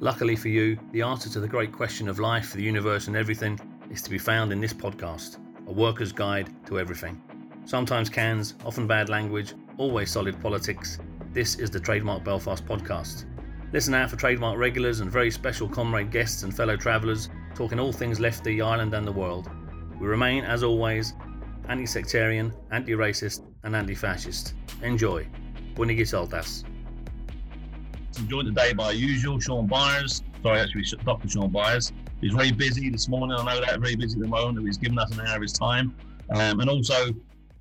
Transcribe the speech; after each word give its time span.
Luckily 0.00 0.34
for 0.34 0.48
you, 0.48 0.78
the 0.92 1.02
answer 1.02 1.30
to 1.30 1.40
the 1.40 1.48
great 1.48 1.72
question 1.72 2.08
of 2.08 2.18
life, 2.18 2.52
the 2.52 2.62
universe, 2.62 3.06
and 3.06 3.16
everything 3.16 3.58
is 3.90 4.02
to 4.02 4.10
be 4.10 4.18
found 4.18 4.52
in 4.52 4.60
this 4.60 4.72
podcast 4.72 5.38
a 5.66 5.72
worker's 5.72 6.12
guide 6.12 6.50
to 6.66 6.78
everything. 6.78 7.22
Sometimes 7.64 8.10
cans, 8.10 8.54
often 8.64 8.86
bad 8.86 9.08
language, 9.08 9.54
always 9.78 10.10
solid 10.10 10.38
politics. 10.42 10.98
This 11.32 11.54
is 11.56 11.70
the 11.70 11.80
Trademark 11.80 12.24
Belfast 12.24 12.66
podcast. 12.66 13.24
Listen 13.72 13.94
out 13.94 14.10
for 14.10 14.16
Trademark 14.16 14.58
regulars 14.58 15.00
and 15.00 15.10
very 15.10 15.30
special 15.30 15.68
comrade 15.68 16.10
guests 16.10 16.42
and 16.42 16.54
fellow 16.54 16.76
travellers 16.76 17.30
talking 17.54 17.80
all 17.80 17.92
things 17.92 18.20
lefty, 18.20 18.60
Ireland, 18.60 18.94
and 18.94 19.06
the 19.06 19.12
world. 19.12 19.48
We 19.98 20.06
remain, 20.06 20.44
as 20.44 20.62
always, 20.62 21.14
anti 21.68 21.86
sectarian, 21.86 22.52
anti 22.72 22.92
racist, 22.92 23.46
and 23.62 23.74
anti 23.74 23.94
fascist. 23.94 24.54
Enjoy. 24.82 25.26
Buenas 25.74 26.12
Saltas. 26.12 26.64
I'm 28.18 28.28
joined 28.28 28.46
today 28.46 28.72
by 28.72 28.92
usual 28.92 29.40
Sean 29.40 29.66
Byers. 29.66 30.22
Sorry, 30.42 30.60
actually, 30.60 30.84
Dr. 31.04 31.28
Sean 31.28 31.50
Byers. 31.50 31.92
He's 32.20 32.32
very 32.32 32.52
busy 32.52 32.88
this 32.88 33.08
morning. 33.08 33.36
I 33.36 33.44
know 33.44 33.60
that 33.60 33.80
very 33.80 33.96
busy 33.96 34.16
at 34.16 34.22
the 34.22 34.28
moment. 34.28 34.64
He's 34.66 34.78
given 34.78 34.98
us 34.98 35.10
an 35.12 35.26
hour 35.26 35.36
of 35.36 35.42
his 35.42 35.52
time, 35.52 35.94
um, 36.30 36.60
and 36.60 36.70
also 36.70 37.12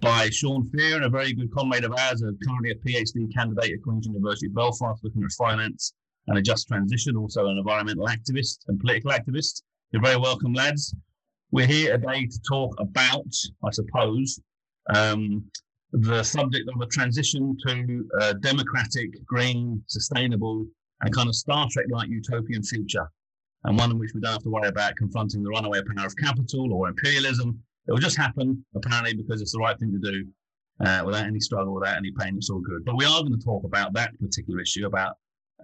by 0.01 0.29
Sean 0.29 0.69
Fearon, 0.69 1.05
a 1.05 1.09
very 1.09 1.33
good 1.33 1.51
comrade 1.51 1.85
of 1.85 1.93
ours, 1.93 2.21
currently 2.21 2.71
a 2.71 2.75
PhD 2.75 3.33
candidate 3.33 3.73
at 3.73 3.83
Queen's 3.83 4.05
University 4.05 4.47
Belfast, 4.47 5.03
looking 5.03 5.23
at 5.23 5.31
finance 5.31 5.93
and 6.27 6.37
a 6.37 6.41
just 6.41 6.67
transition. 6.67 7.17
Also, 7.17 7.47
an 7.47 7.57
environmental 7.57 8.07
activist 8.07 8.59
and 8.67 8.79
political 8.79 9.11
activist. 9.11 9.63
You're 9.91 10.03
very 10.03 10.17
welcome, 10.17 10.53
lads. 10.53 10.95
We're 11.51 11.67
here 11.67 11.97
today 11.97 12.27
to 12.27 12.41
talk 12.47 12.75
about, 12.79 13.33
I 13.63 13.71
suppose, 13.71 14.39
um, 14.93 15.45
the 15.93 16.23
subject 16.23 16.67
of 16.73 16.81
a 16.81 16.87
transition 16.87 17.55
to 17.67 18.09
a 18.19 18.33
democratic, 18.33 19.23
green, 19.25 19.81
sustainable, 19.87 20.65
and 21.01 21.13
kind 21.13 21.29
of 21.29 21.35
Star 21.35 21.67
Trek 21.71 21.85
like 21.91 22.09
utopian 22.09 22.63
future, 22.63 23.07
and 23.65 23.77
one 23.77 23.91
in 23.91 23.99
which 23.99 24.11
we 24.15 24.21
don't 24.21 24.33
have 24.33 24.43
to 24.43 24.49
worry 24.49 24.67
about 24.67 24.95
confronting 24.95 25.43
the 25.43 25.49
runaway 25.49 25.81
power 25.95 26.07
of 26.07 26.15
capital 26.17 26.73
or 26.73 26.87
imperialism. 26.87 27.61
It 27.87 27.91
will 27.91 27.99
just 27.99 28.17
happen, 28.17 28.65
apparently, 28.75 29.13
because 29.13 29.41
it's 29.41 29.51
the 29.51 29.59
right 29.59 29.77
thing 29.77 29.91
to 29.91 30.11
do 30.11 30.25
uh, 30.83 31.03
without 31.05 31.27
any 31.27 31.39
struggle, 31.39 31.75
without 31.75 31.97
any 31.97 32.11
pain. 32.17 32.37
It's 32.37 32.49
all 32.49 32.61
good. 32.61 32.83
But 32.85 32.97
we 32.97 33.05
are 33.05 33.21
going 33.21 33.37
to 33.37 33.45
talk 33.45 33.63
about 33.63 33.93
that 33.93 34.17
particular 34.19 34.61
issue 34.61 34.87
about 34.87 35.15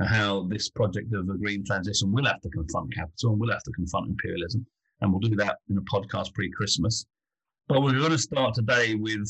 how 0.08 0.44
this 0.44 0.70
project 0.70 1.14
of 1.14 1.25
the 1.28 1.34
green 1.34 1.66
transition 1.66 2.12
will 2.12 2.25
have 2.25 2.42
to 2.42 2.50
confront 2.50 2.94
capital 2.94 3.31
and 3.31 3.40
will 3.40 3.52
have 3.52 3.64
to 3.64 3.72
confront 3.72 4.09
imperialism. 4.09 4.66
And 5.02 5.12
we'll 5.12 5.22
do 5.22 5.36
that 5.38 5.58
in 5.70 5.78
a 5.78 5.81
podcast 5.81 6.34
pre 6.36 6.52
Christmas. 6.52 7.06
But 7.68 7.81
we're 7.81 7.98
going 7.98 8.12
to 8.12 8.18
start 8.18 8.53
today 8.53 8.96
with 8.96 9.28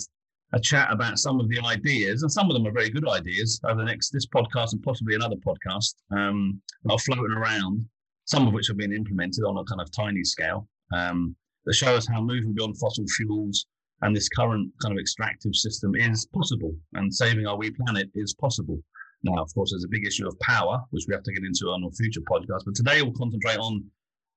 a 0.53 0.59
chat 0.59 0.87
about 0.91 1.19
some 1.19 1.39
of 1.39 1.47
the 1.49 1.59
ideas, 1.59 2.23
and 2.23 2.31
some 2.31 2.49
of 2.49 2.53
them 2.53 2.65
are 2.65 2.71
very 2.71 2.89
good 2.89 3.07
ideas 3.07 3.59
over 3.63 3.79
the 3.79 3.85
next 3.85 4.09
this 4.09 4.25
podcast 4.25 4.73
and 4.73 4.81
possibly 4.83 5.15
another 5.15 5.35
podcast 5.35 5.95
um, 6.11 6.61
are 6.89 6.99
floating 6.99 7.35
around. 7.35 7.85
Some 8.25 8.47
of 8.47 8.53
which 8.53 8.67
have 8.67 8.77
been 8.77 8.93
implemented 8.93 9.43
on 9.43 9.57
a 9.57 9.63
kind 9.63 9.81
of 9.81 9.91
tiny 9.91 10.23
scale 10.23 10.67
um, 10.93 11.35
that 11.65 11.73
show 11.73 11.95
us 11.95 12.07
how 12.07 12.21
moving 12.21 12.53
beyond 12.53 12.77
fossil 12.77 13.05
fuels 13.15 13.65
and 14.01 14.15
this 14.15 14.29
current 14.29 14.71
kind 14.81 14.93
of 14.93 14.99
extractive 14.99 15.55
system 15.55 15.95
is 15.95 16.25
possible, 16.27 16.73
and 16.93 17.13
saving 17.13 17.45
our 17.47 17.57
wee 17.57 17.71
planet 17.71 18.09
is 18.15 18.33
possible. 18.33 18.79
Now, 19.23 19.41
of 19.41 19.53
course, 19.53 19.71
there's 19.71 19.83
a 19.83 19.89
big 19.89 20.07
issue 20.07 20.27
of 20.27 20.39
power, 20.39 20.81
which 20.91 21.03
we 21.07 21.13
have 21.13 21.23
to 21.23 21.33
get 21.33 21.43
into 21.43 21.65
on 21.67 21.83
a 21.83 21.91
future 21.91 22.21
podcast. 22.21 22.61
But 22.65 22.75
today 22.75 23.01
we'll 23.01 23.11
concentrate 23.11 23.57
on 23.57 23.83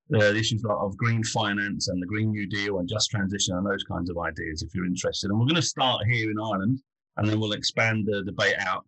the 0.09 0.37
issues 0.37 0.63
of 0.69 0.97
green 0.97 1.23
finance 1.25 1.89
and 1.89 2.03
the 2.03 2.07
Green 2.07 2.31
New 2.31 2.47
Deal 2.47 2.79
and 2.79 2.89
just 2.89 3.11
transition 3.11 3.57
and 3.57 3.67
those 3.67 3.85
kinds 3.85 4.11
of 4.11 4.19
ideas 4.19 4.63
if 4.63 4.75
you're 4.75 4.85
interested. 4.85 5.31
And 5.31 5.39
we're 5.39 5.47
going 5.47 5.57
to 5.57 5.63
start 5.63 6.07
here 6.07 6.31
in 6.31 6.39
Ireland 6.39 6.81
and 7.17 7.29
then 7.29 7.41
we'll 7.41 7.53
expand 7.53 8.07
the 8.07 8.23
debate 8.23 8.57
out. 8.59 8.85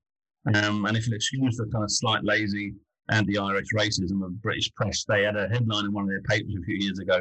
Um, 0.55 0.85
and 0.85 0.97
if 0.97 1.07
you'll 1.07 1.17
excuse 1.17 1.57
the 1.57 1.67
kind 1.73 1.85
of 1.85 1.91
slight 1.91 2.25
lazy 2.25 2.75
anti-Irish 3.11 3.69
racism 3.75 4.25
of 4.25 4.41
British 4.43 4.73
press, 4.75 5.05
they 5.05 5.23
had 5.23 5.37
a 5.37 5.49
headline 5.49 5.87
in 5.87 5.93
one 5.93 6.05
of 6.05 6.11
their 6.11 6.23
papers 6.23 6.55
a 6.59 6.65
few 6.65 6.77
years 6.77 6.99
ago 6.99 7.21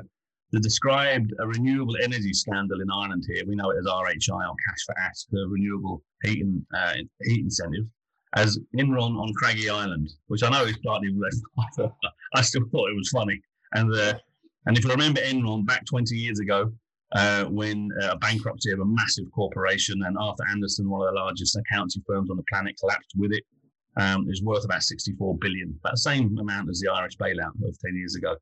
that 0.52 0.62
described 0.62 1.34
a 1.40 1.48
renewable 1.48 1.96
energy 2.02 2.34
scandal 2.34 2.82
in 2.82 2.92
Ireland 2.92 3.26
here. 3.28 3.44
We 3.48 3.56
know 3.56 3.72
it 3.72 3.78
as 3.80 3.86
RHI 3.86 4.50
or 4.50 4.56
Cash 4.68 4.84
for 4.86 4.98
Ash, 5.00 5.24
the 5.32 5.48
renewable 5.48 6.04
heating, 6.24 6.66
uh, 6.76 6.96
heat 7.24 7.42
incentive, 7.42 7.86
as 8.36 8.60
Enron 8.78 9.20
on 9.20 9.34
Craggy 9.34 9.70
Island, 9.70 10.10
which 10.28 10.44
I 10.44 10.50
know 10.50 10.64
is 10.66 10.78
slightly 10.84 11.10
less. 11.16 11.42
I 12.36 12.42
still 12.42 12.66
thought 12.72 12.90
it 12.90 12.96
was 12.96 13.10
funny. 13.10 13.42
And 13.74 13.94
uh, 13.94 14.14
and 14.66 14.78
if 14.78 14.84
you 14.84 14.92
remember 14.92 15.22
Enron 15.22 15.66
back 15.66 15.86
20 15.86 16.16
years 16.16 16.40
ago, 16.40 16.72
uh, 17.14 17.46
when 17.46 17.90
uh, 18.02 18.12
a 18.12 18.18
bankruptcy 18.18 18.72
of 18.72 18.80
a 18.80 18.86
massive 18.86 19.26
corporation 19.32 20.02
and 20.04 20.18
Arthur 20.18 20.48
Andersen, 20.50 20.90
one 20.90 21.06
of 21.08 21.14
the 21.14 21.20
largest 21.20 21.56
accounting 21.56 22.04
firms 22.08 22.30
on 22.30 22.38
the 22.38 22.44
planet, 22.50 22.76
collapsed 22.80 23.14
with 23.18 23.32
it, 23.34 23.44
um, 23.98 24.28
is 24.30 24.42
worth 24.42 24.66
about 24.66 24.82
64 24.82 25.38
billion, 25.38 25.76
about 25.80 25.94
the 25.94 25.98
same 25.98 26.38
amount 26.40 26.70
as 26.70 26.80
the 26.80 26.92
Irish 26.92 27.18
bailout 27.18 27.54
of 27.64 27.78
10 27.80 27.96
years 27.96 28.16
ago. 28.16 28.36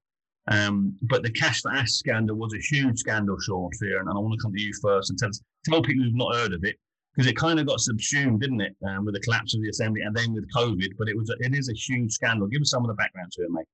Um, 0.47 0.95
but 1.03 1.23
the 1.23 1.31
cash 1.31 1.61
for 1.61 1.71
ash 1.71 1.91
scandal 1.91 2.35
was 2.35 2.53
a 2.53 2.75
huge 2.75 2.99
scandal, 2.99 3.37
Sean 3.39 3.69
Fearon, 3.81 4.01
and 4.01 4.11
I 4.11 4.19
want 4.19 4.39
to 4.39 4.43
come 4.43 4.53
to 4.53 4.61
you 4.61 4.73
first 4.81 5.09
and 5.09 5.19
tell, 5.19 5.29
tell 5.65 5.81
people 5.81 6.03
who've 6.03 6.15
not 6.15 6.35
heard 6.35 6.53
of 6.53 6.63
it 6.63 6.77
because 7.15 7.29
it 7.29 7.35
kind 7.35 7.59
of 7.59 7.67
got 7.67 7.81
subsumed, 7.81 8.39
didn't 8.39 8.61
it, 8.61 8.75
um, 8.87 9.05
with 9.05 9.13
the 9.13 9.19
collapse 9.19 9.53
of 9.53 9.61
the 9.61 9.69
assembly 9.69 10.01
and 10.01 10.15
then 10.15 10.33
with 10.33 10.49
COVID. 10.55 10.93
But 10.97 11.09
it 11.09 11.17
was 11.17 11.29
a, 11.29 11.33
it 11.45 11.53
is 11.53 11.69
a 11.69 11.73
huge 11.73 12.11
scandal. 12.13 12.47
Give 12.47 12.61
us 12.61 12.69
some 12.69 12.83
of 12.83 12.87
the 12.87 12.95
background 12.95 13.31
to 13.33 13.43
it, 13.43 13.51
mate. 13.51 13.67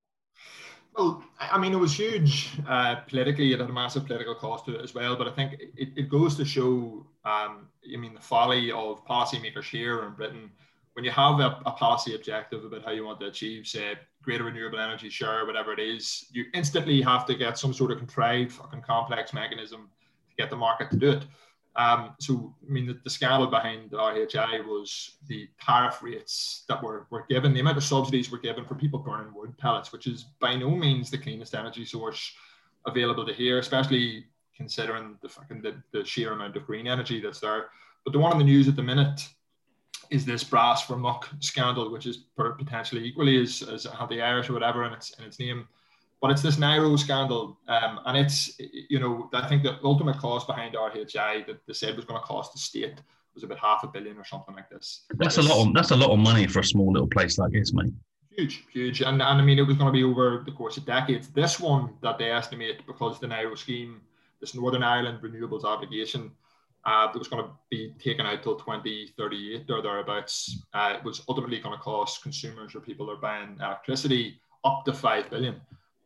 Well, 0.96 1.22
I 1.38 1.58
mean, 1.58 1.72
it 1.72 1.78
was 1.78 1.96
huge 1.96 2.50
uh, 2.68 2.96
politically. 3.08 3.52
It 3.52 3.60
had 3.60 3.70
a 3.70 3.72
massive 3.72 4.06
political 4.06 4.34
cost 4.34 4.66
to 4.66 4.76
it 4.76 4.82
as 4.82 4.94
well. 4.94 5.16
But 5.16 5.28
I 5.28 5.32
think 5.32 5.54
it, 5.76 5.90
it 5.96 6.08
goes 6.08 6.36
to 6.36 6.44
show, 6.44 7.06
um, 7.24 7.68
I 7.92 7.96
mean, 7.96 8.14
the 8.14 8.20
folly 8.20 8.72
of 8.72 9.04
policymakers 9.06 9.64
here 9.64 10.04
in 10.04 10.14
Britain. 10.14 10.50
When 10.94 11.04
you 11.04 11.12
have 11.12 11.38
a, 11.38 11.60
a, 11.64 11.70
policy 11.70 12.16
objective 12.16 12.64
about 12.64 12.84
how 12.84 12.90
you 12.90 13.04
want 13.04 13.20
to 13.20 13.26
achieve, 13.26 13.68
say, 13.68 13.94
greater 14.22 14.42
renewable 14.42 14.80
energy 14.80 15.08
share, 15.08 15.46
whatever 15.46 15.72
it 15.72 15.78
is, 15.78 16.26
you 16.32 16.46
instantly 16.54 17.00
have 17.02 17.24
to 17.26 17.36
get 17.36 17.56
some 17.56 17.72
sort 17.72 17.92
of 17.92 17.98
contrived, 17.98 18.50
fucking 18.50 18.82
complex 18.82 19.32
mechanism 19.32 19.88
to 20.28 20.34
get 20.36 20.50
the 20.50 20.56
market 20.56 20.90
to 20.90 20.96
do 20.96 21.10
it. 21.10 21.22
Um, 21.76 22.14
so, 22.18 22.54
I 22.66 22.72
mean, 22.72 22.86
the, 22.86 22.98
the, 23.04 23.10
scandal 23.10 23.46
behind 23.46 23.90
the 23.90 23.98
RHI 23.98 24.66
was 24.66 25.18
the 25.28 25.48
tariff 25.60 26.02
rates 26.02 26.64
that 26.68 26.82
were, 26.82 27.06
were 27.10 27.24
given, 27.28 27.54
the 27.54 27.60
amount 27.60 27.76
of 27.76 27.84
subsidies 27.84 28.30
were 28.30 28.38
given 28.38 28.64
for 28.64 28.74
people 28.74 28.98
burning 28.98 29.32
wood 29.32 29.56
pellets, 29.58 29.92
which 29.92 30.08
is 30.08 30.24
by 30.40 30.56
no 30.56 30.70
means 30.70 31.08
the 31.08 31.18
cleanest 31.18 31.54
energy 31.54 31.84
source 31.84 32.32
available 32.84 33.24
to 33.24 33.32
here, 33.32 33.58
especially 33.58 34.26
considering 34.56 35.16
the 35.22 35.28
fucking 35.28 35.62
the, 35.62 35.80
the 35.92 36.04
sheer 36.04 36.32
amount 36.32 36.56
of 36.56 36.66
green 36.66 36.88
energy 36.88 37.20
that's 37.20 37.38
there. 37.40 37.66
But 38.04 38.12
the 38.12 38.18
one 38.18 38.32
on 38.32 38.38
the 38.38 38.44
news 38.44 38.66
at 38.66 38.74
the 38.74 38.82
minute 38.82 39.28
is 40.10 40.24
this 40.24 40.42
brass 40.42 40.82
for 40.82 40.96
muck 40.96 41.28
scandal, 41.40 41.92
which 41.92 42.06
is 42.06 42.24
potentially 42.36 43.04
equally 43.04 43.40
as, 43.40 43.62
as 43.62 43.84
had 43.84 44.08
the 44.08 44.20
Irish 44.20 44.48
or 44.48 44.54
whatever 44.54 44.84
in 44.84 44.92
its 44.92 45.10
in 45.18 45.24
its 45.24 45.38
name 45.38 45.68
but 46.20 46.30
it's 46.30 46.42
this 46.42 46.56
NIRO 46.56 46.98
scandal, 46.98 47.58
um, 47.68 48.00
and 48.06 48.18
it's 48.18 48.58
you 48.58 48.98
know 48.98 49.30
I 49.32 49.46
think 49.48 49.62
the 49.62 49.78
ultimate 49.84 50.18
cost 50.18 50.46
behind 50.46 50.74
RHI 50.74 51.46
that 51.46 51.66
they 51.66 51.72
said 51.72 51.96
was 51.96 52.04
going 52.04 52.20
to 52.20 52.26
cost 52.26 52.52
the 52.52 52.58
state 52.58 53.00
was 53.34 53.44
about 53.44 53.58
half 53.58 53.84
a 53.84 53.86
billion 53.86 54.16
or 54.16 54.24
something 54.24 54.54
like 54.54 54.68
this. 54.68 55.04
That's 55.14 55.38
it's, 55.38 55.46
a 55.46 55.48
lot. 55.48 55.66
Of, 55.66 55.74
that's 55.74 55.92
a 55.92 55.96
lot 55.96 56.10
of 56.10 56.18
money 56.18 56.46
for 56.46 56.60
a 56.60 56.64
small 56.64 56.92
little 56.92 57.08
place 57.08 57.38
like 57.38 57.52
this, 57.52 57.72
mate. 57.72 57.92
Huge, 58.30 58.64
huge, 58.72 59.00
and 59.00 59.22
and 59.22 59.22
I 59.22 59.42
mean 59.42 59.58
it 59.58 59.66
was 59.66 59.76
going 59.76 59.92
to 59.92 59.92
be 59.92 60.04
over 60.04 60.42
the 60.44 60.52
course 60.52 60.76
of 60.76 60.84
decades. 60.84 61.28
This 61.28 61.60
one 61.60 61.94
that 62.02 62.18
they 62.18 62.30
estimate 62.30 62.86
because 62.86 63.20
the 63.20 63.28
NIRO 63.28 63.56
scheme, 63.56 64.00
this 64.40 64.54
Northern 64.54 64.82
Ireland 64.82 65.20
renewables 65.22 65.64
obligation. 65.64 66.32
Uh, 66.86 67.10
that 67.12 67.18
was 67.18 67.28
going 67.28 67.42
to 67.44 67.50
be 67.70 67.92
taken 67.98 68.24
out 68.24 68.42
till 68.42 68.54
2038 68.54 69.68
or 69.68 69.82
thereabouts. 69.82 70.62
Uh, 70.72 70.94
it 70.96 71.04
was 71.04 71.22
ultimately 71.28 71.58
going 71.58 71.76
to 71.76 71.82
cost 71.82 72.22
consumers 72.22 72.74
or 72.74 72.80
people 72.80 73.04
that 73.04 73.12
are 73.12 73.16
buying 73.16 73.58
electricity 73.60 74.40
up 74.64 74.84
to 74.86 74.92
5 74.94 75.28
billion. 75.28 75.60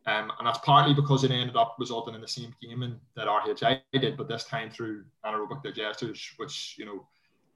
Um, 0.05 0.31
and 0.37 0.45
that's 0.45 0.59
partly 0.59 0.93
because 0.93 1.23
it 1.23 1.31
ended 1.31 1.55
up 1.55 1.77
resulting 1.79 2.13
in 2.13 2.21
the 2.21 2.27
same 2.27 2.53
gaming 2.61 2.99
that 3.15 3.27
RHI 3.27 3.81
did, 3.93 4.17
but 4.17 4.27
this 4.27 4.43
time 4.43 4.69
through 4.69 5.05
anaerobic 5.25 5.63
digesters, 5.63 6.19
which, 6.37 6.75
you 6.77 6.85
know, 6.85 7.07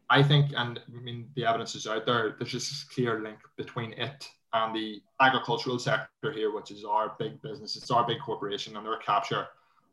I 0.09 0.23
think, 0.23 0.53
and 0.55 0.79
I 0.79 1.01
mean, 1.01 1.27
the 1.35 1.45
evidence 1.45 1.75
is 1.75 1.87
out 1.87 2.05
there, 2.05 2.35
there's 2.39 2.51
just 2.51 2.83
a 2.83 2.95
clear 2.95 3.21
link 3.21 3.39
between 3.57 3.91
it 3.93 4.29
and 4.53 4.73
the 4.73 5.01
agricultural 5.19 5.77
sector 5.77 6.31
here, 6.31 6.53
which 6.53 6.71
is 6.71 6.85
our 6.85 7.15
big 7.19 7.41
business, 7.41 7.75
it's 7.75 7.91
our 7.91 8.07
big 8.07 8.19
corporation 8.21 8.77
and 8.77 8.85
their 8.85 8.97
capture 8.97 9.47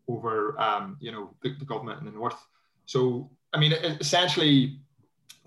over, 0.07 0.61
um, 0.61 0.97
you 1.01 1.11
know, 1.11 1.35
the, 1.43 1.55
the 1.59 1.65
government 1.65 1.99
in 1.99 2.07
the 2.07 2.13
north. 2.13 2.37
So, 2.87 3.31
I 3.53 3.59
mean, 3.59 3.73
essentially, 3.73 4.79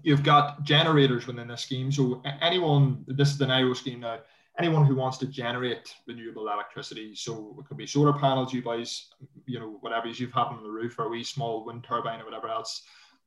you've 0.03 0.23
got 0.23 0.63
generators 0.63 1.27
within 1.27 1.47
this 1.47 1.61
scheme. 1.61 1.91
So 1.91 2.21
anyone, 2.41 3.05
this 3.07 3.29
is 3.29 3.37
the 3.37 3.45
NIRO 3.45 3.75
scheme 3.75 4.01
now, 4.01 4.19
anyone 4.59 4.85
who 4.85 4.95
wants 4.95 5.17
to 5.19 5.27
generate 5.27 5.93
renewable 6.07 6.47
electricity. 6.49 7.13
So 7.15 7.55
it 7.59 7.67
could 7.67 7.77
be 7.77 7.85
solar 7.85 8.13
panels, 8.13 8.53
you 8.53 8.61
guys, 8.61 9.09
you 9.45 9.59
know, 9.59 9.77
whatever 9.81 10.07
you've 10.07 10.33
had 10.33 10.45
on 10.45 10.63
the 10.63 10.69
roof 10.69 10.97
or 10.97 11.05
a 11.05 11.09
wee 11.09 11.23
small 11.23 11.63
wind 11.65 11.83
turbine 11.83 12.21
or 12.21 12.25
whatever 12.25 12.47
else. 12.47 12.83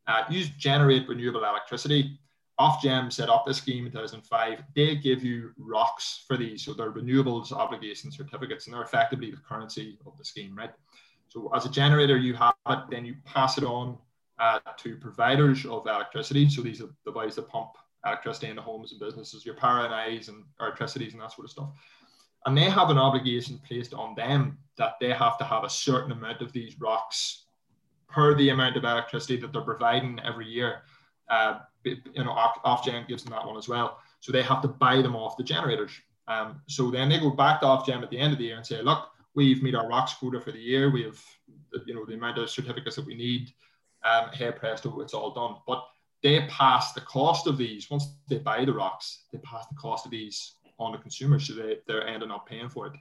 Uh, 0.07 0.25
you 0.29 0.45
generate 0.59 1.09
renewable 1.09 1.45
electricity. 1.45 2.19
Ofgem 2.59 3.11
set 3.13 3.31
up 3.31 3.47
this 3.47 3.59
scheme 3.59 3.87
in 3.87 3.93
2005. 3.93 4.63
They 4.75 4.97
give 4.97 5.23
you 5.23 5.53
rocks 5.57 6.25
for 6.27 6.37
these. 6.37 6.65
So 6.65 6.75
they're 6.75 6.93
renewables 6.93 7.53
obligation 7.53 8.11
certificates 8.11 8.67
and 8.67 8.75
they're 8.75 8.83
effectively 8.83 9.31
the 9.31 9.39
currency 9.39 9.99
of 10.07 10.19
the 10.19 10.25
scheme, 10.25 10.55
right? 10.55 10.73
So 11.29 11.51
as 11.55 11.65
a 11.65 11.71
generator, 11.71 12.19
you 12.19 12.35
have 12.35 12.55
it, 12.69 12.81
then 12.91 13.05
you 13.05 13.15
pass 13.25 13.57
it 13.57 13.65
on 13.65 13.97
uh, 14.39 14.59
to 14.79 14.97
providers 14.97 15.65
of 15.65 15.87
electricity. 15.87 16.51
So 16.51 16.61
these 16.61 16.83
are 16.83 16.91
the 17.05 17.13
guys 17.13 17.37
that 17.37 17.49
pump 17.49 17.71
electricity 18.05 18.49
into 18.49 18.63
homes 18.63 18.93
and 18.93 19.01
businesses, 19.01 19.45
your 19.45 19.55
Power 19.57 19.89
NIs 19.89 20.29
and 20.29 20.45
electricities 20.61 21.13
and 21.13 21.23
that 21.23 21.33
sort 21.33 21.45
of 21.47 21.51
stuff. 21.51 21.71
and 22.47 22.57
they 22.57 22.71
have 22.71 22.89
an 22.89 22.99
obligation 22.99 23.61
placed 23.67 23.93
on 23.93 24.15
them 24.15 24.57
that 24.79 24.95
they 25.01 25.13
have 25.13 25.37
to 25.39 25.45
have 25.45 25.65
a 25.65 25.69
certain 25.69 26.13
amount 26.13 26.41
of 26.41 26.53
these 26.53 26.81
rocks 26.81 27.45
per 28.09 28.35
the 28.35 28.49
amount 28.49 28.77
of 28.77 28.85
electricity 28.85 29.37
that 29.37 29.53
they're 29.53 29.63
providing 29.63 30.19
every 30.25 30.47
year. 30.47 30.83
Uh, 31.29 31.61
you 31.85 32.25
know, 32.25 32.35
Ofgem 32.65 33.07
gives 33.07 33.23
them 33.23 33.33
that 33.33 33.47
one 33.47 33.57
as 33.57 33.69
well. 33.69 33.99
So 34.21 34.33
they 34.33 34.43
have 34.43 34.63
to 34.63 34.69
buy 34.69 35.01
them 35.01 35.15
off 35.15 35.37
the 35.37 35.45
generators. 35.45 35.93
Um, 36.29 36.61
so 36.67 36.91
then 36.91 37.09
they 37.09 37.19
go 37.19 37.31
back 37.31 37.61
to 37.61 37.67
Ofgem 37.67 38.03
at 38.03 38.11
the 38.11 38.19
end 38.19 38.33
of 38.33 38.39
the 38.39 38.47
year 38.47 38.57
and 38.57 38.67
say, 38.67 38.83
look, 38.83 39.09
we've 39.35 39.63
met 39.63 39.75
our 39.75 39.89
rocks 39.89 40.15
quota 40.15 40.41
for 40.41 40.53
the 40.53 40.59
year. 40.59 40.91
We 40.91 41.05
have, 41.05 41.23
you 41.87 41.95
know, 41.95 42.05
the 42.05 42.15
amount 42.15 42.39
of 42.39 42.51
certificates 42.51 42.97
that 42.97 43.07
we 43.07 43.15
need. 43.15 43.53
Um, 44.03 44.31
hey 44.33 44.51
presto, 44.51 45.01
it's 45.01 45.15
all 45.15 45.33
done. 45.33 45.57
But 45.67 45.85
they 46.23 46.47
pass 46.49 46.93
the 46.93 47.01
cost 47.01 47.47
of 47.47 47.57
these 47.57 47.91
once 47.91 48.15
they 48.29 48.39
buy 48.39 48.65
the 48.65 48.73
rocks. 48.73 49.25
They 49.33 49.39
pass 49.39 49.67
the 49.67 49.75
cost 49.75 50.05
of 50.05 50.11
these 50.11 50.55
on 50.79 50.93
the 50.93 50.99
consumers, 50.99 51.47
so 51.47 51.55
they 51.55 51.79
they're 51.87 52.07
ending 52.07 52.31
up 52.31 52.47
paying 52.47 52.69
for 52.69 52.87
it. 52.87 52.93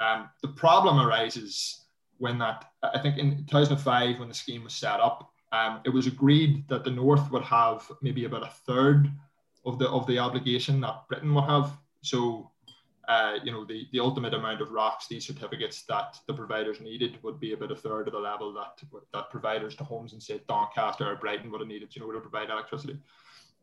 Um, 0.00 0.30
the 0.42 0.48
problem 0.48 1.00
arises 1.00 1.84
when 2.18 2.38
that 2.38 2.66
I 2.82 2.98
think 2.98 3.18
in 3.18 3.44
2005 3.46 4.18
when 4.18 4.28
the 4.28 4.34
scheme 4.34 4.64
was 4.64 4.74
set 4.74 5.00
up, 5.00 5.30
um, 5.52 5.80
it 5.84 5.90
was 5.90 6.06
agreed 6.06 6.66
that 6.68 6.84
the 6.84 6.90
North 6.90 7.30
would 7.30 7.42
have 7.44 7.90
maybe 8.02 8.24
about 8.24 8.46
a 8.46 8.52
third 8.66 9.10
of 9.64 9.78
the 9.78 9.88
of 9.88 10.06
the 10.06 10.18
obligation 10.18 10.80
that 10.80 11.06
Britain 11.08 11.34
would 11.34 11.44
have. 11.44 11.76
So 12.02 12.50
uh, 13.08 13.34
you 13.42 13.52
know, 13.52 13.64
the, 13.64 13.86
the 13.92 14.00
ultimate 14.00 14.34
amount 14.34 14.60
of 14.60 14.70
rocks, 14.70 15.06
these 15.06 15.26
certificates 15.26 15.82
that 15.82 16.18
the 16.26 16.34
providers 16.34 16.80
needed 16.80 17.18
would 17.22 17.38
be 17.38 17.52
about 17.52 17.72
a 17.72 17.76
third 17.76 18.08
of 18.08 18.14
the 18.14 18.18
level 18.18 18.52
that 18.52 18.82
that 19.12 19.30
providers 19.30 19.74
to 19.76 19.84
homes 19.84 20.12
in 20.12 20.20
say 20.20 20.40
Doncaster 20.48 21.10
or 21.10 21.16
Brighton 21.16 21.50
would 21.50 21.60
have 21.60 21.68
needed, 21.68 21.94
you 21.94 22.02
know, 22.02 22.12
to 22.12 22.20
provide 22.20 22.50
electricity. 22.50 22.98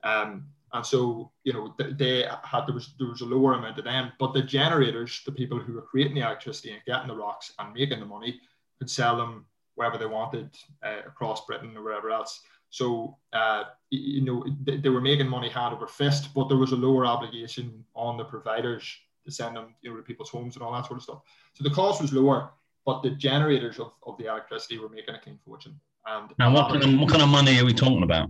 Um, 0.04 0.46
and 0.74 0.86
so, 0.86 1.32
you 1.44 1.54
know, 1.54 1.76
they 1.78 2.26
had 2.44 2.66
there 2.66 2.74
was 2.74 2.94
there 2.98 3.10
was 3.10 3.22
a 3.22 3.26
lower 3.26 3.54
amount 3.54 3.78
of 3.78 3.86
them, 3.86 4.12
but 4.20 4.34
the 4.34 4.42
generators, 4.42 5.22
the 5.26 5.32
people 5.32 5.60
who 5.60 5.74
were 5.74 5.82
creating 5.82 6.16
the 6.16 6.22
electricity 6.22 6.72
and 6.72 6.82
getting 6.86 7.08
the 7.08 7.16
rocks 7.16 7.54
and 7.60 7.74
making 7.74 8.00
the 8.00 8.06
money, 8.06 8.40
could 8.80 8.90
sell 8.90 9.18
them 9.18 9.46
wherever 9.76 9.98
they 9.98 10.06
wanted 10.06 10.50
uh, 10.84 11.00
across 11.06 11.46
Britain 11.46 11.76
or 11.76 11.84
wherever 11.84 12.10
else. 12.10 12.42
So, 12.70 13.18
uh, 13.34 13.64
you 13.90 14.22
know, 14.22 14.46
they, 14.64 14.78
they 14.78 14.90
were 14.90 15.02
making 15.02 15.28
money 15.28 15.50
hand 15.50 15.74
over 15.74 15.88
fist, 15.88 16.34
but 16.34 16.48
there 16.48 16.58
was 16.58 16.72
a 16.72 16.78
lower 16.78 17.06
obligation 17.06 17.84
on 17.94 18.18
the 18.18 18.24
providers 18.24 18.98
to 19.26 19.32
send 19.32 19.56
them, 19.56 19.76
you 19.82 19.92
know, 19.92 19.98
to 19.98 20.04
people's 20.04 20.30
homes 20.30 20.56
and 20.56 20.64
all 20.64 20.74
that 20.74 20.86
sort 20.86 20.98
of 20.98 21.04
stuff. 21.04 21.22
So 21.54 21.64
the 21.64 21.70
cost 21.70 22.02
was 22.02 22.14
lower, 22.14 22.52
but 22.86 23.02
the 23.04 23.12
generators 23.12 23.80
of, 23.80 23.94
of 24.06 24.18
the 24.18 24.26
electricity 24.26 24.78
were 24.78 24.90
making 24.90 25.16
a 25.16 25.20
clean 25.20 25.40
fortune. 25.46 25.80
And 26.06 26.32
now, 26.40 26.54
what 26.54 26.72
kind, 26.72 26.84
of, 26.84 27.00
what 27.00 27.10
kind 27.10 27.22
of 27.22 27.30
money 27.30 27.60
are 27.60 27.66
we 27.66 27.74
talking 27.74 28.04
about? 28.04 28.30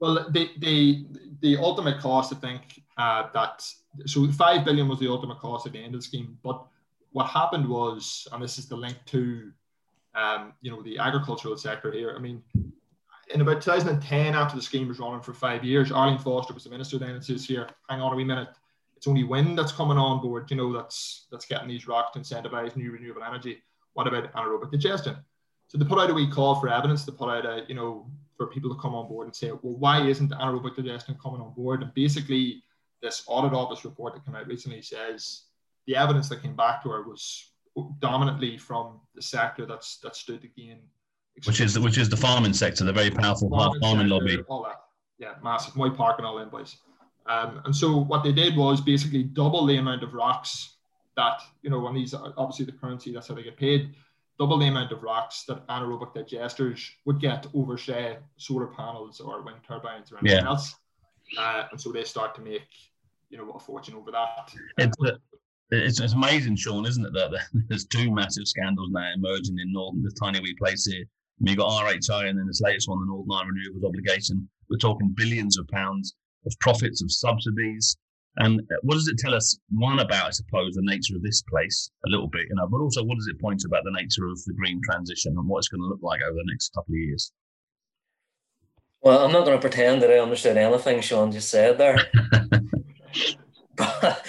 Well, 0.00 0.26
the 0.30 0.50
the 0.58 1.06
the 1.40 1.56
ultimate 1.56 1.98
cost, 2.00 2.32
I 2.32 2.36
think, 2.36 2.82
uh, 2.98 3.28
that 3.32 3.66
so 4.04 4.30
five 4.32 4.64
billion 4.64 4.88
was 4.88 4.98
the 4.98 5.08
ultimate 5.08 5.38
cost 5.38 5.66
at 5.66 5.72
the 5.72 5.78
end 5.78 5.94
of 5.94 6.00
the 6.00 6.06
scheme. 6.06 6.36
But 6.42 6.62
what 7.12 7.26
happened 7.26 7.66
was, 7.66 8.28
and 8.32 8.42
this 8.42 8.58
is 8.58 8.68
the 8.68 8.76
link 8.76 8.98
to, 9.06 9.50
um, 10.14 10.52
you 10.60 10.70
know, 10.70 10.82
the 10.82 10.98
agricultural 10.98 11.56
sector 11.56 11.90
here. 11.90 12.14
I 12.14 12.20
mean, 12.20 12.42
in 13.32 13.40
about 13.40 13.62
2010, 13.62 14.34
after 14.34 14.56
the 14.56 14.62
scheme 14.62 14.88
was 14.88 14.98
running 14.98 15.22
for 15.22 15.32
five 15.32 15.64
years, 15.64 15.90
Arlene 15.90 16.18
Foster 16.18 16.52
was 16.52 16.64
the 16.64 16.70
minister 16.70 16.98
then 16.98 17.10
and 17.10 17.24
says, 17.24 17.46
"Here, 17.46 17.66
hang 17.88 18.02
on 18.02 18.12
a 18.12 18.16
wee 18.16 18.24
minute 18.24 18.48
it's 19.04 19.08
only 19.10 19.22
wind 19.22 19.58
that's 19.58 19.70
coming 19.70 19.98
on 19.98 20.22
board, 20.22 20.50
you 20.50 20.56
know, 20.56 20.72
that's 20.72 21.26
that's 21.30 21.44
getting 21.44 21.68
these 21.68 21.86
rocks 21.86 22.12
to 22.14 22.20
incentivize 22.20 22.74
new 22.74 22.90
renewable 22.90 23.22
energy. 23.22 23.62
What 23.92 24.06
about 24.06 24.32
anaerobic 24.32 24.70
digestion? 24.70 25.16
So 25.68 25.76
they 25.76 25.84
put 25.84 25.98
out 25.98 26.08
a 26.08 26.14
wee 26.14 26.30
call 26.30 26.54
for 26.54 26.70
evidence. 26.70 27.04
They 27.04 27.12
put 27.12 27.28
out 27.28 27.44
a, 27.44 27.66
you 27.68 27.74
know, 27.74 28.10
for 28.38 28.46
people 28.46 28.74
to 28.74 28.80
come 28.80 28.94
on 28.94 29.06
board 29.06 29.26
and 29.26 29.36
say, 29.36 29.50
well, 29.50 29.74
why 29.74 30.06
isn't 30.06 30.30
anaerobic 30.30 30.76
digestion 30.76 31.18
coming 31.22 31.42
on 31.42 31.52
board? 31.52 31.82
And 31.82 31.92
basically, 31.92 32.62
this 33.02 33.24
audit 33.26 33.52
office 33.52 33.84
report 33.84 34.14
that 34.14 34.24
came 34.24 34.36
out 34.36 34.46
recently 34.46 34.80
says 34.80 35.42
the 35.86 35.96
evidence 35.96 36.30
that 36.30 36.40
came 36.40 36.56
back 36.56 36.82
to 36.84 36.88
her 36.88 37.02
was 37.02 37.50
dominantly 37.98 38.56
from 38.56 39.00
the 39.14 39.20
sector 39.20 39.66
that's 39.66 39.98
that 39.98 40.16
stood 40.16 40.40
to 40.40 40.48
gain. 40.48 40.78
Which 41.44 41.60
is 41.60 41.78
which 41.78 41.98
is 41.98 42.08
the 42.08 42.16
farming 42.16 42.54
sector, 42.54 42.84
the 42.84 42.92
very 42.94 43.10
powerful 43.10 43.50
farming, 43.50 43.82
farming 43.82 44.08
sector, 44.08 44.14
lobby. 44.14 44.42
All 44.48 44.62
that, 44.62 44.80
yeah, 45.18 45.34
massive. 45.42 45.76
My 45.76 45.90
park 45.90 46.16
and 46.16 46.26
all 46.26 46.38
in 46.38 46.48
place. 46.48 46.78
Um, 47.26 47.62
and 47.64 47.74
so 47.74 47.96
what 47.96 48.22
they 48.22 48.32
did 48.32 48.56
was 48.56 48.80
basically 48.80 49.22
double 49.22 49.66
the 49.66 49.76
amount 49.76 50.02
of 50.02 50.12
rocks 50.12 50.76
that, 51.16 51.40
you 51.62 51.70
know, 51.70 51.80
when 51.80 51.94
these 51.94 52.14
obviously 52.14 52.66
the 52.66 52.72
currency, 52.72 53.12
that's 53.12 53.28
how 53.28 53.34
they 53.34 53.42
get 53.42 53.56
paid, 53.56 53.94
double 54.38 54.58
the 54.58 54.66
amount 54.66 54.92
of 54.92 55.02
rocks 55.02 55.44
that 55.44 55.66
anaerobic 55.68 56.14
digesters 56.14 56.86
would 57.04 57.20
get 57.20 57.46
over, 57.54 57.78
say, 57.78 58.18
solar 58.36 58.66
panels 58.66 59.20
or 59.20 59.42
wind 59.42 59.58
turbines 59.66 60.12
or 60.12 60.18
anything 60.18 60.38
yeah. 60.38 60.46
else. 60.46 60.74
Uh, 61.38 61.64
and 61.70 61.80
so 61.80 61.92
they 61.92 62.04
start 62.04 62.34
to 62.34 62.42
make, 62.42 62.68
you 63.30 63.38
know, 63.38 63.50
a 63.52 63.58
fortune 63.58 63.94
over 63.94 64.10
that. 64.10 64.52
It's, 64.78 64.96
uh, 65.06 65.16
it's, 65.70 66.00
it's, 66.00 66.12
amazing, 66.12 66.56
Sean, 66.56 66.84
isn't 66.84 67.06
it, 67.06 67.12
that 67.14 67.30
there's 67.68 67.86
two 67.86 68.10
massive 68.10 68.46
scandals 68.46 68.90
now 68.90 69.10
emerging 69.14 69.58
in 69.58 69.72
Northern, 69.72 70.02
this 70.02 70.14
tiny 70.14 70.40
wee 70.40 70.54
place 70.54 70.84
here. 70.84 71.04
I 71.04 71.40
mean, 71.40 71.52
you've 71.52 71.58
got 71.58 71.84
RHI 71.84 72.28
and 72.28 72.38
then 72.38 72.46
this 72.46 72.60
latest 72.60 72.88
one, 72.88 73.00
the 73.00 73.06
Northern 73.06 73.32
Ireland 73.32 73.58
Renewables 73.58 73.88
Obligation. 73.88 74.48
We're 74.68 74.76
talking 74.76 75.14
billions 75.16 75.58
of 75.58 75.66
pounds 75.68 76.14
of 76.46 76.54
profits, 76.60 77.02
of 77.02 77.10
subsidies. 77.10 77.96
And 78.36 78.62
what 78.82 78.94
does 78.94 79.08
it 79.08 79.18
tell 79.18 79.34
us, 79.34 79.58
one, 79.70 80.00
about, 80.00 80.26
I 80.26 80.30
suppose, 80.30 80.74
the 80.74 80.82
nature 80.82 81.14
of 81.14 81.22
this 81.22 81.42
place 81.42 81.90
a 82.06 82.10
little 82.10 82.28
bit, 82.28 82.46
you 82.48 82.56
know, 82.56 82.66
but 82.66 82.80
also 82.80 83.04
what 83.04 83.16
does 83.16 83.28
it 83.28 83.40
point 83.40 83.62
about 83.64 83.84
the 83.84 83.92
nature 83.92 84.26
of 84.26 84.42
the 84.44 84.54
green 84.54 84.80
transition 84.82 85.34
and 85.36 85.48
what 85.48 85.58
it's 85.58 85.68
going 85.68 85.82
to 85.82 85.86
look 85.86 86.02
like 86.02 86.20
over 86.20 86.34
the 86.34 86.50
next 86.50 86.74
couple 86.74 86.94
of 86.94 86.98
years? 86.98 87.32
Well, 89.00 89.24
I'm 89.24 89.32
not 89.32 89.44
going 89.44 89.56
to 89.56 89.60
pretend 89.60 90.02
that 90.02 90.10
I 90.10 90.18
understood 90.18 90.56
anything 90.56 91.00
Sean 91.00 91.30
just 91.30 91.50
said 91.50 91.78
there. 91.78 91.98
but, 93.76 94.26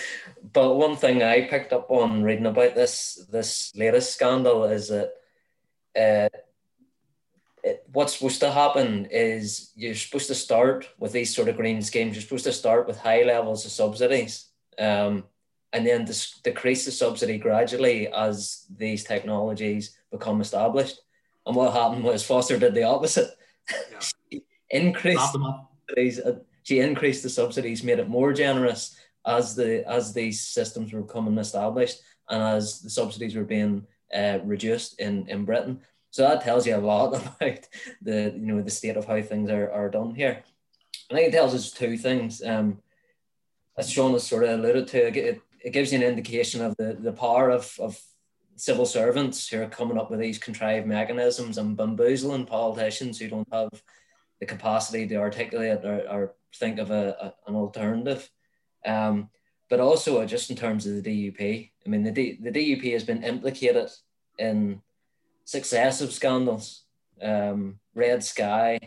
but 0.53 0.75
one 0.75 0.97
thing 0.97 1.23
I 1.23 1.47
picked 1.47 1.73
up 1.73 1.89
on 1.89 2.23
reading 2.23 2.45
about 2.45 2.75
this 2.75 3.25
this 3.31 3.71
latest 3.75 4.13
scandal 4.13 4.65
is 4.65 4.89
that 4.89 5.11
uh, 5.97 6.37
it, 7.65 7.83
what's 7.91 8.15
supposed 8.15 8.39
to 8.41 8.51
happen 8.51 9.07
is 9.09 9.71
you're 9.75 9.95
supposed 9.95 10.27
to 10.27 10.35
start 10.35 10.87
with 10.99 11.11
these 11.11 11.35
sort 11.35 11.49
of 11.49 11.57
green 11.57 11.81
schemes. 11.81 12.15
You're 12.15 12.21
supposed 12.21 12.43
to 12.45 12.51
start 12.51 12.87
with 12.87 12.99
high 12.99 13.23
levels 13.23 13.65
of 13.65 13.71
subsidies, 13.71 14.49
um, 14.77 15.23
and 15.73 15.85
then 15.85 16.05
dis- 16.05 16.39
decrease 16.43 16.85
the 16.85 16.91
subsidy 16.91 17.39
gradually 17.39 18.07
as 18.07 18.67
these 18.77 19.03
technologies 19.03 19.97
become 20.11 20.41
established. 20.41 21.01
And 21.47 21.55
what 21.55 21.73
happened 21.73 22.03
was 22.03 22.23
Foster 22.23 22.59
did 22.59 22.75
the 22.75 22.83
opposite. 22.83 23.31
Yeah. 23.91 23.99
she 24.29 24.43
increased 24.69 25.33
subsidies. 25.33 26.19
Uh, 26.19 26.39
she 26.61 26.79
increased 26.79 27.23
the 27.23 27.29
subsidies, 27.29 27.83
made 27.83 27.97
it 27.99 28.07
more 28.07 28.31
generous 28.31 28.95
as 29.25 29.55
the 29.55 29.83
as 29.89 30.13
these 30.13 30.39
systems 30.39 30.93
were 30.93 31.01
becoming 31.01 31.37
established 31.39 31.99
and 32.29 32.43
as 32.43 32.81
the 32.81 32.91
subsidies 32.91 33.35
were 33.35 33.43
being 33.43 33.87
uh, 34.13 34.37
reduced 34.43 34.99
in 34.99 35.27
in 35.27 35.45
Britain. 35.45 35.81
So 36.15 36.21
that 36.21 36.43
tells 36.43 36.65
you 36.65 36.77
a 36.77 36.77
lot 36.77 37.07
about 37.41 37.67
the 38.01 38.33
you 38.33 38.53
know 38.53 38.61
the 38.61 38.71
state 38.71 38.95
of 38.95 39.03
how 39.03 39.21
things 39.21 39.49
are, 39.49 39.69
are 39.69 39.89
done 39.89 40.15
here. 40.15 40.43
I 41.11 41.13
think 41.13 41.27
it 41.27 41.31
tells 41.33 41.53
us 41.53 41.71
two 41.71 41.97
things. 41.97 42.41
Um, 42.41 42.79
as 43.77 43.91
Sean 43.91 44.13
has 44.13 44.25
sort 44.25 44.45
of 44.45 44.51
alluded 44.51 44.87
to, 44.87 45.07
it, 45.07 45.41
it 45.59 45.71
gives 45.71 45.91
you 45.91 45.97
an 45.97 46.05
indication 46.05 46.61
of 46.61 46.77
the, 46.77 46.95
the 46.97 47.11
power 47.11 47.49
of, 47.49 47.69
of 47.81 47.99
civil 48.55 48.85
servants 48.85 49.49
who 49.49 49.61
are 49.61 49.67
coming 49.67 49.97
up 49.97 50.09
with 50.09 50.21
these 50.21 50.39
contrived 50.39 50.87
mechanisms 50.87 51.57
and 51.57 51.75
bamboozling 51.75 52.45
politicians 52.45 53.19
who 53.19 53.27
don't 53.27 53.51
have 53.51 53.67
the 54.39 54.45
capacity 54.45 55.05
to 55.07 55.17
articulate 55.17 55.83
or, 55.83 55.97
or 56.09 56.35
think 56.55 56.79
of 56.79 56.91
a, 56.91 57.17
a 57.19 57.49
an 57.49 57.57
alternative. 57.57 58.29
Um, 58.85 59.31
but 59.69 59.81
also 59.81 60.25
just 60.25 60.49
in 60.49 60.55
terms 60.55 60.87
of 60.87 61.03
the 61.03 61.29
DUP, 61.29 61.71
I 61.85 61.89
mean, 61.89 62.03
the, 62.03 62.11
D, 62.11 62.39
the 62.41 62.51
DUP 62.51 62.93
has 62.93 63.03
been 63.03 63.21
implicated 63.21 63.89
in 64.39 64.81
successive 65.45 66.11
scandals. 66.11 66.83
Um, 67.21 67.79
Red 67.93 68.23
Sky, 68.23 68.79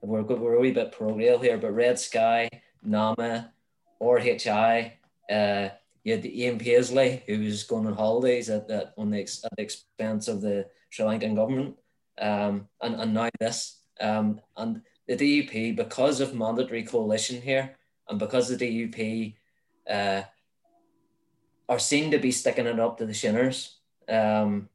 we're, 0.00 0.22
we're 0.22 0.54
a 0.54 0.60
wee 0.60 0.70
bit 0.70 0.92
parochial 0.92 1.38
here, 1.38 1.58
but 1.58 1.72
Red 1.72 1.98
Sky, 1.98 2.48
NAMA, 2.82 3.52
RHI, 4.00 4.92
uh, 5.30 5.68
you 6.04 6.12
had 6.12 6.22
the 6.22 6.42
Ian 6.42 6.58
Paisley, 6.58 7.22
who 7.26 7.40
was 7.40 7.64
going 7.64 7.86
on 7.86 7.94
holidays 7.94 8.48
at, 8.48 8.68
the, 8.68 8.92
on 8.96 9.10
the, 9.10 9.20
at 9.20 9.50
the 9.56 9.62
expense 9.62 10.28
of 10.28 10.40
the 10.40 10.66
Sri 10.88 11.04
Lankan 11.04 11.34
government, 11.34 11.76
um, 12.18 12.68
and, 12.80 12.94
and 12.94 13.12
now 13.12 13.28
this. 13.40 13.80
Um, 14.00 14.40
and 14.56 14.82
the 15.08 15.16
DUP, 15.16 15.74
because 15.74 16.20
of 16.20 16.34
mandatory 16.34 16.84
coalition 16.84 17.42
here, 17.42 17.76
and 18.08 18.18
because 18.18 18.48
the 18.48 18.56
DUP 18.56 19.34
uh, 19.90 20.22
are 21.68 21.78
seen 21.78 22.12
to 22.12 22.18
be 22.18 22.30
sticking 22.30 22.66
it 22.66 22.78
up 22.78 22.98
to 22.98 23.06
the 23.06 23.12
Shinners, 23.12 23.74
um, 24.08 24.68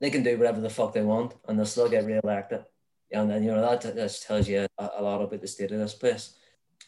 they 0.00 0.10
can 0.10 0.22
do 0.22 0.36
whatever 0.38 0.60
the 0.60 0.70
fuck 0.70 0.92
they 0.92 1.02
want 1.02 1.34
and 1.46 1.58
they'll 1.58 1.66
still 1.66 1.88
get 1.88 2.04
re-elected. 2.04 2.64
And 3.10 3.30
then 3.30 3.42
you 3.42 3.50
know 3.50 3.60
that 3.62 3.94
just 3.94 4.24
tells 4.24 4.48
you 4.48 4.66
a, 4.78 4.90
a, 4.98 5.02
lot 5.02 5.22
about 5.22 5.40
the 5.40 5.46
state 5.46 5.72
of 5.72 5.78
this 5.78 5.94
place. 5.94 6.34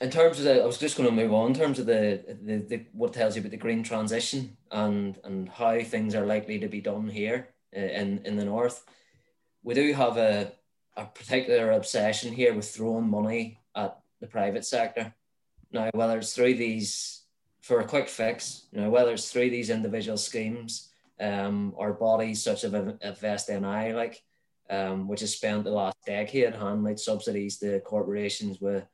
In 0.00 0.10
terms 0.10 0.38
of 0.38 0.44
the, 0.44 0.62
I 0.62 0.66
was 0.66 0.78
just 0.78 0.96
going 0.96 1.08
to 1.08 1.14
move 1.14 1.32
on 1.32 1.48
in 1.48 1.54
terms 1.54 1.78
of 1.78 1.86
the, 1.86 2.36
the, 2.42 2.56
the 2.58 2.86
what 2.92 3.12
tells 3.12 3.36
you 3.36 3.40
about 3.40 3.52
the 3.52 3.56
green 3.56 3.82
transition 3.82 4.56
and 4.70 5.18
and 5.24 5.48
how 5.48 5.80
things 5.80 6.14
are 6.14 6.26
likely 6.26 6.58
to 6.58 6.68
be 6.68 6.80
done 6.80 7.08
here 7.08 7.48
uh, 7.74 7.80
in 7.80 8.20
in 8.24 8.36
the 8.36 8.44
north. 8.44 8.84
We 9.62 9.74
do 9.74 9.92
have 9.94 10.18
a 10.18 10.52
a 10.96 11.06
particular 11.06 11.72
obsession 11.72 12.32
here 12.32 12.54
with 12.54 12.70
throwing 12.70 13.08
money 13.08 13.60
at 13.74 13.98
the 14.20 14.26
private 14.26 14.66
sector. 14.66 15.14
Now, 15.72 15.88
whether 15.94 16.18
it's 16.18 16.34
through 16.34 16.54
these 16.54 17.22
for 17.62 17.80
a 17.80 17.86
quick 17.86 18.08
fix, 18.08 18.66
you 18.72 18.80
know, 18.80 18.90
whether 18.90 19.12
it's 19.12 19.30
through 19.30 19.50
these 19.50 19.70
individual 19.70 20.18
schemes 20.18 20.89
um, 21.20 21.74
or 21.76 21.92
bodies 21.92 22.42
such 22.42 22.64
as 22.64 22.72
InvestNI, 22.72 23.94
like 23.94 24.22
um, 24.70 25.08
which 25.08 25.20
has 25.20 25.34
spent 25.34 25.64
the 25.64 25.70
last 25.70 25.96
decade 26.06 26.54
handing 26.54 26.96
subsidies 26.96 27.58
to 27.58 27.80
corporations 27.80 28.60
with 28.60 28.86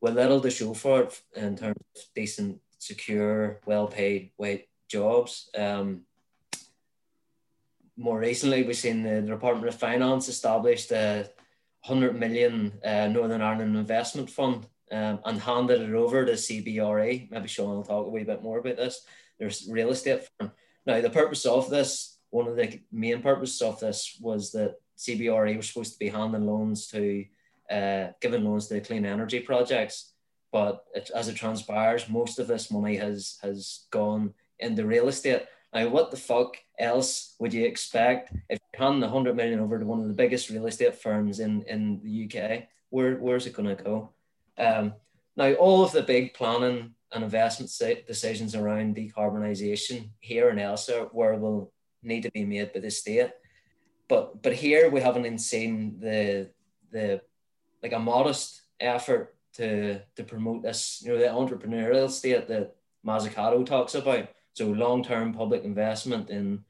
with 0.00 0.14
little 0.14 0.40
to 0.40 0.50
show 0.50 0.74
for 0.74 1.04
it 1.04 1.22
in 1.34 1.56
terms 1.56 1.76
of 1.96 2.02
decent, 2.14 2.60
secure, 2.78 3.60
well-paid 3.64 4.30
jobs. 4.88 5.48
Um, 5.56 6.02
more 7.96 8.18
recently, 8.18 8.62
we've 8.62 8.76
seen 8.76 9.02
the 9.02 9.22
Department 9.22 9.68
of 9.68 9.74
Finance 9.74 10.28
established 10.28 10.92
a 10.92 11.30
100 11.86 12.18
million 12.18 12.78
uh, 12.84 13.08
Northern 13.08 13.40
Ireland 13.40 13.74
Investment 13.74 14.28
Fund 14.28 14.66
um, 14.92 15.20
and 15.24 15.40
handed 15.40 15.80
it 15.80 15.94
over 15.94 16.24
to 16.24 16.32
CBRE. 16.32 17.30
Maybe 17.30 17.48
Sean 17.48 17.76
will 17.76 17.82
talk 17.82 18.06
a 18.06 18.10
wee 18.10 18.24
bit 18.24 18.42
more 18.42 18.58
about 18.58 18.76
this. 18.76 19.04
There's 19.38 19.66
real 19.70 19.90
estate 19.90 20.28
firm. 20.38 20.52
Now, 20.86 21.00
the 21.00 21.10
purpose 21.10 21.44
of 21.44 21.68
this, 21.68 22.18
one 22.30 22.46
of 22.46 22.56
the 22.56 22.80
main 22.92 23.20
purposes 23.20 23.60
of 23.60 23.80
this 23.80 24.16
was 24.20 24.52
that 24.52 24.76
CBRE 24.96 25.56
was 25.56 25.68
supposed 25.68 25.92
to 25.94 25.98
be 25.98 26.08
handing 26.08 26.46
loans 26.46 26.86
to, 26.88 27.24
uh, 27.70 28.08
giving 28.20 28.44
loans 28.44 28.68
to 28.68 28.80
clean 28.80 29.04
energy 29.04 29.40
projects. 29.40 30.12
But 30.52 30.84
it, 30.94 31.10
as 31.14 31.28
it 31.28 31.34
transpires, 31.34 32.08
most 32.08 32.38
of 32.38 32.46
this 32.46 32.70
money 32.70 32.96
has 32.96 33.38
has 33.42 33.86
gone 33.90 34.32
into 34.58 34.86
real 34.86 35.08
estate. 35.08 35.42
Now, 35.74 35.88
what 35.88 36.10
the 36.10 36.16
fuck 36.16 36.56
else 36.78 37.34
would 37.40 37.52
you 37.52 37.66
expect 37.66 38.32
if 38.48 38.60
you 38.60 38.84
hand 38.84 39.02
the 39.02 39.08
hundred 39.08 39.36
million 39.36 39.60
over 39.60 39.78
to 39.78 39.84
one 39.84 40.00
of 40.00 40.08
the 40.08 40.14
biggest 40.14 40.48
real 40.48 40.66
estate 40.66 40.94
firms 40.94 41.40
in 41.40 41.62
in 41.62 42.00
the 42.02 42.24
UK? 42.24 42.68
Where 42.90 43.16
where's 43.16 43.46
it 43.46 43.54
going 43.54 43.76
to 43.76 43.82
go? 43.82 44.10
Um, 44.56 44.94
now, 45.36 45.52
all 45.54 45.84
of 45.84 45.92
the 45.92 46.02
big 46.02 46.32
planning 46.32 46.94
and 47.12 47.24
investment 47.24 47.70
decisions 48.06 48.54
around 48.54 48.96
decarbonisation 48.96 50.10
here 50.20 50.48
and 50.48 50.60
elsewhere 50.60 51.08
where 51.12 51.34
will 51.36 51.72
need 52.02 52.22
to 52.22 52.30
be 52.30 52.44
made 52.44 52.72
by 52.72 52.80
the 52.80 52.90
state. 52.90 53.30
But 54.08 54.42
but 54.42 54.54
here 54.54 54.90
we 54.90 55.00
haven't 55.00 55.26
even 55.26 55.38
seen 55.38 55.98
the 56.00 56.50
the 56.90 57.20
like 57.82 57.92
a 57.92 57.98
modest 57.98 58.62
effort 58.80 59.36
to 59.54 60.00
to 60.16 60.24
promote 60.24 60.62
this, 60.62 61.02
you 61.04 61.12
know, 61.12 61.18
the 61.18 61.26
entrepreneurial 61.26 62.10
state 62.10 62.48
that 62.48 62.76
Mazzucato 63.06 63.64
talks 63.64 63.94
about. 63.94 64.28
So 64.54 64.68
long-term 64.68 65.34
public 65.34 65.64
investment 65.64 66.30
in 66.30 66.64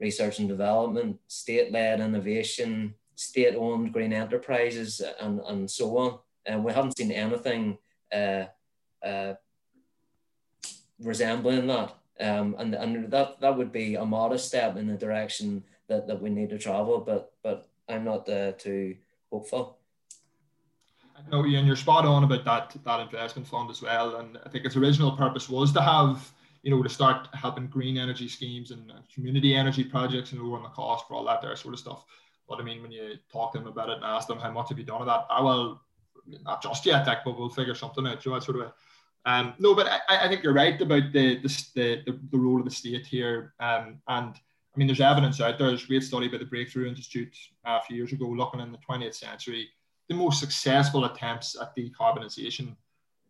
research 0.00 0.38
and 0.38 0.48
development, 0.48 1.18
state-led 1.28 2.00
innovation, 2.00 2.94
state-owned 3.14 3.92
green 3.92 4.12
enterprises, 4.12 5.00
and, 5.20 5.40
and 5.40 5.70
so 5.70 5.96
on. 5.98 6.18
And 6.46 6.64
we 6.64 6.72
haven't 6.72 6.96
seen 6.96 7.12
anything 7.12 7.78
uh, 8.12 8.44
uh, 9.04 9.34
resembling 11.00 11.66
that. 11.66 11.94
Um, 12.20 12.56
and 12.58 12.74
and 12.74 13.10
that, 13.12 13.40
that 13.40 13.56
would 13.56 13.70
be 13.70 13.94
a 13.94 14.04
modest 14.04 14.48
step 14.48 14.76
in 14.76 14.88
the 14.88 14.96
direction 14.96 15.62
that, 15.88 16.06
that 16.08 16.20
we 16.20 16.30
need 16.30 16.50
to 16.50 16.58
travel, 16.58 17.00
but 17.00 17.32
but 17.42 17.68
I'm 17.88 18.04
not 18.04 18.28
uh, 18.28 18.52
too 18.52 18.96
hopeful. 19.30 19.78
No, 21.30 21.44
Ian, 21.44 21.66
you're 21.66 21.76
spot 21.76 22.04
on 22.04 22.24
about 22.24 22.44
that 22.44 22.76
that 22.84 23.00
investment 23.00 23.46
fund 23.46 23.70
as 23.70 23.82
well. 23.82 24.16
And 24.16 24.38
I 24.44 24.48
think 24.48 24.64
its 24.64 24.76
original 24.76 25.12
purpose 25.12 25.48
was 25.48 25.72
to 25.72 25.80
have, 25.80 26.32
you 26.62 26.70
know, 26.70 26.82
to 26.82 26.88
start 26.88 27.28
helping 27.34 27.68
green 27.68 27.96
energy 27.96 28.28
schemes 28.28 28.72
and 28.72 28.92
community 29.14 29.54
energy 29.54 29.84
projects 29.84 30.32
and 30.32 30.42
lowering 30.42 30.64
the 30.64 30.70
cost 30.70 31.06
for 31.06 31.14
all 31.14 31.24
that 31.26 31.40
there 31.40 31.54
sort 31.56 31.74
of 31.74 31.80
stuff. 31.80 32.04
But 32.48 32.60
I 32.60 32.62
mean, 32.64 32.82
when 32.82 32.90
you 32.90 33.14
talk 33.30 33.52
to 33.52 33.58
them 33.58 33.68
about 33.68 33.90
it 33.90 33.96
and 33.96 34.04
ask 34.04 34.26
them 34.26 34.38
how 34.38 34.50
much 34.50 34.70
have 34.70 34.78
you 34.78 34.84
done 34.84 35.02
of 35.02 35.06
that, 35.06 35.26
I 35.30 35.40
will 35.40 35.80
not 36.26 36.62
just 36.62 36.84
yet, 36.84 37.06
like, 37.06 37.24
but 37.24 37.38
we'll 37.38 37.48
figure 37.48 37.74
something 37.74 38.06
out. 38.06 38.24
You 38.24 38.32
know, 38.32 38.40
sort 38.40 38.60
of. 38.60 38.72
Um, 39.28 39.52
no, 39.58 39.74
but 39.74 39.86
I, 40.08 40.24
I 40.24 40.28
think 40.28 40.42
you're 40.42 40.54
right 40.54 40.80
about 40.80 41.12
the 41.12 41.38
the, 41.40 41.66
the 41.74 42.18
the 42.32 42.38
role 42.38 42.58
of 42.58 42.64
the 42.64 42.70
state 42.70 43.06
here. 43.06 43.52
Um, 43.60 44.00
and 44.08 44.34
I 44.34 44.78
mean, 44.78 44.86
there's 44.86 45.02
evidence 45.02 45.38
out 45.38 45.58
there. 45.58 45.68
There's 45.68 45.84
a 45.84 45.86
great 45.86 46.02
study 46.02 46.28
by 46.28 46.38
the 46.38 46.46
Breakthrough 46.46 46.88
Institute 46.88 47.36
a 47.66 47.82
few 47.82 47.94
years 47.94 48.12
ago, 48.12 48.24
looking 48.24 48.60
in 48.60 48.72
the 48.72 48.78
20th 48.78 49.16
century, 49.16 49.68
the 50.08 50.14
most 50.14 50.40
successful 50.40 51.04
attempts 51.04 51.56
at 51.60 51.76
decarbonisation 51.76 52.74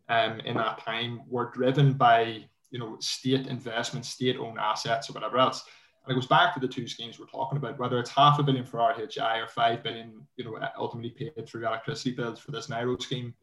um, 0.07 0.39
in 0.41 0.55
that 0.55 0.79
time 0.79 1.21
were 1.27 1.51
driven 1.53 1.91
by 1.91 2.45
you 2.71 2.79
know 2.79 2.95
state 3.01 3.47
investment, 3.47 4.05
state-owned 4.05 4.57
assets, 4.57 5.09
or 5.09 5.13
whatever 5.13 5.37
else. 5.37 5.65
And 6.05 6.13
it 6.13 6.15
goes 6.15 6.27
back 6.27 6.53
to 6.53 6.61
the 6.61 6.67
two 6.67 6.87
schemes 6.87 7.19
we're 7.19 7.25
talking 7.25 7.57
about, 7.57 7.77
whether 7.77 7.99
it's 7.99 8.09
half 8.09 8.39
a 8.39 8.43
billion 8.43 8.63
for 8.65 8.77
RHI 8.77 9.43
or 9.43 9.47
five 9.47 9.83
billion, 9.83 10.25
you 10.37 10.45
know, 10.45 10.57
ultimately 10.77 11.09
paid 11.09 11.45
through 11.45 11.67
electricity 11.67 12.11
bills 12.11 12.39
for 12.39 12.51
this 12.51 12.67
NIRO 12.67 13.01
scheme. 13.01 13.33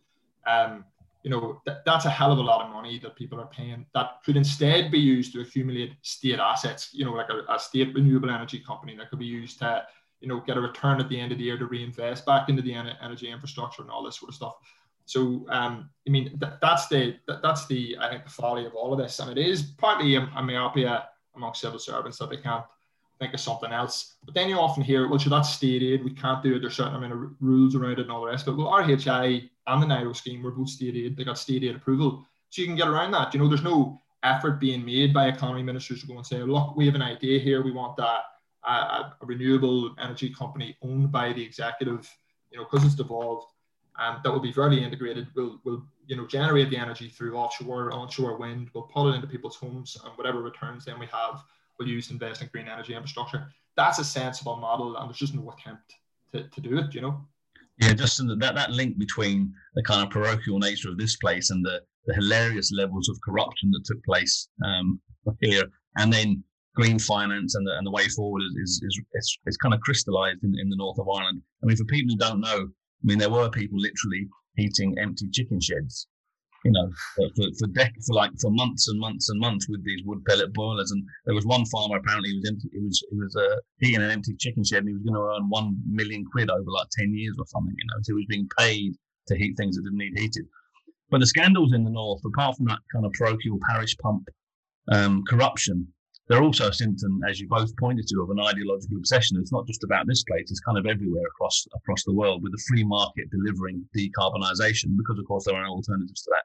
Um, 0.46 0.86
you 1.26 1.32
know, 1.32 1.60
th- 1.66 1.78
that's 1.84 2.04
a 2.04 2.10
hell 2.10 2.30
of 2.30 2.38
a 2.38 2.40
lot 2.40 2.64
of 2.64 2.72
money 2.72 3.00
that 3.00 3.16
people 3.16 3.40
are 3.40 3.48
paying 3.48 3.84
that 3.94 4.22
could 4.24 4.36
instead 4.36 4.92
be 4.92 5.00
used 5.00 5.32
to 5.32 5.40
accumulate 5.40 5.94
state 6.02 6.38
assets, 6.38 6.90
you 6.92 7.04
know, 7.04 7.14
like 7.14 7.26
a, 7.30 7.52
a 7.52 7.58
state 7.58 7.92
renewable 7.96 8.30
energy 8.30 8.60
company 8.60 8.94
that 8.94 9.10
could 9.10 9.18
be 9.18 9.26
used 9.26 9.58
to, 9.58 9.84
you 10.20 10.28
know, 10.28 10.38
get 10.46 10.56
a 10.56 10.60
return 10.60 11.00
at 11.00 11.08
the 11.08 11.18
end 11.18 11.32
of 11.32 11.38
the 11.38 11.42
year 11.42 11.58
to 11.58 11.66
reinvest 11.66 12.24
back 12.26 12.48
into 12.48 12.62
the 12.62 12.72
en- 12.72 12.96
energy 13.02 13.28
infrastructure 13.28 13.82
and 13.82 13.90
all 13.90 14.04
this 14.04 14.20
sort 14.20 14.28
of 14.28 14.36
stuff. 14.36 14.54
So, 15.04 15.44
um, 15.48 15.90
I 16.06 16.10
mean, 16.12 16.38
th- 16.38 16.60
that's 16.62 16.86
the 16.86 17.16
th- 17.26 17.40
that's 17.42 17.66
the 17.66 17.96
I 18.00 18.08
think 18.08 18.22
the 18.22 18.30
folly 18.30 18.64
of 18.64 18.76
all 18.76 18.92
of 18.92 18.98
this, 19.00 19.18
and 19.18 19.28
it 19.28 19.44
is 19.44 19.62
partly 19.62 20.14
a, 20.14 20.30
a 20.36 20.42
myopia 20.44 21.08
among 21.34 21.54
civil 21.54 21.80
servants 21.80 22.18
that 22.18 22.30
they 22.30 22.36
can't 22.36 22.64
think 23.18 23.34
of 23.34 23.40
something 23.40 23.72
else. 23.72 24.16
But 24.24 24.34
then 24.34 24.48
you 24.48 24.56
often 24.56 24.82
hear, 24.82 25.08
well, 25.08 25.18
should 25.18 25.32
that's 25.32 25.50
state 25.50 25.82
aid, 25.82 26.04
we 26.04 26.12
can't 26.12 26.42
do 26.42 26.56
it, 26.56 26.60
there's 26.60 26.76
certain 26.76 26.94
amount 26.94 27.12
of 27.12 27.30
rules 27.40 27.74
around 27.74 27.92
it 27.92 28.00
and 28.00 28.10
all 28.10 28.20
the 28.22 28.28
rest. 28.28 28.46
But 28.46 28.56
well, 28.56 28.68
RHI 28.68 29.48
and 29.66 29.82
the 29.82 29.86
NIRO 29.86 30.14
scheme 30.14 30.42
were 30.42 30.50
both 30.50 30.68
state 30.68 30.96
aid, 30.96 31.16
they 31.16 31.24
got 31.24 31.38
state 31.38 31.64
aid 31.64 31.76
approval. 31.76 32.26
So 32.50 32.62
you 32.62 32.68
can 32.68 32.76
get 32.76 32.88
around 32.88 33.12
that. 33.12 33.32
You 33.34 33.40
know, 33.40 33.48
there's 33.48 33.62
no 33.62 34.00
effort 34.22 34.60
being 34.60 34.84
made 34.84 35.14
by 35.14 35.28
economy 35.28 35.62
ministers 35.62 36.00
to 36.00 36.06
go 36.06 36.16
and 36.16 36.26
say, 36.26 36.42
look, 36.42 36.76
we 36.76 36.86
have 36.86 36.94
an 36.94 37.02
idea 37.02 37.38
here, 37.38 37.62
we 37.62 37.72
want 37.72 37.96
that 37.96 38.20
a, 38.66 39.12
renewable 39.22 39.94
energy 39.98 40.32
company 40.34 40.76
owned 40.82 41.12
by 41.12 41.32
the 41.32 41.42
executive, 41.42 42.08
you 42.50 42.58
know, 42.58 42.64
because 42.64 42.84
it's 42.84 42.94
devolved, 42.94 43.46
um, 43.98 44.20
that 44.22 44.32
will 44.32 44.40
be 44.40 44.52
very 44.52 44.82
integrated. 44.82 45.28
Will 45.34 45.60
will 45.64 45.86
you 46.06 46.16
know 46.16 46.26
generate 46.26 46.70
the 46.70 46.76
energy 46.76 47.08
through 47.08 47.34
offshore, 47.36 47.92
onshore 47.92 48.36
wind. 48.36 48.70
We'll 48.74 48.84
put 48.84 49.10
it 49.10 49.14
into 49.14 49.26
people's 49.26 49.56
homes, 49.56 49.96
and 50.04 50.12
whatever 50.16 50.42
returns 50.42 50.84
then 50.84 50.98
we 50.98 51.06
have, 51.06 51.42
we'll 51.78 51.88
use 51.88 52.08
to 52.08 52.14
invest 52.14 52.42
in 52.42 52.48
green 52.52 52.68
energy 52.68 52.94
infrastructure. 52.94 53.46
That's 53.76 53.98
a 53.98 54.04
sensible 54.04 54.56
model, 54.56 54.96
and 54.96 55.08
there's 55.08 55.18
just 55.18 55.34
no 55.34 55.50
attempt 55.50 55.94
to, 56.32 56.48
to 56.48 56.60
do 56.60 56.78
it. 56.78 56.94
You 56.94 57.02
know. 57.02 57.20
Yeah, 57.78 57.92
just 57.92 58.18
that 58.18 58.54
that 58.54 58.70
link 58.70 58.98
between 58.98 59.52
the 59.74 59.82
kind 59.82 60.02
of 60.02 60.10
parochial 60.10 60.58
nature 60.58 60.88
of 60.88 60.96
this 60.96 61.16
place 61.16 61.50
and 61.50 61.64
the, 61.64 61.82
the 62.06 62.14
hilarious 62.14 62.72
levels 62.72 63.08
of 63.10 63.20
corruption 63.22 63.70
that 63.72 63.84
took 63.84 64.02
place 64.04 64.48
um, 64.64 64.98
here, 65.40 65.64
and 65.98 66.12
then 66.12 66.42
green 66.74 66.98
finance 66.98 67.54
and 67.54 67.66
the, 67.66 67.72
and 67.76 67.86
the 67.86 67.90
way 67.90 68.06
forward 68.08 68.42
is, 68.62 68.82
is, 68.82 69.00
is, 69.14 69.38
is 69.46 69.56
kind 69.56 69.74
of 69.74 69.80
crystallized 69.80 70.44
in, 70.44 70.54
in 70.58 70.68
the 70.68 70.76
north 70.76 70.98
of 70.98 71.08
Ireland. 71.08 71.40
I 71.62 71.66
mean, 71.66 71.76
for 71.76 71.84
people 71.84 72.12
who 72.12 72.18
don't 72.18 72.40
know, 72.40 72.68
I 72.68 73.02
mean, 73.02 73.18
there 73.18 73.30
were 73.30 73.48
people 73.50 73.78
literally 73.78 74.28
heating 74.56 74.98
empty 74.98 75.28
chicken 75.30 75.60
sheds, 75.60 76.06
you 76.66 76.72
know, 76.72 76.90
for, 77.14 77.28
for, 77.58 77.68
dec- 77.68 78.04
for 78.06 78.14
like 78.14 78.32
for 78.40 78.50
months 78.50 78.88
and 78.88 78.98
months 78.98 79.28
and 79.30 79.38
months 79.38 79.68
with 79.68 79.84
these 79.84 80.02
wood 80.04 80.24
pellet 80.24 80.52
boilers. 80.52 80.90
And 80.90 81.04
there 81.24 81.34
was 81.34 81.46
one 81.46 81.64
farmer 81.66 81.98
apparently 81.98 82.30
he 82.30 82.38
was 82.38 82.50
empty, 82.50 82.68
he 82.72 82.80
was 82.80 83.04
he 83.10 83.16
was 83.16 83.36
uh, 83.36 83.56
heating 83.78 84.02
an 84.02 84.10
empty 84.10 84.34
chicken 84.38 84.64
shed 84.64 84.80
and 84.80 84.88
he 84.88 84.94
was 84.94 85.02
going 85.02 85.14
to 85.14 85.20
earn 85.20 85.48
one 85.48 85.76
million 85.88 86.24
quid 86.24 86.50
over 86.50 86.70
like 86.70 86.88
ten 86.98 87.14
years 87.14 87.36
or 87.38 87.46
something. 87.46 87.74
You 87.76 87.86
know, 87.86 88.02
so 88.02 88.12
he 88.12 88.14
was 88.14 88.26
being 88.28 88.48
paid 88.58 88.94
to 89.28 89.36
heat 89.36 89.54
things 89.56 89.76
that 89.76 89.82
didn't 89.82 89.98
need 89.98 90.18
heated. 90.18 90.46
But 91.10 91.20
the 91.20 91.26
scandals 91.26 91.72
in 91.72 91.84
the 91.84 91.90
north, 91.90 92.22
apart 92.26 92.56
from 92.56 92.66
that 92.66 92.80
kind 92.92 93.06
of 93.06 93.12
parochial 93.12 93.58
parish 93.70 93.96
pump 93.98 94.26
um, 94.90 95.22
corruption, 95.28 95.86
they're 96.28 96.42
also 96.42 96.68
a 96.68 96.72
symptom, 96.72 97.20
as 97.28 97.38
you 97.38 97.46
both 97.48 97.70
pointed 97.76 98.08
to, 98.08 98.22
of 98.22 98.30
an 98.30 98.40
ideological 98.40 98.96
obsession. 98.96 99.38
It's 99.40 99.52
not 99.52 99.66
just 99.68 99.84
about 99.84 100.08
this 100.08 100.24
place; 100.24 100.50
it's 100.50 100.60
kind 100.60 100.78
of 100.78 100.86
everywhere 100.86 101.26
across 101.28 101.64
across 101.76 102.02
the 102.02 102.14
world, 102.14 102.42
with 102.42 102.50
the 102.50 102.62
free 102.68 102.82
market 102.82 103.30
delivering 103.30 103.84
decarbonisation. 103.96 104.96
Because, 104.98 105.20
of 105.20 105.26
course, 105.26 105.44
there 105.44 105.54
are 105.54 105.68
alternatives 105.68 106.22
to 106.22 106.30
that. 106.34 106.42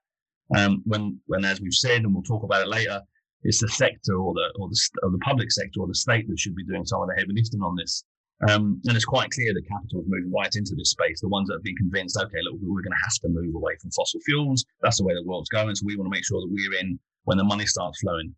Um, 0.58 0.82
when, 0.86 1.20
when, 1.28 1.46
as 1.46 1.62
we've 1.62 1.74
said, 1.74 2.04
and 2.04 2.14
we'll 2.14 2.24
talk 2.24 2.44
about 2.44 2.64
it 2.64 2.68
later, 2.68 3.02
it's 3.44 3.62
the 3.62 3.70
sector 3.70 4.16
or 4.16 4.34
the 4.34 4.52
or 4.60 4.70
the, 4.70 4.80
or 5.04 5.12
the 5.12 5.18
public 5.20 5.52
sector 5.52 5.80
or 5.80 5.88
the 5.88 5.96
state 5.96 6.28
that 6.28 6.40
should 6.40 6.56
be 6.56 6.66
doing 6.66 6.86
some 6.86 7.02
of 7.02 7.08
the 7.08 7.16
heavy 7.16 7.34
lifting 7.34 7.62
on 7.62 7.76
this. 7.76 8.04
Um, 8.50 8.82
and 8.86 8.96
it's 8.96 9.06
quite 9.06 9.30
clear 9.30 9.54
that 9.54 9.68
capital 9.68 10.02
is 10.02 10.08
moving 10.08 10.32
right 10.32 10.54
into 10.56 10.74
this 10.76 10.92
space. 10.92 11.22
The 11.22 11.30
ones 11.30 11.48
that 11.48 11.56
have 11.56 11.64
been 11.64 11.76
convinced, 11.76 12.18
okay, 12.18 12.40
look, 12.44 12.60
we're 12.62 12.82
going 12.82 12.92
to 12.92 13.04
have 13.04 13.14
to 13.22 13.30
move 13.30 13.54
away 13.54 13.74
from 13.80 13.92
fossil 13.92 14.20
fuels. 14.26 14.66
That's 14.82 14.98
the 14.98 15.06
way 15.06 15.14
the 15.14 15.24
world's 15.24 15.50
going. 15.50 15.76
So 15.76 15.86
we 15.86 15.96
want 15.96 16.08
to 16.08 16.18
make 16.18 16.26
sure 16.26 16.42
that 16.42 16.50
we're 16.50 16.80
in 16.80 17.00
when 17.26 17.38
the 17.38 17.44
money 17.44 17.68
starts 17.68 18.00
flowing. 18.02 18.34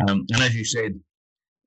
Um, 0.00 0.26
and 0.32 0.42
as 0.42 0.56
you 0.56 0.64
said, 0.64 0.98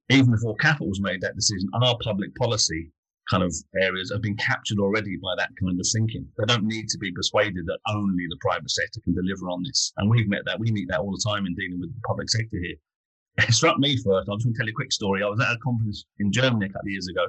even 0.09 0.31
before 0.31 0.55
capital 0.55 0.89
was 0.89 0.99
made 1.01 1.21
that 1.21 1.35
decision, 1.35 1.69
our 1.81 1.97
public 2.03 2.35
policy 2.35 2.91
kind 3.29 3.43
of 3.43 3.53
areas 3.81 4.11
have 4.11 4.21
been 4.21 4.37
captured 4.37 4.79
already 4.79 5.17
by 5.17 5.35
that 5.37 5.49
kind 5.61 5.79
of 5.79 5.85
thinking. 5.93 6.27
They 6.37 6.45
don't 6.45 6.63
need 6.63 6.87
to 6.89 6.97
be 6.97 7.11
persuaded 7.11 7.65
that 7.65 7.79
only 7.87 8.25
the 8.29 8.37
private 8.41 8.69
sector 8.71 9.01
can 9.03 9.13
deliver 9.13 9.49
on 9.49 9.63
this. 9.63 9.93
And 9.97 10.09
we've 10.09 10.29
met 10.29 10.45
that. 10.45 10.59
We 10.59 10.71
meet 10.71 10.87
that 10.89 10.99
all 10.99 11.11
the 11.11 11.23
time 11.29 11.45
in 11.45 11.55
dealing 11.55 11.79
with 11.79 11.93
the 11.93 12.01
public 12.07 12.29
sector 12.29 12.57
here. 12.61 12.75
It 13.37 13.53
struck 13.53 13.77
me 13.77 13.95
first. 13.97 14.27
I 14.27 14.33
just 14.33 14.47
want 14.47 14.55
to 14.55 14.57
tell 14.57 14.65
you 14.65 14.73
a 14.73 14.81
quick 14.81 14.91
story. 14.91 15.21
I 15.21 15.29
was 15.29 15.39
at 15.39 15.53
a 15.53 15.59
conference 15.63 16.05
in 16.17 16.31
Germany 16.31 16.65
a 16.65 16.69
couple 16.69 16.87
of 16.87 16.91
years 16.91 17.07
ago, 17.07 17.27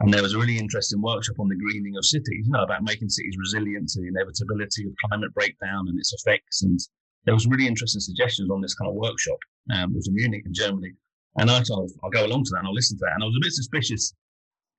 and 0.00 0.12
there 0.12 0.20
was 0.20 0.34
a 0.34 0.38
really 0.38 0.58
interesting 0.58 1.00
workshop 1.00 1.40
on 1.40 1.48
the 1.48 1.56
greening 1.56 1.96
of 1.96 2.04
cities, 2.04 2.44
you 2.44 2.52
know, 2.52 2.64
about 2.64 2.82
making 2.82 3.08
cities 3.08 3.34
resilient 3.38 3.88
to 3.88 4.02
the 4.02 4.08
inevitability 4.08 4.84
of 4.84 4.92
climate 5.08 5.32
breakdown 5.32 5.88
and 5.88 5.98
its 5.98 6.12
effects 6.12 6.62
and 6.64 6.78
there 7.26 7.34
was 7.34 7.46
really 7.46 7.66
interesting 7.66 8.00
suggestions 8.00 8.50
on 8.50 8.62
this 8.62 8.74
kind 8.74 8.88
of 8.88 8.94
workshop. 8.94 9.38
Um, 9.74 9.90
it 9.90 9.96
was 9.96 10.08
in 10.08 10.14
Munich 10.14 10.44
in 10.46 10.54
Germany. 10.54 10.92
And 11.38 11.50
I 11.50 11.60
thought, 11.60 11.90
I'll 12.02 12.10
go 12.10 12.24
along 12.24 12.44
to 12.44 12.50
that 12.52 12.60
and 12.60 12.68
I'll 12.68 12.74
listen 12.74 12.96
to 12.96 13.04
that. 13.04 13.14
And 13.14 13.22
I 13.22 13.26
was 13.26 13.36
a 13.36 13.44
bit 13.44 13.52
suspicious 13.52 14.14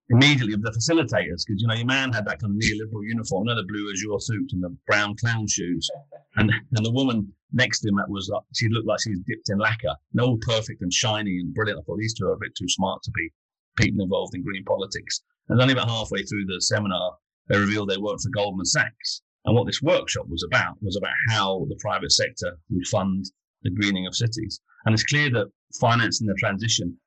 immediately 0.10 0.54
of 0.54 0.62
the 0.62 0.72
facilitators 0.72 1.44
because, 1.46 1.62
you 1.62 1.68
know, 1.68 1.74
your 1.74 1.86
man 1.86 2.14
had 2.14 2.26
that 2.26 2.40
kind 2.40 2.52
of 2.52 2.58
neoliberal 2.58 3.04
uniform, 3.04 3.48
another 3.48 3.66
blue 3.68 3.92
azure 3.92 4.20
suit 4.20 4.50
and 4.54 4.64
the 4.64 4.76
brown 4.88 5.16
clown 5.18 5.46
shoes. 5.48 5.90
And, 6.38 6.52
and 6.76 6.86
the 6.86 6.92
woman 6.92 7.34
next 7.52 7.82
to 7.82 7.90
him 7.90 7.96
that 7.96 8.10
was, 8.10 8.32
uh, 8.34 8.40
she 8.54 8.70
looked 8.70 8.88
like 8.88 9.02
she 9.02 9.10
was 9.10 9.20
dipped 9.28 9.50
in 9.50 9.58
lacquer 9.58 9.96
and 10.14 10.22
all 10.22 10.38
perfect 10.42 10.82
and 10.82 10.94
shiny 10.94 11.40
and 11.40 11.54
brilliant. 11.54 11.80
I 11.80 11.84
thought 11.84 12.00
these 12.00 12.14
two 12.14 12.28
are 12.28 12.34
a 12.34 12.40
bit 12.40 12.56
too 12.58 12.70
smart 12.70 13.04
to 13.04 13.12
be 13.12 13.30
people 13.78 14.04
involved 14.04 14.36
in 14.36 14.44
green 14.44 14.64
politics. 14.64 15.22
And 15.50 15.62
only 15.62 15.74
about 15.74 15.90
halfway 15.90 16.24
through 16.24 16.46
the 16.46 16.62
seminar, 16.62 17.16
they 17.50 17.58
revealed 17.58 17.90
they 17.90 17.98
worked 17.98 18.22
for 18.22 18.30
Goldman 18.30 18.66
Sachs. 18.66 19.22
And 19.46 19.56
what 19.56 19.66
this 19.66 19.82
workshop 19.82 20.26
was 20.28 20.44
about 20.44 20.76
was 20.82 20.98
about 20.98 21.14
how 21.30 21.66
the 21.70 21.78
private 21.80 22.12
sector 22.12 22.58
would 22.70 22.88
fund 22.88 23.26
the 23.64 23.72
greening 23.72 24.06
of 24.06 24.16
cities. 24.16 24.62
And 24.86 24.94
it's 24.94 25.06
clear 25.06 25.30
that 25.32 25.48
financing 25.80 26.28
the 26.28 26.36
transition 26.36 26.98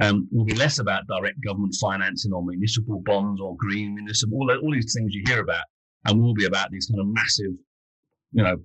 um, 0.00 0.28
will 0.32 0.44
be 0.44 0.54
less 0.54 0.78
about 0.78 1.06
direct 1.06 1.40
government 1.44 1.74
financing 1.80 2.32
or 2.32 2.44
municipal 2.44 3.00
bonds 3.04 3.40
or 3.40 3.56
green 3.56 3.94
municipal, 3.94 4.38
all, 4.38 4.50
all 4.50 4.72
these 4.72 4.94
things 4.94 5.14
you 5.14 5.22
hear 5.26 5.40
about, 5.40 5.64
and 6.06 6.20
will 6.20 6.34
be 6.34 6.46
about 6.46 6.70
these 6.70 6.86
kind 6.86 7.00
of 7.00 7.06
massive, 7.06 7.52
you 8.32 8.42
know, 8.42 8.56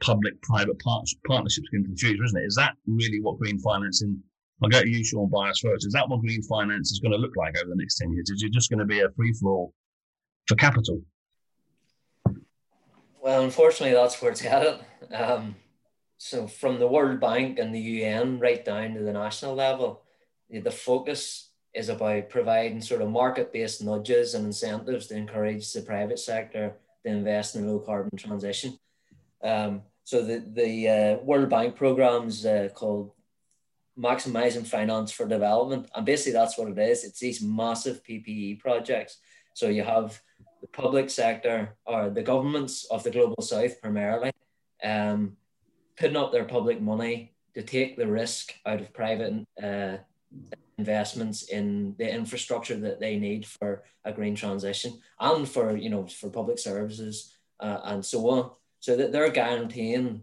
public-private 0.00 0.78
part- 0.78 1.08
partnerships 1.26 1.68
into 1.72 1.90
the 1.90 1.96
future, 1.96 2.24
isn't 2.24 2.40
it? 2.40 2.46
Is 2.46 2.54
that 2.56 2.74
really 2.86 3.20
what 3.20 3.38
green 3.38 3.58
financing? 3.58 4.18
I'll 4.62 4.70
go 4.70 4.82
to 4.82 4.88
you, 4.88 5.04
Sean 5.04 5.28
Byers 5.28 5.60
first. 5.60 5.86
Is 5.86 5.92
that 5.92 6.08
what 6.08 6.20
green 6.20 6.42
finance 6.42 6.92
is 6.92 7.00
going 7.00 7.12
to 7.12 7.18
look 7.18 7.36
like 7.36 7.56
over 7.58 7.68
the 7.68 7.76
next 7.76 7.98
ten 7.98 8.12
years? 8.12 8.30
Is 8.30 8.42
it 8.42 8.52
just 8.52 8.70
going 8.70 8.78
to 8.78 8.84
be 8.84 9.00
a 9.00 9.10
free-for-all 9.10 9.72
for 10.46 10.54
capital? 10.54 11.00
Well, 13.20 13.42
unfortunately, 13.42 13.94
that's 13.94 14.20
where 14.20 14.30
it's 14.30 14.40
headed. 14.42 14.80
Um, 15.12 15.56
so, 16.16 16.46
from 16.46 16.78
the 16.78 16.86
World 16.86 17.20
Bank 17.20 17.58
and 17.58 17.74
the 17.74 17.80
UN 17.80 18.38
right 18.38 18.64
down 18.64 18.94
to 18.94 19.02
the 19.02 19.12
national 19.12 19.54
level, 19.54 20.03
the 20.60 20.70
focus 20.70 21.50
is 21.74 21.88
about 21.88 22.28
providing 22.28 22.80
sort 22.80 23.02
of 23.02 23.10
market-based 23.10 23.82
nudges 23.82 24.34
and 24.34 24.46
incentives 24.46 25.08
to 25.08 25.16
encourage 25.16 25.72
the 25.72 25.82
private 25.82 26.18
sector 26.18 26.74
to 27.04 27.10
invest 27.10 27.56
in 27.56 27.66
low 27.66 27.80
carbon 27.80 28.16
transition. 28.16 28.78
Um, 29.42 29.82
so 30.04 30.24
the 30.24 30.44
the 30.54 30.88
uh, 30.88 31.24
World 31.24 31.48
Bank 31.48 31.76
programs 31.76 32.46
uh, 32.46 32.68
called 32.74 33.12
maximizing 33.98 34.66
finance 34.66 35.12
for 35.12 35.26
development, 35.26 35.88
and 35.94 36.06
basically 36.06 36.32
that's 36.32 36.58
what 36.58 36.68
it 36.68 36.78
is. 36.78 37.04
It's 37.04 37.20
these 37.20 37.42
massive 37.42 38.02
PPP 38.02 38.58
projects. 38.60 39.18
So 39.54 39.68
you 39.68 39.82
have 39.82 40.20
the 40.60 40.68
public 40.68 41.10
sector 41.10 41.76
or 41.86 42.10
the 42.10 42.22
governments 42.22 42.86
of 42.90 43.02
the 43.02 43.10
global 43.10 43.42
south 43.42 43.80
primarily 43.80 44.32
um, 44.82 45.36
putting 45.96 46.16
up 46.16 46.32
their 46.32 46.44
public 46.44 46.80
money 46.80 47.34
to 47.54 47.62
take 47.62 47.96
the 47.96 48.06
risk 48.06 48.54
out 48.66 48.80
of 48.80 48.92
private 48.92 49.46
uh, 49.62 49.96
investments 50.78 51.44
in 51.44 51.94
the 51.98 52.12
infrastructure 52.12 52.76
that 52.76 53.00
they 53.00 53.16
need 53.16 53.46
for 53.46 53.84
a 54.04 54.12
green 54.12 54.34
transition 54.34 55.00
and 55.20 55.48
for 55.48 55.76
you 55.76 55.88
know 55.88 56.06
for 56.06 56.28
public 56.28 56.58
services 56.58 57.32
uh, 57.60 57.80
and 57.84 58.04
so 58.04 58.28
on 58.28 58.50
so 58.80 58.96
that 58.96 59.12
they're 59.12 59.30
guaranteeing 59.30 60.22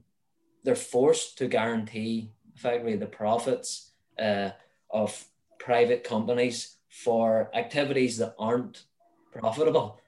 they're 0.63 0.75
forced 0.75 1.37
to 1.37 1.47
guarantee 1.47 2.29
effectively 2.55 2.95
the 2.95 3.05
profits 3.05 3.91
uh, 4.19 4.49
of 4.89 5.25
private 5.57 6.03
companies 6.03 6.77
for 6.89 7.49
activities 7.53 8.17
that 8.17 8.35
aren't 8.37 8.83
profitable 9.31 9.99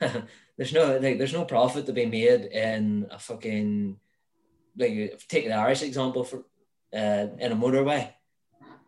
there's 0.56 0.72
no 0.72 0.98
like 0.98 1.18
there's 1.18 1.32
no 1.32 1.44
profit 1.44 1.86
to 1.86 1.92
be 1.92 2.06
made 2.06 2.46
in 2.46 3.06
a 3.10 3.18
fucking 3.18 3.96
like 4.76 5.22
take 5.28 5.46
the 5.46 5.52
Irish 5.52 5.82
example 5.82 6.24
for 6.24 6.44
uh, 6.92 7.26
in 7.38 7.52
a 7.52 7.56
motorway. 7.56 8.12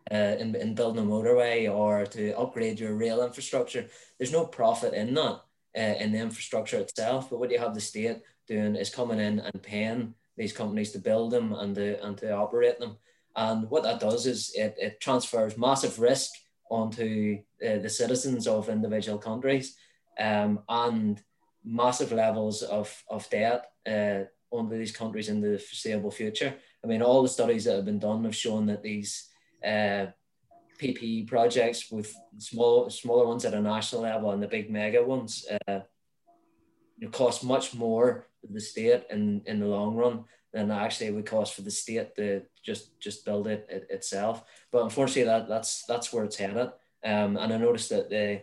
Uh, 0.08 0.36
in, 0.38 0.54
in 0.54 0.72
building 0.74 1.02
a 1.02 1.06
motorway 1.06 1.68
or 1.68 2.06
to 2.06 2.30
upgrade 2.38 2.78
your 2.78 2.94
rail 2.94 3.24
infrastructure, 3.24 3.86
there's 4.18 4.32
no 4.32 4.46
profit 4.46 4.94
in 4.94 5.14
that 5.14 5.40
uh, 5.76 5.94
in 5.98 6.12
the 6.12 6.18
infrastructure 6.18 6.78
itself. 6.78 7.28
But 7.28 7.40
what 7.40 7.50
you 7.50 7.58
have 7.58 7.74
the 7.74 7.80
state 7.80 8.22
doing 8.46 8.76
is 8.76 8.94
coming 8.94 9.18
in 9.18 9.40
and 9.40 9.62
paying 9.62 10.14
these 10.36 10.52
companies 10.52 10.92
to 10.92 11.00
build 11.00 11.32
them 11.32 11.52
and 11.52 11.74
to 11.74 12.02
and 12.04 12.16
to 12.18 12.30
operate 12.32 12.78
them. 12.78 12.96
And 13.34 13.68
what 13.68 13.82
that 13.82 14.00
does 14.00 14.26
is 14.26 14.52
it, 14.54 14.76
it 14.78 15.00
transfers 15.00 15.58
massive 15.58 15.98
risk 15.98 16.30
onto 16.70 17.38
uh, 17.64 17.78
the 17.78 17.90
citizens 17.90 18.46
of 18.46 18.68
individual 18.68 19.18
countries 19.18 19.76
um, 20.18 20.60
and 20.68 21.22
massive 21.64 22.12
levels 22.12 22.62
of, 22.62 23.04
of 23.10 23.28
debt 23.28 23.66
uh, 23.86 24.20
onto 24.50 24.78
these 24.78 24.92
countries 24.92 25.28
in 25.28 25.40
the 25.40 25.58
foreseeable 25.58 26.10
future. 26.10 26.54
I 26.82 26.86
mean, 26.86 27.02
all 27.02 27.22
the 27.22 27.28
studies 27.28 27.64
that 27.64 27.76
have 27.76 27.84
been 27.84 27.98
done 27.98 28.24
have 28.24 28.34
shown 28.34 28.66
that 28.66 28.82
these 28.82 29.28
uh, 29.66 30.06
PPP 30.80 31.26
projects 31.26 31.90
with 31.90 32.14
small, 32.38 32.90
smaller 32.90 33.26
ones 33.26 33.44
at 33.44 33.54
a 33.54 33.60
national 33.60 34.02
level 34.02 34.30
and 34.30 34.42
the 34.42 34.48
big 34.48 34.70
mega 34.70 35.02
ones 35.02 35.46
uh, 35.68 35.80
cost 37.12 37.44
much 37.44 37.74
more 37.74 38.26
to 38.40 38.52
the 38.52 38.60
state 38.60 39.04
in, 39.10 39.42
in 39.46 39.60
the 39.60 39.66
long 39.66 39.94
run 39.96 40.24
than 40.52 40.70
actually 40.70 41.08
it 41.08 41.14
would 41.14 41.26
cost 41.26 41.54
for 41.54 41.62
the 41.62 41.70
state 41.70 42.14
to 42.16 42.42
just 42.64 42.98
just 42.98 43.24
build 43.24 43.46
it, 43.46 43.66
it 43.68 43.86
itself. 43.90 44.44
But 44.72 44.84
unfortunately, 44.84 45.24
that 45.24 45.48
that's 45.48 45.84
that's 45.86 46.12
where 46.12 46.24
it's 46.24 46.36
headed. 46.36 46.70
Um, 47.04 47.36
and 47.36 47.52
I 47.52 47.58
noticed 47.58 47.90
that 47.90 48.08
the 48.08 48.42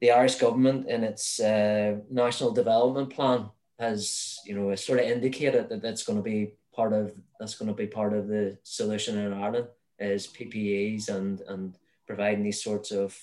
the 0.00 0.10
Irish 0.10 0.36
government 0.36 0.88
in 0.88 1.04
its 1.04 1.38
uh, 1.38 1.98
national 2.10 2.52
development 2.52 3.10
plan 3.10 3.50
has, 3.78 4.38
you 4.46 4.54
know, 4.54 4.74
sort 4.74 5.00
of 5.00 5.06
indicated 5.06 5.68
that 5.68 5.82
that's 5.82 6.04
going 6.04 6.18
to 6.18 6.22
be 6.22 6.54
part 6.74 6.92
of 6.92 7.12
that's 7.38 7.54
going 7.54 7.68
to 7.68 7.74
be 7.74 7.86
part 7.86 8.14
of 8.14 8.28
the 8.28 8.58
solution 8.62 9.18
in 9.18 9.32
Ireland 9.32 9.68
is 10.02 10.26
PPPs 10.26 11.08
and 11.08 11.40
and 11.42 11.76
providing 12.06 12.42
these 12.42 12.62
sorts 12.62 12.90
of 12.90 13.18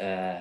uh, 0.00 0.40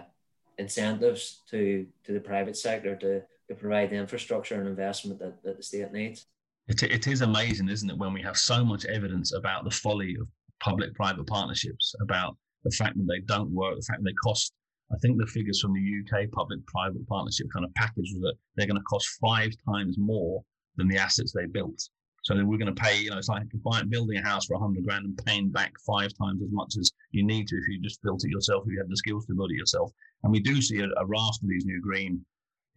incentives 0.58 1.42
to 1.50 1.86
to 2.04 2.14
the 2.14 2.20
private 2.20 2.58
sector 2.58 2.96
to, 2.96 3.22
to 3.48 3.56
provide 3.56 3.90
the 3.90 3.96
infrastructure 3.96 4.56
and 4.56 4.68
investment 4.68 5.20
that, 5.20 5.42
that 5.44 5.58
the 5.58 5.64
state 5.64 5.92
needs. 5.92 6.28
It, 6.68 6.82
it 6.82 7.08
is 7.08 7.22
amazing, 7.22 7.70
isn't 7.70 7.90
it, 7.90 7.98
when 7.98 8.12
we 8.12 8.24
have 8.24 8.38
so 8.38 8.66
much 8.66 8.86
evidence 8.86 9.34
about 9.34 9.66
the 9.66 9.70
folly 9.70 10.16
of 10.20 10.28
public-private 10.62 11.28
partnerships, 11.28 11.94
about 12.02 12.36
the 12.64 12.72
fact 12.72 12.98
that 12.98 13.06
they 13.08 13.20
don't 13.28 13.52
work, 13.52 13.76
the 13.76 13.86
fact 13.86 14.02
that 14.02 14.10
they 14.10 14.16
cost 14.24 14.52
I 14.92 14.98
think 14.98 15.18
the 15.18 15.26
figures 15.28 15.62
from 15.62 15.74
the 15.74 16.02
UK 16.02 16.32
public-private 16.32 17.08
partnership 17.08 17.48
kind 17.52 17.66
of 17.66 17.74
package 17.74 18.12
was 18.14 18.22
that 18.22 18.36
they're 18.56 18.68
going 18.68 18.78
to 18.78 18.84
cost 18.84 19.08
five 19.20 19.52
times 19.68 19.98
more 19.98 20.44
than 20.78 20.88
the 20.88 20.98
assets 20.98 21.32
they 21.32 21.48
built. 21.48 21.90
So 22.26 22.34
we're 22.34 22.58
going 22.58 22.74
to 22.74 22.82
pay, 22.82 23.00
you 23.00 23.12
know, 23.12 23.20
it's 23.20 23.30
like 23.30 23.44
building 23.90 24.18
a 24.18 24.28
house 24.28 24.48
for 24.48 24.56
a 24.56 24.60
hundred 24.60 24.84
grand 24.84 25.06
and 25.06 25.26
paying 25.26 25.52
back 25.52 25.74
five 25.86 26.12
times 26.18 26.42
as 26.42 26.52
much 26.52 26.74
as 26.80 26.92
you 27.12 27.24
need 27.24 27.48
to 27.48 27.56
if 27.56 27.68
you 27.70 27.80
just 27.80 28.02
built 28.02 28.26
it 28.26 28.32
yourself, 28.32 28.64
if 28.66 28.74
you 28.74 28.80
had 28.80 28.90
the 28.90 28.98
skills 28.98 29.28
to 29.28 29.36
build 29.36 29.52
it 29.52 29.58
yourself. 29.58 29.92
And 30.24 30.32
we 30.32 30.40
do 30.40 30.60
see 30.60 30.80
a, 30.80 30.88
a 30.98 31.06
raft 31.06 31.44
of 31.44 31.50
these 31.50 31.66
new 31.66 31.80
green 31.82 32.26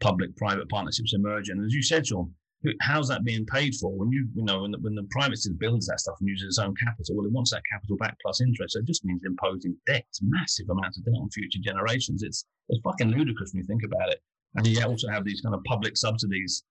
public-private 0.01 0.69
partnerships 0.69 1.15
emerging. 1.15 1.57
And 1.57 1.65
as 1.65 1.73
you 1.73 1.83
said, 1.83 2.07
Sean, 2.07 2.35
how's 2.83 3.09
that 3.09 3.25
being 3.25 3.47
paid 3.47 3.75
for 3.77 3.91
when 3.97 4.11
you 4.11 4.29
you 4.35 4.45
know 4.45 4.63
when 4.63 4.73
the, 4.73 4.79
when 4.81 4.95
the 4.95 5.07
private 5.11 5.39
sector 5.39 5.57
builds 5.59 5.87
that 5.87 6.01
stuff 6.01 6.17
and 6.21 6.29
uses 6.29 6.49
its 6.49 6.59
own 6.59 6.75
capital 6.75 7.15
well 7.15 7.25
it 7.25 7.31
wants 7.31 7.53
that 7.53 7.63
capital 7.71 7.97
back 7.97 8.17
plus 8.21 8.41
interest 8.41 8.73
so 8.73 8.81
it 8.81 8.85
just 8.85 9.05
means 9.05 9.23
imposing 9.25 9.77
debt 9.87 10.05
massive 10.23 10.69
amounts 10.69 10.99
of 10.99 11.05
debt 11.05 11.15
on 11.21 11.31
future 11.31 11.61
generations 11.63 12.25
it's 12.25 12.47
it's 12.69 12.81
fucking 12.83 13.11
ludicrous 13.11 13.53
when 13.53 13.63
you 13.63 13.67
think 13.67 13.85
about 13.85 14.11
it 14.11 14.21
and 14.57 14.67
you 14.67 14.83
also 14.83 15.09
have 15.09 15.25
these 15.25 15.41
kind 15.41 15.55
of 15.55 15.63
public 15.65 15.97
subsidies 15.97 16.65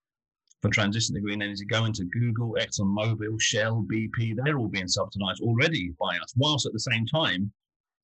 for 0.62 0.70
transition 0.70 1.14
to 1.14 1.20
green 1.20 1.42
energy 1.42 1.64
going 1.64 1.92
to 1.92 2.04
google 2.06 2.56
exxonmobil 2.60 3.40
shell 3.40 3.84
bp 3.90 4.34
they're 4.36 4.58
all 4.58 4.68
being 4.68 4.88
subsidized 4.88 5.42
already 5.42 5.92
by 6.00 6.16
us 6.18 6.32
whilst 6.36 6.66
at 6.66 6.72
the 6.72 6.80
same 6.80 7.06
time 7.06 7.50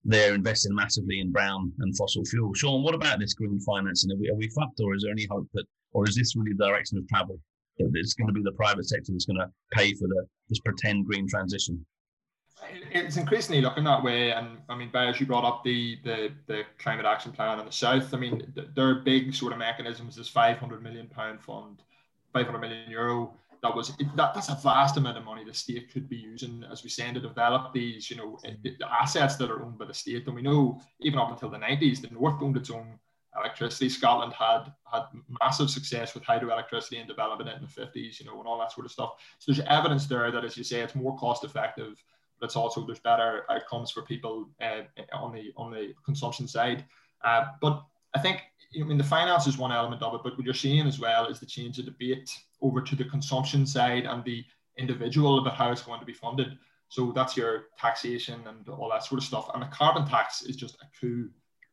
they're 0.04 0.34
investing 0.34 0.74
massively 0.74 1.20
in 1.20 1.32
brown 1.32 1.72
and 1.80 1.96
fossil 1.96 2.24
fuel 2.24 2.52
sean 2.54 2.82
what 2.82 2.94
about 2.94 3.18
this 3.18 3.34
green 3.34 3.58
financing 3.60 4.12
are 4.12 4.16
we, 4.16 4.28
are 4.30 4.36
we 4.36 4.48
fucked 4.48 4.80
or 4.80 4.94
is 4.94 5.02
there 5.02 5.12
any 5.12 5.26
hope 5.30 5.48
that 5.54 5.64
or 5.92 6.08
is 6.08 6.14
this 6.14 6.36
really 6.36 6.52
the 6.56 6.64
direction 6.64 6.98
of 6.98 7.08
travel 7.08 7.38
it's 7.78 8.14
going 8.14 8.28
to 8.28 8.32
be 8.32 8.42
the 8.42 8.52
private 8.52 8.86
sector 8.86 9.12
that's 9.12 9.24
going 9.24 9.38
to 9.38 9.50
pay 9.72 9.92
for 9.94 10.06
the 10.06 10.26
this 10.48 10.60
pretend 10.60 11.06
green 11.06 11.28
transition. 11.28 11.84
It's 12.92 13.16
increasingly 13.16 13.60
looking 13.60 13.84
that 13.84 14.02
way, 14.02 14.32
and 14.32 14.58
I 14.68 14.76
mean, 14.76 14.90
as 14.94 15.20
you 15.20 15.26
brought 15.26 15.44
up 15.44 15.64
the 15.64 15.98
the 16.04 16.32
the 16.46 16.62
climate 16.78 17.04
action 17.04 17.32
plan 17.32 17.58
in 17.58 17.66
the 17.66 17.72
south. 17.72 18.14
I 18.14 18.18
mean, 18.18 18.52
there 18.74 18.88
are 18.88 18.94
big 18.96 19.34
sort 19.34 19.52
of 19.52 19.58
mechanisms. 19.58 20.16
This 20.16 20.28
500 20.28 20.82
million 20.82 21.08
pound 21.08 21.42
fund, 21.42 21.82
500 22.34 22.58
million 22.58 22.90
euro. 22.90 23.34
That 23.62 23.74
was 23.74 23.96
that, 24.16 24.34
that's 24.34 24.50
a 24.50 24.56
vast 24.56 24.98
amount 24.98 25.16
of 25.16 25.24
money 25.24 25.42
the 25.42 25.54
state 25.54 25.90
could 25.90 26.06
be 26.06 26.16
using, 26.16 26.64
as 26.70 26.84
we 26.84 26.90
say, 26.90 27.10
to 27.10 27.20
develop 27.20 27.72
these, 27.72 28.10
you 28.10 28.16
know, 28.16 28.38
the 28.62 28.76
assets 28.90 29.36
that 29.36 29.50
are 29.50 29.62
owned 29.62 29.78
by 29.78 29.86
the 29.86 29.94
state. 29.94 30.26
And 30.26 30.36
we 30.36 30.42
know 30.42 30.82
even 31.00 31.18
up 31.18 31.30
until 31.30 31.48
the 31.48 31.56
90s, 31.56 32.02
the 32.02 32.08
North 32.08 32.42
owned 32.42 32.58
its 32.58 32.70
own 32.70 32.98
electricity. 33.38 33.88
Scotland 33.88 34.34
had 34.34 34.72
had 34.92 35.04
massive 35.40 35.70
success 35.70 36.12
with 36.12 36.24
hydroelectricity 36.24 36.98
and 36.98 37.08
developing 37.08 37.46
it 37.46 37.56
in 37.56 37.62
the 37.62 37.82
50s, 37.82 38.20
you 38.20 38.26
know, 38.26 38.38
and 38.38 38.46
all 38.46 38.58
that 38.58 38.72
sort 38.72 38.84
of 38.84 38.92
stuff. 38.92 39.14
So 39.38 39.50
there's 39.50 39.66
evidence 39.66 40.06
there 40.06 40.30
that, 40.30 40.44
as 40.44 40.58
you 40.58 40.64
say, 40.64 40.80
it's 40.80 40.94
more 40.94 41.16
cost 41.16 41.42
effective, 41.44 42.02
but 42.38 42.46
it's 42.46 42.56
also 42.56 42.84
there's 42.84 43.00
better 43.00 43.44
outcomes 43.50 43.90
for 43.90 44.02
people 44.02 44.50
uh, 44.60 44.82
on 45.12 45.32
the 45.32 45.52
on 45.56 45.72
the 45.72 45.94
consumption 46.04 46.46
side. 46.46 46.84
Uh, 47.22 47.46
but 47.62 47.82
I 48.14 48.20
think 48.20 48.42
I 48.80 48.84
mean 48.84 48.98
the 48.98 49.04
finance 49.04 49.46
is 49.46 49.58
one 49.58 49.72
element 49.72 50.02
of 50.02 50.14
it, 50.14 50.20
but 50.24 50.36
what 50.36 50.44
you're 50.44 50.54
seeing 50.54 50.86
as 50.86 50.98
well 50.98 51.26
is 51.26 51.40
the 51.40 51.46
change 51.46 51.78
of 51.78 51.84
debate 51.84 52.30
over 52.60 52.80
to 52.80 52.96
the 52.96 53.04
consumption 53.04 53.66
side 53.66 54.04
and 54.04 54.24
the 54.24 54.44
individual 54.78 55.38
about 55.38 55.54
how 55.54 55.70
it's 55.70 55.82
going 55.82 56.00
to 56.00 56.06
be 56.06 56.12
funded. 56.12 56.58
So 56.88 57.12
that's 57.12 57.36
your 57.36 57.66
taxation 57.78 58.40
and 58.46 58.68
all 58.68 58.90
that 58.90 59.04
sort 59.04 59.20
of 59.20 59.26
stuff. 59.26 59.50
And 59.52 59.62
the 59.62 59.66
carbon 59.66 60.06
tax 60.06 60.42
is 60.42 60.56
just 60.56 60.76
a 60.76 60.86
coup. 61.00 61.30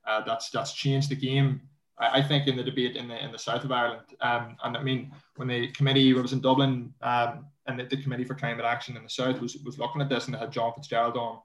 Uh, 0.07 0.21
that's 0.25 0.49
that's 0.49 0.73
changed 0.73 1.09
the 1.09 1.15
game. 1.15 1.61
I, 1.99 2.19
I, 2.19 2.23
think 2.23 2.47
in 2.47 2.57
the 2.57 2.63
debate 2.63 2.95
in 2.95 3.07
the 3.07 3.23
in 3.23 3.31
the 3.31 3.37
south 3.37 3.63
of 3.63 3.71
Ireland. 3.71 4.01
Um, 4.21 4.57
and 4.63 4.75
I 4.75 4.81
mean, 4.81 5.11
when 5.35 5.47
the 5.47 5.67
committee 5.71 6.11
was 6.13 6.33
in 6.33 6.41
Dublin 6.41 6.93
um, 7.01 7.45
and 7.67 7.79
the, 7.79 7.83
the, 7.83 8.01
committee 8.01 8.23
for 8.23 8.33
climate 8.33 8.65
action 8.65 8.97
in 8.97 9.03
the 9.03 9.09
south 9.09 9.39
was 9.39 9.57
was 9.57 9.77
looking 9.77 10.01
at 10.01 10.09
this, 10.09 10.25
and 10.25 10.33
they 10.33 10.39
had 10.39 10.51
John 10.51 10.73
Fitzgerald 10.73 11.17
on, 11.17 11.39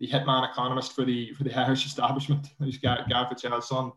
the 0.00 0.08
hitman 0.08 0.50
economist 0.50 0.92
for 0.92 1.04
the 1.04 1.32
for 1.32 1.44
the 1.44 1.58
Irish 1.58 1.86
establishment, 1.86 2.48
who's 2.58 2.78
Garret 2.78 3.28
Fitzgerald's 3.28 3.68
son. 3.68 3.92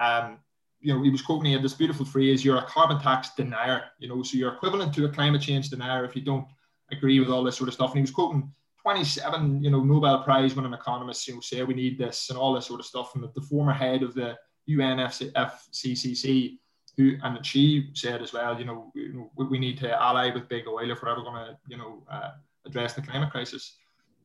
Um, 0.00 0.38
you 0.82 0.92
know, 0.92 1.02
he 1.02 1.10
was 1.10 1.22
quoting 1.22 1.46
he 1.46 1.52
had 1.52 1.62
this 1.62 1.74
beautiful 1.74 2.04
phrase, 2.04 2.44
"You're 2.44 2.58
a 2.58 2.66
carbon 2.66 2.98
tax 2.98 3.30
denier." 3.36 3.84
You 3.98 4.08
know, 4.08 4.22
so 4.22 4.36
you're 4.36 4.52
equivalent 4.52 4.92
to 4.94 5.04
a 5.04 5.08
climate 5.08 5.40
change 5.40 5.70
denier 5.70 6.04
if 6.04 6.14
you 6.16 6.22
don't 6.22 6.46
agree 6.90 7.20
with 7.20 7.30
all 7.30 7.44
this 7.44 7.56
sort 7.56 7.68
of 7.68 7.74
stuff. 7.74 7.90
And 7.90 7.98
he 7.98 8.02
was 8.02 8.10
quoting 8.10 8.52
27, 8.82 9.62
you 9.62 9.70
know, 9.70 9.82
Nobel 9.82 10.22
Prize 10.24 10.54
winning 10.54 10.72
economists, 10.72 11.26
you 11.28 11.34
know, 11.34 11.40
say 11.40 11.62
we 11.62 11.74
need 11.74 11.98
this 11.98 12.30
and 12.30 12.38
all 12.38 12.52
this 12.52 12.66
sort 12.66 12.80
of 12.80 12.86
stuff. 12.86 13.14
And 13.14 13.24
the, 13.34 13.40
former 13.40 13.72
head 13.72 14.02
of 14.02 14.14
the 14.14 14.36
UNFCCC, 14.68 16.58
who 16.96 17.16
and 17.22 17.46
she 17.46 17.90
said 17.94 18.20
as 18.20 18.32
well, 18.32 18.58
you 18.58 18.64
know, 18.64 18.92
you 18.94 19.12
know 19.12 19.30
we, 19.36 19.46
we 19.46 19.58
need 19.58 19.78
to 19.78 19.90
ally 19.90 20.30
with 20.34 20.48
big 20.48 20.66
oil 20.66 20.90
if 20.90 21.02
we're 21.02 21.10
ever 21.10 21.22
going 21.22 21.46
to, 21.46 21.56
you 21.68 21.76
know, 21.76 22.02
uh, 22.10 22.30
address 22.66 22.94
the 22.94 23.02
climate 23.02 23.30
crisis. 23.30 23.76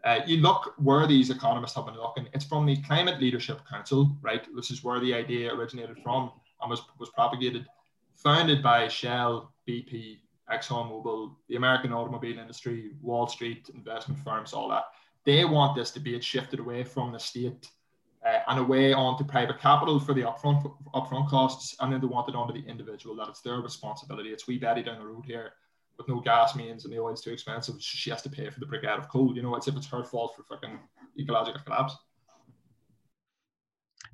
Uh, 0.03 0.19
you 0.25 0.37
look 0.37 0.73
where 0.77 1.07
these 1.07 1.29
economists 1.29 1.75
have 1.75 1.85
been 1.85 1.95
looking. 1.95 2.27
It's 2.33 2.45
from 2.45 2.65
the 2.65 2.77
Climate 2.83 3.19
Leadership 3.19 3.59
Council, 3.69 4.15
right? 4.21 4.45
This 4.55 4.71
is 4.71 4.83
where 4.83 4.99
the 4.99 5.13
idea 5.13 5.53
originated 5.53 5.97
from 6.03 6.31
and 6.61 6.69
was, 6.69 6.81
was 6.99 7.09
propagated, 7.09 7.65
founded 8.15 8.63
by 8.63 8.87
Shell, 8.87 9.53
BP, 9.67 10.19
ExxonMobil, 10.51 11.35
the 11.49 11.55
American 11.55 11.91
automobile 11.91 12.39
industry, 12.39 12.91
Wall 13.01 13.27
Street, 13.27 13.69
investment 13.73 14.19
firms, 14.23 14.53
all 14.53 14.69
that. 14.69 14.85
They 15.25 15.43
want 15.45 15.75
this 15.75 15.91
to 15.91 15.99
be 15.99 16.19
shifted 16.21 16.59
away 16.59 16.83
from 16.83 17.11
the 17.11 17.19
state 17.19 17.69
uh, 18.25 18.39
and 18.47 18.59
away 18.59 18.93
onto 18.93 19.23
private 19.23 19.59
capital 19.59 19.99
for 19.99 20.13
the 20.13 20.21
upfront 20.21 20.71
upfront 20.93 21.29
costs, 21.29 21.75
and 21.79 21.91
then 21.91 21.99
they 21.99 22.07
want 22.07 22.29
it 22.29 22.35
onto 22.35 22.53
the 22.53 22.67
individual 22.67 23.15
that 23.15 23.27
it's 23.27 23.41
their 23.41 23.57
responsibility. 23.57 24.29
It's 24.29 24.47
we 24.47 24.57
Betty 24.57 24.83
down 24.83 24.99
the 24.99 25.05
road 25.05 25.25
here 25.25 25.51
with 25.97 26.07
no 26.07 26.19
gas 26.19 26.55
mains 26.55 26.85
and 26.85 26.93
the 26.93 26.99
oil's 26.99 27.21
too 27.21 27.31
expensive. 27.31 27.75
She 27.79 28.09
has 28.09 28.21
to 28.21 28.29
pay 28.29 28.49
for 28.49 28.59
the 28.59 28.65
brigade 28.65 28.97
of 28.97 29.09
coal. 29.09 29.35
You 29.35 29.41
know, 29.41 29.55
it's 29.55 29.67
if 29.67 29.75
it's 29.75 29.87
her 29.87 30.03
fault 30.03 30.35
for 30.35 30.43
fucking 30.43 30.79
ecological 31.19 31.61
collapse. 31.65 31.95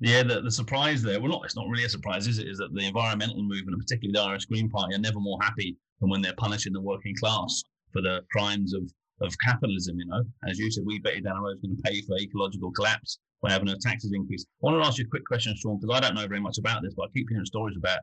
Yeah, 0.00 0.22
the, 0.22 0.40
the 0.40 0.50
surprise 0.50 1.02
there, 1.02 1.20
well, 1.20 1.30
not 1.30 1.44
it's 1.44 1.56
not 1.56 1.68
really 1.68 1.84
a 1.84 1.88
surprise, 1.88 2.26
is 2.26 2.38
it? 2.38 2.48
Is 2.48 2.58
that 2.58 2.74
the 2.74 2.86
environmental 2.86 3.42
movement, 3.42 3.74
and 3.74 3.80
particularly 3.80 4.12
the 4.12 4.30
Irish 4.30 4.46
Green 4.46 4.68
Party, 4.68 4.94
are 4.94 4.98
never 4.98 5.20
more 5.20 5.38
happy 5.42 5.76
than 6.00 6.10
when 6.10 6.20
they're 6.22 6.34
punishing 6.36 6.72
the 6.72 6.80
working 6.80 7.14
class 7.16 7.62
for 7.92 8.02
the 8.02 8.22
crimes 8.32 8.74
of, 8.74 8.82
of 9.20 9.34
capitalism. 9.44 9.98
You 9.98 10.06
know, 10.06 10.22
as 10.48 10.58
you 10.58 10.70
said, 10.70 10.84
we 10.86 10.98
Betty 10.98 11.20
down 11.20 11.36
the 11.36 11.42
road 11.42 11.62
going 11.62 11.76
to 11.76 11.82
pay 11.82 12.00
for 12.02 12.18
ecological 12.18 12.72
collapse 12.72 13.18
by 13.42 13.50
having 13.50 13.68
a 13.68 13.78
taxes 13.78 14.12
increase. 14.12 14.44
I 14.44 14.66
want 14.66 14.82
to 14.82 14.86
ask 14.86 14.98
you 14.98 15.04
a 15.04 15.08
quick 15.08 15.26
question, 15.26 15.54
Sean, 15.56 15.78
because 15.78 15.96
I 15.96 16.00
don't 16.00 16.14
know 16.14 16.26
very 16.26 16.40
much 16.40 16.58
about 16.58 16.82
this, 16.82 16.94
but 16.96 17.04
I 17.04 17.08
keep 17.14 17.28
hearing 17.28 17.44
stories 17.44 17.76
about 17.76 18.00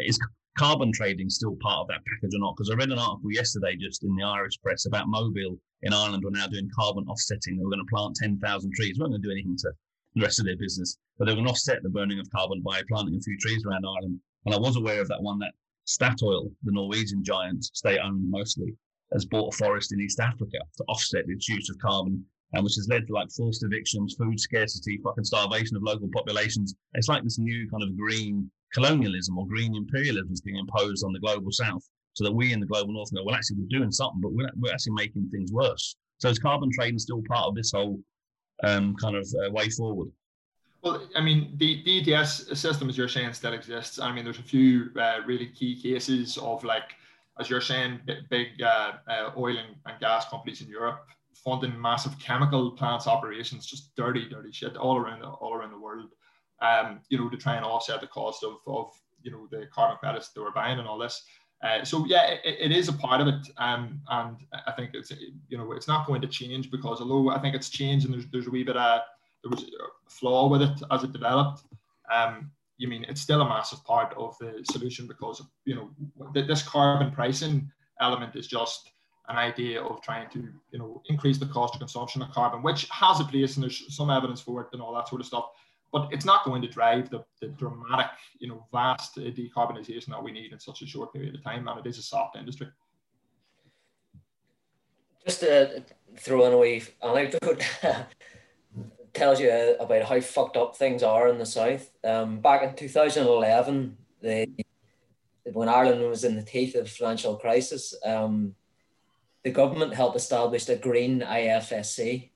is 0.00 0.18
carbon 0.58 0.92
trading 0.92 1.28
still 1.28 1.56
part 1.60 1.80
of 1.80 1.88
that 1.88 2.02
package 2.06 2.34
or 2.34 2.40
not? 2.40 2.54
Because 2.56 2.70
I 2.70 2.74
read 2.74 2.90
an 2.90 2.98
article 2.98 3.30
yesterday 3.30 3.76
just 3.76 4.04
in 4.04 4.14
the 4.14 4.24
Irish 4.24 4.60
press 4.62 4.86
about 4.86 5.08
Mobile 5.08 5.58
in 5.82 5.92
Ireland. 5.92 6.22
We're 6.24 6.30
now 6.30 6.46
doing 6.46 6.68
carbon 6.78 7.04
offsetting. 7.08 7.56
They 7.56 7.64
were 7.64 7.70
going 7.70 7.84
to 7.84 7.90
plant 7.90 8.16
10,000 8.16 8.72
trees. 8.74 8.96
We're 8.98 9.06
not 9.06 9.10
going 9.10 9.22
to 9.22 9.28
do 9.28 9.32
anything 9.32 9.56
to 9.58 9.72
the 10.14 10.22
rest 10.22 10.38
of 10.38 10.46
their 10.46 10.56
business, 10.56 10.96
but 11.18 11.26
going 11.26 11.44
to 11.44 11.50
offset 11.50 11.82
the 11.82 11.90
burning 11.90 12.18
of 12.18 12.30
carbon 12.30 12.60
by 12.62 12.82
planting 12.88 13.16
a 13.16 13.20
few 13.20 13.36
trees 13.38 13.64
around 13.66 13.84
Ireland. 13.84 14.20
And 14.46 14.54
I 14.54 14.58
was 14.58 14.76
aware 14.76 15.00
of 15.00 15.08
that 15.08 15.22
one 15.22 15.38
that 15.40 15.52
Statoil, 15.86 16.50
the 16.62 16.72
Norwegian 16.72 17.22
giant, 17.22 17.64
state 17.64 17.98
owned 17.98 18.30
mostly, 18.30 18.74
has 19.12 19.24
bought 19.24 19.54
a 19.54 19.56
forest 19.56 19.92
in 19.92 20.00
East 20.00 20.20
Africa 20.20 20.58
to 20.76 20.84
offset 20.88 21.24
its 21.28 21.48
use 21.48 21.68
of 21.70 21.78
carbon, 21.78 22.24
and 22.52 22.64
which 22.64 22.76
has 22.76 22.88
led 22.88 23.06
to 23.06 23.12
like 23.12 23.30
forced 23.30 23.64
evictions, 23.64 24.14
food 24.18 24.38
scarcity, 24.38 24.98
fucking 25.02 25.24
starvation 25.24 25.76
of 25.76 25.82
local 25.82 26.08
populations. 26.12 26.74
It's 26.94 27.08
like 27.08 27.24
this 27.24 27.38
new 27.38 27.68
kind 27.70 27.82
of 27.82 27.96
green 27.96 28.50
colonialism 28.72 29.38
or 29.38 29.46
green 29.46 29.74
imperialism 29.74 30.32
is 30.32 30.40
being 30.40 30.58
imposed 30.58 31.04
on 31.04 31.12
the 31.12 31.20
global 31.20 31.50
south 31.50 31.82
so 32.14 32.24
that 32.24 32.32
we 32.32 32.52
in 32.52 32.60
the 32.60 32.66
global 32.66 32.92
north 32.92 33.12
go, 33.12 33.24
well, 33.24 33.34
actually, 33.34 33.56
we're 33.58 33.78
doing 33.78 33.90
something, 33.90 34.20
but 34.20 34.32
we're, 34.32 34.50
we're 34.56 34.72
actually 34.72 34.92
making 34.92 35.28
things 35.30 35.52
worse. 35.52 35.96
So 36.18 36.28
is 36.28 36.38
carbon 36.38 36.70
trading 36.72 36.98
still 36.98 37.22
part 37.28 37.46
of 37.46 37.54
this 37.54 37.72
whole 37.72 37.98
um, 38.64 38.96
kind 38.96 39.16
of 39.16 39.26
uh, 39.44 39.50
way 39.50 39.68
forward? 39.68 40.10
Well, 40.82 41.08
I 41.16 41.22
mean, 41.22 41.54
the, 41.56 41.82
the 41.84 42.14
ETS 42.14 42.58
system, 42.58 42.90
as 42.90 42.98
you're 42.98 43.08
saying, 43.08 43.32
still 43.32 43.54
exists. 43.54 43.98
I 43.98 44.12
mean, 44.12 44.24
there's 44.24 44.38
a 44.38 44.42
few 44.42 44.90
uh, 45.00 45.20
really 45.24 45.46
key 45.46 45.80
cases 45.80 46.36
of 46.36 46.62
like, 46.62 46.94
as 47.40 47.48
you're 47.48 47.62
saying, 47.62 48.00
big 48.28 48.62
uh, 48.62 48.92
uh, 49.08 49.30
oil 49.36 49.56
and, 49.56 49.76
and, 49.86 49.98
gas 49.98 50.28
companies 50.28 50.60
in 50.60 50.68
Europe 50.68 51.06
funding 51.44 51.80
massive 51.80 52.18
chemical 52.18 52.70
plants 52.72 53.06
operations, 53.06 53.66
just 53.66 53.94
dirty, 53.96 54.28
dirty 54.28 54.52
shit 54.52 54.76
all 54.76 54.96
around 54.96 55.20
the, 55.20 55.28
all 55.28 55.54
around 55.54 55.70
the 55.70 55.78
world. 55.78 56.10
Um, 56.62 57.00
you 57.08 57.18
know, 57.18 57.28
to 57.28 57.36
try 57.36 57.56
and 57.56 57.64
offset 57.64 58.00
the 58.00 58.06
cost 58.06 58.44
of, 58.44 58.56
of 58.66 58.92
you 59.22 59.30
know 59.30 59.48
the 59.50 59.66
carbon 59.72 59.96
credits 59.98 60.30
they 60.30 60.40
were 60.40 60.52
buying 60.52 60.78
and 60.78 60.88
all 60.88 60.98
this. 60.98 61.24
Uh, 61.64 61.82
so 61.82 62.04
yeah, 62.06 62.26
it, 62.44 62.56
it 62.60 62.72
is 62.72 62.88
a 62.88 62.92
part 62.92 63.22
of 63.22 63.26
it, 63.26 63.48
um, 63.56 63.98
and 64.10 64.36
I 64.66 64.72
think 64.72 64.90
it's 64.92 65.10
you 65.48 65.56
know 65.56 65.72
it's 65.72 65.88
not 65.88 66.06
going 66.06 66.20
to 66.20 66.28
change 66.28 66.70
because 66.70 67.00
although 67.00 67.30
I 67.30 67.38
think 67.38 67.54
it's 67.54 67.70
changed 67.70 68.04
and 68.04 68.14
there's 68.14 68.26
there's 68.30 68.46
a 68.46 68.50
wee 68.50 68.64
bit 68.64 68.76
of 68.76 69.00
there 69.42 69.50
was 69.50 69.62
a 69.62 70.10
flaw 70.10 70.48
with 70.48 70.60
it 70.60 70.82
as 70.90 71.04
it 71.04 71.12
developed. 71.12 71.62
Um, 72.12 72.50
you 72.76 72.86
mean 72.88 73.04
it's 73.08 73.22
still 73.22 73.40
a 73.40 73.48
massive 73.48 73.82
part 73.84 74.14
of 74.18 74.36
the 74.38 74.62
solution 74.70 75.06
because 75.06 75.42
you 75.64 75.74
know 75.74 75.90
this 76.34 76.62
carbon 76.62 77.10
pricing 77.10 77.70
element 77.98 78.36
is 78.36 78.46
just 78.46 78.90
an 79.28 79.36
idea 79.36 79.80
of 79.80 80.02
trying 80.02 80.28
to 80.30 80.48
you 80.70 80.78
know 80.78 81.02
increase 81.06 81.38
the 81.38 81.46
cost 81.46 81.74
of 81.74 81.80
consumption 81.80 82.20
of 82.20 82.30
carbon, 82.30 82.62
which 82.62 82.86
has 82.90 83.20
a 83.20 83.24
place 83.24 83.56
and 83.56 83.62
there's 83.62 83.96
some 83.96 84.10
evidence 84.10 84.40
for 84.40 84.60
it 84.60 84.66
and 84.74 84.82
all 84.82 84.94
that 84.94 85.08
sort 85.08 85.22
of 85.22 85.26
stuff 85.26 85.46
but 85.94 86.08
it's 86.10 86.24
not 86.24 86.44
going 86.44 86.60
to 86.60 86.66
drive 86.66 87.08
the, 87.08 87.24
the 87.40 87.46
dramatic, 87.46 88.10
you 88.40 88.48
know, 88.48 88.66
vast 88.72 89.14
decarbonisation 89.16 90.08
that 90.08 90.22
we 90.22 90.32
need 90.32 90.52
in 90.52 90.58
such 90.58 90.82
a 90.82 90.86
short 90.86 91.12
period 91.12 91.36
of 91.36 91.44
time, 91.44 91.68
and 91.68 91.78
it 91.78 91.88
is 91.88 91.98
a 91.98 92.02
soft 92.02 92.36
industry. 92.36 92.66
Just 95.24 95.38
to 95.40 95.84
throw 96.18 96.46
in 96.46 96.52
a 96.52 96.58
wee 96.58 96.82
anecdote, 97.00 97.62
tells 99.14 99.38
you 99.38 99.76
about 99.78 100.02
how 100.02 100.20
fucked 100.20 100.56
up 100.56 100.76
things 100.76 101.04
are 101.04 101.28
in 101.28 101.38
the 101.38 101.46
south. 101.46 101.88
Um, 102.02 102.40
back 102.40 102.64
in 102.64 102.74
2011, 102.74 103.96
the 104.20 104.48
when 105.52 105.68
Ireland 105.68 106.02
was 106.10 106.24
in 106.24 106.34
the 106.34 106.42
teeth 106.42 106.74
of 106.74 106.90
financial 106.90 107.36
crisis, 107.36 107.94
um, 108.04 108.56
the 109.44 109.52
government 109.52 109.94
helped 109.94 110.16
establish 110.16 110.68
a 110.68 110.74
green 110.74 111.20
IFSC 111.20 112.30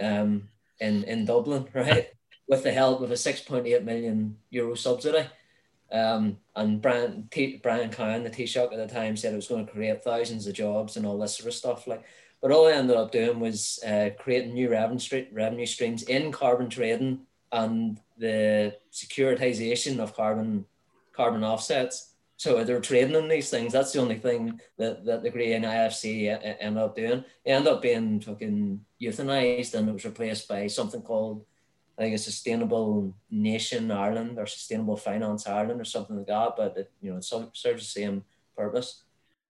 um, 0.00 0.48
in 0.80 1.04
in 1.04 1.26
Dublin, 1.26 1.68
right? 1.74 2.08
With 2.46 2.62
the 2.62 2.72
help 2.72 3.00
of 3.00 3.10
a 3.10 3.14
6.8 3.14 3.84
million 3.84 4.36
euro 4.50 4.74
subsidy. 4.74 5.26
Um, 5.90 6.38
and 6.56 6.82
Brian, 6.82 7.28
T, 7.30 7.60
Brian 7.62 7.90
Cowen, 7.90 8.24
the 8.24 8.30
Taoiseach 8.30 8.72
at 8.72 8.76
the 8.76 8.92
time, 8.92 9.16
said 9.16 9.32
it 9.32 9.36
was 9.36 9.48
going 9.48 9.64
to 9.64 9.72
create 9.72 10.02
thousands 10.02 10.46
of 10.46 10.54
jobs 10.54 10.96
and 10.96 11.06
all 11.06 11.18
this 11.18 11.36
sort 11.36 11.48
of 11.48 11.54
stuff. 11.54 11.86
Like, 11.86 12.04
but 12.42 12.50
all 12.50 12.66
I 12.66 12.72
ended 12.72 12.96
up 12.96 13.12
doing 13.12 13.40
was 13.40 13.78
uh, 13.86 14.10
creating 14.18 14.54
new 14.54 14.70
revenue, 14.70 14.98
street, 14.98 15.30
revenue 15.32 15.66
streams 15.66 16.02
in 16.02 16.32
carbon 16.32 16.68
trading 16.68 17.20
and 17.52 18.00
the 18.18 18.76
securitization 18.92 19.98
of 19.98 20.14
carbon 20.14 20.66
carbon 21.12 21.44
offsets. 21.44 22.10
So 22.36 22.64
they're 22.64 22.80
trading 22.80 23.14
in 23.14 23.28
these 23.28 23.48
things. 23.48 23.72
That's 23.72 23.92
the 23.92 24.00
only 24.00 24.18
thing 24.18 24.60
that, 24.76 25.04
that 25.04 25.22
the 25.22 25.30
Green 25.30 25.62
IFSC 25.62 26.56
ended 26.60 26.82
up 26.82 26.96
doing. 26.96 27.24
It 27.44 27.50
ended 27.50 27.72
up 27.72 27.80
being 27.80 28.20
fucking 28.20 28.84
euthanized 29.00 29.74
and 29.74 29.88
it 29.88 29.92
was 29.92 30.04
replaced 30.04 30.48
by 30.48 30.66
something 30.66 31.00
called 31.00 31.44
I 31.98 32.02
think 32.02 32.14
a 32.14 32.18
sustainable 32.18 33.14
nation 33.30 33.90
Ireland 33.90 34.38
or 34.38 34.46
sustainable 34.46 34.96
finance 34.96 35.46
Ireland 35.46 35.80
or 35.80 35.84
something 35.84 36.16
like 36.16 36.26
that. 36.26 36.54
But 36.56 36.76
it, 36.76 36.92
you 37.00 37.12
know, 37.12 37.18
it 37.18 37.24
serves 37.24 37.52
the 37.62 37.80
same 37.80 38.24
purpose. 38.56 39.02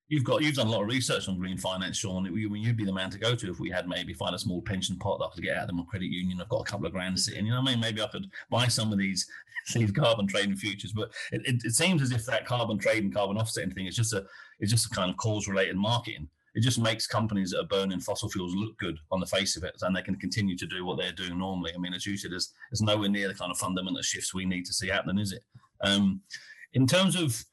You've 0.08 0.24
got 0.24 0.42
you've 0.42 0.56
done 0.56 0.66
a 0.66 0.70
lot 0.70 0.82
of 0.82 0.88
research 0.88 1.28
on 1.28 1.38
green 1.38 1.56
finance, 1.56 1.96
Sean. 1.96 2.26
You'd 2.26 2.76
be 2.76 2.84
the 2.84 2.92
man 2.92 3.08
to 3.10 3.18
go 3.18 3.34
to 3.34 3.50
if 3.50 3.58
we 3.58 3.70
had 3.70 3.88
maybe 3.88 4.12
find 4.12 4.34
a 4.34 4.38
small 4.38 4.60
pension 4.60 4.98
pot 4.98 5.18
that 5.18 5.24
I 5.24 5.34
could 5.34 5.44
get 5.44 5.56
out 5.56 5.70
of 5.70 5.74
my 5.74 5.84
credit 5.84 6.10
union. 6.10 6.40
I've 6.40 6.50
got 6.50 6.60
a 6.60 6.70
couple 6.70 6.86
of 6.86 6.92
grand 6.92 7.18
sitting. 7.18 7.46
You 7.46 7.52
know 7.52 7.62
what 7.62 7.70
I 7.70 7.72
mean? 7.72 7.80
Maybe 7.80 8.02
I 8.02 8.08
could 8.08 8.26
buy 8.50 8.66
some 8.68 8.92
of 8.92 8.98
these 8.98 9.26
these 9.74 9.92
carbon 9.92 10.26
trading 10.26 10.56
futures. 10.56 10.92
But 10.92 11.10
it, 11.32 11.40
it, 11.46 11.64
it 11.64 11.74
seems 11.74 12.02
as 12.02 12.10
if 12.10 12.26
that 12.26 12.44
carbon 12.44 12.78
trading, 12.78 13.12
carbon 13.12 13.38
offsetting 13.38 13.72
thing 13.72 13.86
is 13.86 13.96
just 13.96 14.12
a 14.12 14.26
it's 14.60 14.70
just 14.70 14.86
a 14.86 14.94
kind 14.94 15.10
of 15.10 15.16
cause 15.16 15.48
related 15.48 15.76
marketing 15.76 16.28
it 16.54 16.60
just 16.60 16.78
makes 16.78 17.06
companies 17.06 17.50
that 17.50 17.60
are 17.60 17.66
burning 17.66 18.00
fossil 18.00 18.28
fuels 18.28 18.54
look 18.54 18.76
good 18.78 18.98
on 19.10 19.20
the 19.20 19.26
face 19.26 19.56
of 19.56 19.64
it, 19.64 19.74
and 19.82 19.94
they 19.94 20.02
can 20.02 20.16
continue 20.16 20.56
to 20.56 20.66
do 20.66 20.84
what 20.84 20.98
they're 20.98 21.12
doing 21.12 21.38
normally. 21.38 21.72
I 21.74 21.78
mean, 21.78 21.94
as 21.94 22.06
you 22.06 22.16
said, 22.16 22.30
there's, 22.30 22.52
there's 22.70 22.82
nowhere 22.82 23.08
near 23.08 23.28
the 23.28 23.34
kind 23.34 23.50
of 23.50 23.58
fundamental 23.58 24.02
shifts 24.02 24.32
we 24.32 24.44
need 24.44 24.64
to 24.66 24.72
see 24.72 24.88
happening, 24.88 25.18
is 25.18 25.32
it? 25.32 25.42
Um, 25.80 26.20
in 26.72 26.86
terms 26.86 27.16
of 27.16 27.44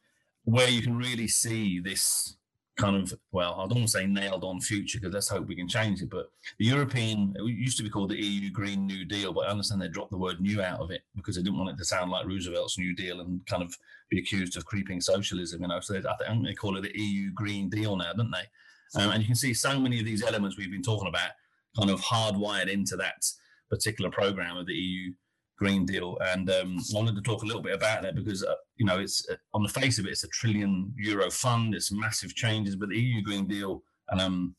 where 0.44 0.70
you 0.70 0.82
can 0.82 0.96
really 0.96 1.28
see 1.28 1.80
this 1.80 2.38
kind 2.78 2.96
of 2.96 3.14
well, 3.32 3.54
I 3.54 3.68
don't 3.68 3.80
want 3.80 3.88
to 3.88 3.92
say 3.92 4.06
nailed 4.08 4.44
on 4.44 4.60
future 4.60 5.00
because 5.00 5.14
let's 5.14 5.30
hope 5.30 5.48
we 5.48 5.56
can 5.56 5.68
change 5.68 6.02
it. 6.02 6.10
But 6.10 6.32
the 6.58 6.66
European, 6.66 7.36
it 7.38 7.44
used 7.44 7.78
to 7.78 7.84
be 7.84 7.90
called 7.90 8.10
the 8.10 8.22
EU 8.22 8.50
Green 8.50 8.88
New 8.88 9.06
Deal, 9.06 9.34
but 9.34 9.48
I 9.48 9.52
understand 9.52 9.82
they 9.82 9.88
dropped 9.88 10.12
the 10.12 10.18
word 10.18 10.42
new 10.42 10.62
out 10.62 10.80
of 10.80 10.90
it 10.92 11.02
because 11.16 11.36
they 11.36 11.44
didn't 11.44 11.60
want 11.60 11.70
it 11.70 11.78
to 11.78 11.86
sound 11.86 12.12
like 12.12 12.26
Roosevelt's 12.26 12.78
New 12.78 12.96
Deal 12.96 13.22
and 13.22 13.46
kind 13.46 13.64
of 13.64 13.76
be 14.10 14.20
accused 14.20 14.58
of 14.58 14.66
creeping 14.66 15.02
socialism. 15.02 15.62
You 15.62 15.68
know, 15.68 15.80
so 15.80 15.94
they, 15.94 16.08
I 16.08 16.16
think 16.18 16.46
they 16.46 16.54
call 16.54 16.78
it 16.78 16.82
the 16.82 17.00
EU 17.00 17.32
Green 17.34 17.70
Deal 17.70 17.96
now, 17.96 18.14
don't 18.14 18.32
they? 18.32 18.48
Um, 18.96 19.12
and 19.12 19.22
you 19.22 19.28
can 19.28 19.36
see 19.36 19.54
so 19.54 19.80
many 19.80 20.00
of 20.00 20.06
these 20.06 20.24
elements 20.24 20.58
we've 20.58 20.72
been 20.72 20.82
talking 20.82 21.08
about 21.08 21.32
kind 21.78 21.90
of 21.90 22.02
hardwired 22.02 22.68
into 22.68 22.96
that 22.98 23.24
particular 23.70 24.12
program 24.12 24.58
of 24.58 24.66
the 24.66 24.74
EU 24.74 25.14
Green 25.58 25.86
Deal. 25.86 26.18
And 26.22 26.50
um, 26.50 26.78
I 26.78 26.96
wanted 26.96 27.16
to 27.16 27.22
talk 27.22 27.44
a 27.44 27.46
little 27.46 27.62
bit 27.62 27.76
about 27.76 28.02
that 28.02 28.16
because, 28.16 28.44
uh, 28.44 28.56
you 28.76 28.86
know, 28.86 29.00
it's 29.00 29.28
uh, 29.30 29.36
on 29.54 29.64
the 29.64 29.70
face 29.70 30.00
of 30.00 30.06
it, 30.06 30.12
it's 30.12 30.24
a 30.24 30.30
trillion 30.30 30.94
euro 30.98 31.30
fund, 31.30 31.76
it's 31.76 31.92
massive 31.92 32.36
changes, 32.36 32.76
but 32.76 32.90
the 32.90 33.00
EU 33.00 33.22
Green 33.22 33.48
Deal 33.48 33.84
um, 34.12 34.56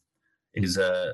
is 0.54 0.78
a 0.78 0.92
uh, 0.92 1.12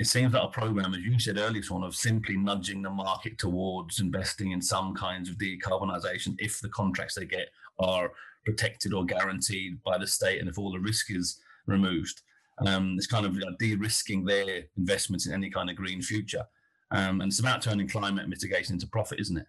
it 0.00 0.06
seems 0.08 0.32
that 0.32 0.40
our 0.40 0.50
program, 0.50 0.92
as 0.92 1.00
you 1.00 1.18
said 1.20 1.38
earlier, 1.38 1.62
one 1.68 1.84
of 1.84 1.94
simply 1.94 2.36
nudging 2.36 2.82
the 2.82 2.90
market 2.90 3.38
towards 3.38 4.00
investing 4.00 4.50
in 4.50 4.60
some 4.60 4.92
kinds 4.94 5.28
of 5.28 5.36
decarbonisation 5.36 6.34
if 6.38 6.60
the 6.60 6.68
contracts 6.70 7.14
they 7.14 7.24
get 7.24 7.48
are 7.78 8.10
protected 8.44 8.92
or 8.92 9.04
guaranteed 9.04 9.80
by 9.84 9.96
the 9.96 10.06
state 10.06 10.40
and 10.40 10.48
if 10.48 10.58
all 10.58 10.72
the 10.72 10.80
risk 10.80 11.12
is 11.12 11.40
removed. 11.66 12.22
Um, 12.66 12.94
it's 12.96 13.06
kind 13.06 13.26
of 13.26 13.58
de-risking 13.58 14.24
their 14.24 14.64
investments 14.76 15.26
in 15.26 15.32
any 15.32 15.50
kind 15.50 15.70
of 15.70 15.76
green 15.76 16.00
future. 16.00 16.44
Um, 16.90 17.20
and 17.20 17.30
it's 17.30 17.40
about 17.40 17.62
turning 17.62 17.88
climate 17.88 18.28
mitigation 18.28 18.74
into 18.74 18.86
profit, 18.86 19.20
isn't 19.20 19.36
it? 19.36 19.46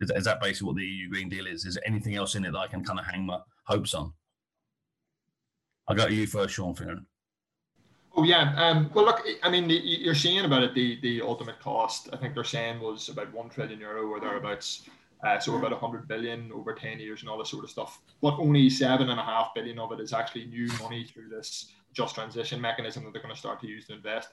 Is 0.00 0.08
that, 0.08 0.16
is 0.16 0.24
that 0.24 0.40
basically 0.40 0.66
what 0.66 0.76
the 0.76 0.84
EU 0.84 1.08
Green 1.10 1.28
Deal 1.28 1.46
is? 1.46 1.64
Is 1.64 1.74
there 1.74 1.86
anything 1.86 2.16
else 2.16 2.34
in 2.34 2.44
it 2.44 2.52
that 2.52 2.58
I 2.58 2.66
can 2.66 2.82
kind 2.82 2.98
of 2.98 3.06
hang 3.06 3.26
my 3.26 3.38
hopes 3.64 3.94
on? 3.94 4.12
I 5.86 5.94
got 5.94 6.10
you 6.10 6.26
first, 6.26 6.54
Sean 6.54 6.74
Fearon. 6.74 7.04
Oh 8.16 8.24
yeah. 8.24 8.54
Um, 8.56 8.90
well, 8.92 9.04
look. 9.04 9.24
I 9.42 9.50
mean, 9.50 9.68
you're 9.68 10.14
saying 10.14 10.44
about 10.44 10.64
it. 10.64 10.74
The 10.74 10.98
the 11.00 11.22
ultimate 11.22 11.60
cost. 11.60 12.08
I 12.12 12.16
think 12.16 12.34
they're 12.34 12.44
saying 12.44 12.80
was 12.80 13.08
about 13.08 13.32
one 13.32 13.48
trillion 13.50 13.78
euro 13.78 14.06
or 14.06 14.20
thereabouts. 14.20 14.88
Uh, 15.24 15.38
so 15.38 15.54
about 15.56 15.70
100 15.70 16.08
billion 16.08 16.50
over 16.50 16.72
10 16.72 16.98
years 16.98 17.20
and 17.20 17.28
all 17.28 17.36
this 17.36 17.50
sort 17.50 17.62
of 17.62 17.70
stuff. 17.70 18.00
But 18.22 18.38
only 18.38 18.70
seven 18.70 19.10
and 19.10 19.20
a 19.20 19.22
half 19.22 19.50
billion 19.54 19.78
of 19.78 19.92
it 19.92 20.00
is 20.00 20.14
actually 20.14 20.46
new 20.46 20.66
money 20.80 21.04
through 21.04 21.28
this 21.28 21.66
just 21.92 22.14
transition 22.14 22.60
mechanism 22.60 23.04
that 23.04 23.12
they're 23.12 23.22
going 23.22 23.34
to 23.34 23.38
start 23.38 23.60
to 23.60 23.66
use 23.66 23.86
to 23.86 23.94
invest. 23.94 24.30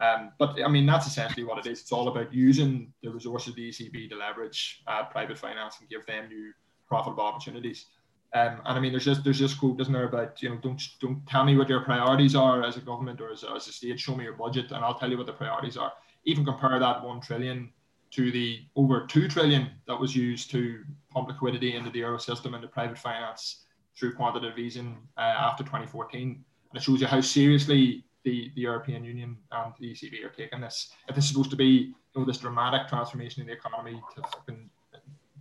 Um, 0.00 0.32
but 0.38 0.62
I 0.62 0.68
mean, 0.68 0.86
that's 0.86 1.06
essentially 1.06 1.44
what 1.44 1.58
it 1.58 1.70
is. 1.70 1.80
It's 1.80 1.92
all 1.92 2.08
about 2.08 2.32
using 2.32 2.92
the 3.02 3.10
resources 3.10 3.48
of 3.48 3.56
the 3.56 3.68
ECB 3.68 4.08
to 4.10 4.16
leverage 4.16 4.82
uh, 4.86 5.04
private 5.04 5.38
finance 5.38 5.76
and 5.80 5.88
give 5.88 6.06
them 6.06 6.28
new 6.28 6.52
profitable 6.86 7.24
opportunities. 7.24 7.86
Um, 8.34 8.60
and 8.64 8.78
I 8.78 8.80
mean, 8.80 8.92
there's 8.92 9.06
just 9.06 9.24
there's 9.24 9.38
just 9.38 9.58
quote, 9.58 9.80
isn't 9.80 9.92
there, 9.92 10.04
about 10.04 10.42
you 10.42 10.50
know, 10.50 10.56
don't 10.56 10.80
don't 11.00 11.26
tell 11.26 11.44
me 11.44 11.56
what 11.56 11.68
your 11.68 11.80
priorities 11.80 12.36
are 12.36 12.62
as 12.62 12.76
a 12.76 12.80
government 12.80 13.20
or 13.20 13.30
as, 13.30 13.42
as 13.42 13.66
a 13.68 13.72
state. 13.72 13.98
Show 13.98 14.14
me 14.14 14.24
your 14.24 14.34
budget, 14.34 14.70
and 14.70 14.84
I'll 14.84 14.98
tell 14.98 15.10
you 15.10 15.16
what 15.16 15.26
the 15.26 15.32
priorities 15.32 15.76
are. 15.76 15.92
Even 16.24 16.44
compare 16.44 16.78
that 16.78 17.02
one 17.02 17.20
trillion 17.20 17.72
to 18.10 18.30
the 18.30 18.60
over 18.76 19.06
two 19.06 19.28
trillion 19.28 19.70
that 19.86 19.98
was 19.98 20.14
used 20.14 20.50
to 20.50 20.82
pump 21.10 21.28
liquidity 21.28 21.74
into 21.74 21.90
the 21.90 22.00
euro 22.00 22.18
system 22.18 22.54
and 22.54 22.62
the 22.62 22.68
private 22.68 22.98
finance 22.98 23.64
through 23.98 24.14
quantitative 24.14 24.58
easing 24.58 24.98
uh, 25.16 25.20
after 25.20 25.64
2014, 25.64 26.22
and 26.22 26.44
it 26.74 26.82
shows 26.82 27.00
you 27.00 27.06
how 27.06 27.20
seriously 27.20 28.04
the, 28.24 28.50
the 28.54 28.60
European 28.60 29.04
Union 29.04 29.36
and 29.52 29.72
the 29.80 29.92
ECB 29.92 30.24
are 30.24 30.30
taking 30.30 30.60
this. 30.60 30.90
If 31.08 31.14
this 31.14 31.24
is 31.24 31.30
supposed 31.30 31.50
to 31.50 31.56
be 31.56 31.94
you 32.14 32.20
know 32.20 32.24
this 32.24 32.38
dramatic 32.38 32.88
transformation 32.88 33.42
in 33.42 33.46
the 33.46 33.54
economy 33.54 34.02
to 34.14 34.22
fucking 34.22 34.68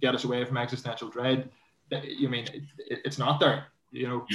get 0.01 0.15
us 0.15 0.23
away 0.23 0.43
from 0.45 0.57
existential 0.57 1.09
dread 1.09 1.49
you 2.03 2.29
mean 2.29 2.45
it, 2.53 3.01
it's 3.05 3.17
not 3.17 3.39
there 3.39 3.65
you 3.91 4.07
know? 4.07 4.25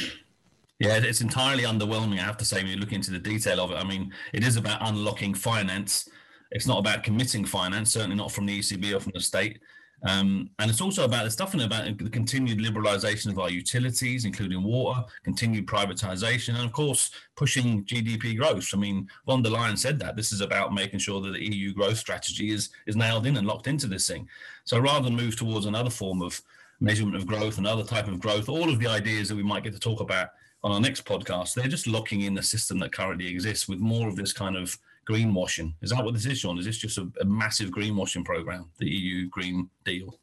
Yeah 0.78 0.96
it's 0.96 1.20
entirely 1.20 1.64
underwhelming 1.64 2.18
i 2.18 2.22
have 2.22 2.36
to 2.38 2.44
say 2.44 2.58
when 2.62 2.72
you 2.72 2.76
look 2.76 2.92
into 2.92 3.10
the 3.10 3.18
detail 3.18 3.60
of 3.60 3.70
it. 3.70 3.74
I 3.74 3.84
mean 3.84 4.12
it 4.32 4.44
is 4.44 4.56
about 4.56 4.86
unlocking 4.88 5.34
finance. 5.34 6.08
It's 6.50 6.66
not 6.66 6.78
about 6.78 7.02
committing 7.02 7.44
finance 7.44 7.92
certainly 7.92 8.16
not 8.16 8.32
from 8.32 8.46
the 8.46 8.58
ecb 8.58 8.94
or 8.94 9.00
from 9.00 9.12
the 9.14 9.20
state 9.20 9.60
um, 10.04 10.50
and 10.58 10.70
it's 10.70 10.80
also 10.80 11.04
about 11.04 11.24
the 11.24 11.30
stuff 11.30 11.52
definitely 11.52 11.76
about 11.76 11.98
the 11.98 12.10
continued 12.10 12.58
liberalisation 12.58 13.30
of 13.30 13.38
our 13.38 13.50
utilities, 13.50 14.24
including 14.24 14.62
water, 14.62 15.04
continued 15.22 15.66
privatisation, 15.66 16.54
and 16.54 16.64
of 16.64 16.72
course 16.72 17.10
pushing 17.36 17.84
GDP 17.84 18.36
growth. 18.38 18.70
I 18.72 18.78
mean, 18.78 19.08
von 19.26 19.42
der 19.42 19.50
Leyen 19.50 19.76
said 19.76 19.98
that 20.00 20.16
this 20.16 20.32
is 20.32 20.40
about 20.40 20.72
making 20.72 21.00
sure 21.00 21.20
that 21.20 21.32
the 21.32 21.54
EU 21.54 21.72
growth 21.74 21.98
strategy 21.98 22.50
is 22.50 22.70
is 22.86 22.96
nailed 22.96 23.26
in 23.26 23.36
and 23.36 23.46
locked 23.46 23.66
into 23.66 23.86
this 23.86 24.06
thing. 24.06 24.28
So 24.64 24.78
rather 24.78 25.04
than 25.04 25.16
move 25.16 25.36
towards 25.36 25.66
another 25.66 25.90
form 25.90 26.22
of 26.22 26.40
measurement 26.80 27.16
of 27.16 27.26
growth 27.26 27.58
and 27.58 27.66
other 27.66 27.84
type 27.84 28.08
of 28.08 28.18
growth, 28.18 28.48
all 28.48 28.70
of 28.70 28.78
the 28.78 28.88
ideas 28.88 29.28
that 29.28 29.36
we 29.36 29.42
might 29.42 29.64
get 29.64 29.72
to 29.74 29.78
talk 29.78 30.00
about 30.00 30.30
on 30.64 30.72
our 30.72 30.80
next 30.80 31.04
podcast, 31.04 31.54
they're 31.54 31.66
just 31.66 31.86
locking 31.86 32.22
in 32.22 32.34
the 32.34 32.42
system 32.42 32.78
that 32.78 32.92
currently 32.92 33.28
exists 33.28 33.68
with 33.68 33.78
more 33.78 34.08
of 34.08 34.16
this 34.16 34.32
kind 34.32 34.56
of 34.56 34.78
greenwashing. 35.08 35.74
Is 35.82 35.90
that 35.90 36.04
what 36.04 36.14
this 36.14 36.26
is, 36.26 36.38
Sean? 36.38 36.58
Is 36.58 36.64
this 36.64 36.78
just 36.78 36.98
a, 36.98 37.08
a 37.20 37.24
massive 37.24 37.70
greenwashing 37.70 38.24
program, 38.24 38.70
the 38.78 38.88
EU 38.88 39.28
Green 39.28 39.68
Deal? 39.84 40.18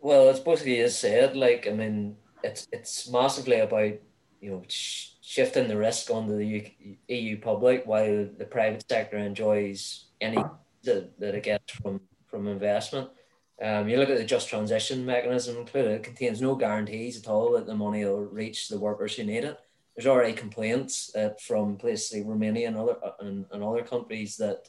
Well, 0.00 0.28
it's 0.28 0.40
basically 0.40 0.80
as 0.80 0.98
said, 0.98 1.36
like 1.36 1.66
I 1.66 1.70
mean, 1.70 2.16
it's 2.42 2.68
it's 2.72 3.10
massively 3.10 3.60
about 3.60 3.94
you 4.40 4.50
know 4.50 4.62
sh- 4.68 5.12
shifting 5.22 5.68
the 5.68 5.78
risk 5.78 6.10
onto 6.10 6.36
the 6.36 6.72
EU 7.08 7.40
public 7.40 7.86
while 7.86 8.28
the 8.38 8.44
private 8.44 8.84
sector 8.88 9.16
enjoys 9.16 10.04
any 10.20 10.36
that, 10.84 11.18
that 11.18 11.34
it 11.34 11.44
gets 11.44 11.72
from 11.72 12.00
from 12.26 12.48
investment. 12.48 13.08
Um, 13.62 13.88
you 13.88 13.96
look 13.96 14.10
at 14.10 14.18
the 14.18 14.24
just 14.24 14.48
transition 14.48 15.06
mechanism 15.06 15.56
included, 15.56 15.92
it 15.92 16.02
contains 16.02 16.40
no 16.40 16.56
guarantees 16.56 17.16
at 17.18 17.28
all 17.28 17.52
that 17.52 17.66
the 17.66 17.74
money 17.74 18.04
will 18.04 18.24
reach 18.24 18.68
the 18.68 18.78
workers 18.78 19.14
who 19.14 19.24
need 19.24 19.44
it. 19.44 19.58
There's 19.94 20.06
already 20.06 20.32
complaints 20.32 21.14
uh, 21.14 21.30
from 21.40 21.76
places 21.76 22.16
like 22.16 22.26
Romania 22.26 22.68
and 22.68 22.76
other, 22.76 22.96
uh, 23.02 23.12
and, 23.20 23.46
and 23.52 23.62
other 23.62 23.82
countries 23.82 24.36
that 24.36 24.68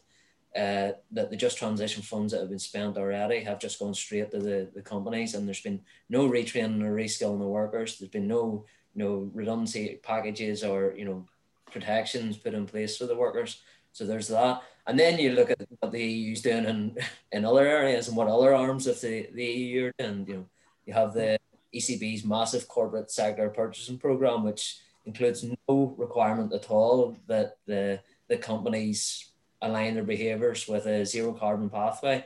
uh, 0.55 0.93
that 1.11 1.29
the 1.29 1.35
just 1.35 1.57
transition 1.57 2.01
funds 2.01 2.31
that 2.31 2.39
have 2.39 2.49
been 2.49 2.59
spent 2.59 2.97
already 2.97 3.41
have 3.41 3.59
just 3.59 3.77
gone 3.77 3.93
straight 3.93 4.31
to 4.31 4.39
the, 4.39 4.69
the 4.73 4.81
companies 4.81 5.33
and 5.33 5.45
there's 5.45 5.61
been 5.61 5.81
no 6.09 6.29
retraining 6.29 6.81
or 6.81 6.95
reskilling 6.95 7.39
the 7.39 7.47
workers. 7.47 7.99
There's 7.99 8.11
been 8.11 8.27
no 8.27 8.65
you 8.95 9.03
know 9.03 9.29
redundancy 9.33 9.99
packages 10.01 10.63
or 10.63 10.93
you 10.95 11.03
know 11.03 11.25
protections 11.69 12.37
put 12.37 12.53
in 12.53 12.65
place 12.65 12.97
for 12.97 13.05
the 13.05 13.15
workers. 13.15 13.61
So 13.91 14.05
there's 14.05 14.29
that. 14.29 14.63
And 14.87 14.99
then 14.99 15.19
you 15.19 15.31
look 15.31 15.49
at 15.49 15.59
what 15.79 15.91
the 15.91 16.01
EU's 16.01 16.41
doing 16.41 16.65
in, 16.65 16.97
in 17.31 17.43
other 17.43 17.67
areas 17.67 18.07
and 18.07 18.15
what 18.15 18.27
other 18.27 18.53
arms 18.53 18.87
of 18.87 18.99
the, 19.01 19.27
the 19.33 19.43
EU 19.43 19.87
are 19.87 19.93
doing. 19.97 20.25
You 20.27 20.33
know, 20.35 20.45
you 20.85 20.93
have 20.93 21.13
the 21.13 21.37
ECB's 21.73 22.23
massive 22.23 22.67
corporate 22.67 23.11
sector 23.11 23.49
purchasing 23.49 23.97
program, 23.97 24.43
which 24.43 24.79
includes 25.05 25.45
no 25.67 25.95
requirement 25.97 26.53
at 26.53 26.69
all 26.69 27.17
that 27.27 27.57
the, 27.65 27.99
the 28.27 28.37
companies 28.37 29.31
align 29.61 29.93
their 29.95 30.03
behaviours 30.03 30.67
with 30.67 30.85
a 30.85 31.05
zero 31.05 31.33
carbon 31.33 31.69
pathway. 31.69 32.25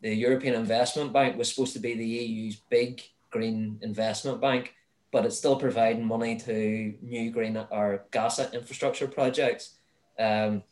The 0.00 0.14
European 0.14 0.54
Investment 0.54 1.12
Bank 1.12 1.36
was 1.36 1.48
supposed 1.48 1.72
to 1.72 1.78
be 1.78 1.94
the 1.94 2.06
EU's 2.06 2.56
big 2.68 3.02
green 3.30 3.78
investment 3.82 4.40
bank, 4.40 4.74
but 5.10 5.24
it's 5.24 5.38
still 5.38 5.56
providing 5.56 6.04
money 6.04 6.36
to 6.36 6.94
new 7.02 7.30
green 7.30 7.56
or 7.70 8.04
gas 8.10 8.38
infrastructure 8.38 9.08
projects. 9.08 9.74
Um, 10.18 10.62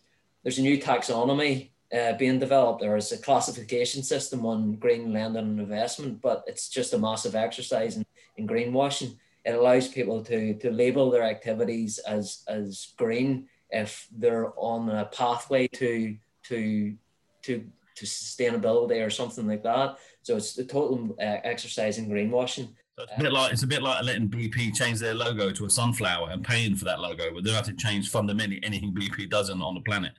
there's 0.43 0.59
a 0.59 0.63
new 0.63 0.81
taxonomy 0.81 1.71
uh, 1.97 2.15
being 2.15 2.39
developed. 2.39 2.81
There 2.81 2.97
is 2.97 3.13
a 3.13 3.19
classification 3.19 4.03
system 4.03 4.45
on 4.45 4.77
green 4.77 5.13
lending 5.13 5.43
and 5.43 5.61
investment, 5.61 6.21
but 6.21 6.45
it's 6.47 6.69
just 6.69 6.93
a 6.95 6.99
massive 6.99 7.35
exercise 7.35 7.97
in, 7.97 8.05
in 8.37 8.47
greenwashing. 8.47 9.17
It 9.45 9.55
allows 9.55 9.89
people 9.89 10.25
to, 10.25 10.55
to 10.55 10.71
label 10.71 11.11
their 11.11 11.23
activities 11.23 11.99
as, 11.99 12.43
as 12.49 12.93
green 12.97 13.49
if 13.71 14.09
they're 14.17 14.53
on 14.57 14.89
a 14.89 15.07
pathway 15.07 15.67
to, 15.69 16.17
to, 16.45 16.95
to, 17.43 17.65
to 17.97 18.05
sustainability 18.05 19.05
or 19.05 19.11
something 19.11 19.47
like 19.47 19.63
that. 19.63 19.97
So 20.23 20.37
it's 20.37 20.55
the 20.55 20.65
total 20.65 21.17
uh, 21.21 21.39
exercise 21.45 21.99
in 21.99 22.09
greenwashing. 22.09 22.69
So 22.97 23.05
it's 23.05 23.13
a 23.19 23.23
bit 23.23 23.33
like 23.33 23.53
it's 23.53 23.63
a 23.65 23.67
bit 23.67 23.83
like 23.83 24.05
letting 24.05 24.29
BP 24.29 24.75
change 24.75 25.01
their 25.01 25.15
logo 25.15 25.51
to 25.51 25.67
a 25.67 25.71
sunflower 25.71 26.31
and 26.31 26.45
paying 26.45 26.77
for 26.77 26.85
that 26.85 27.01
logo, 27.01 27.35
but 27.35 27.43
they 27.43 27.51
don't 27.51 27.57
have 27.57 27.67
to 27.67 27.75
change 27.75 28.09
fundamentally 28.09 28.61
anything 28.63 28.95
BP 28.95 29.29
does 29.29 29.51
on, 29.51 29.61
on 29.61 29.75
the 29.75 29.81
planet 29.81 30.13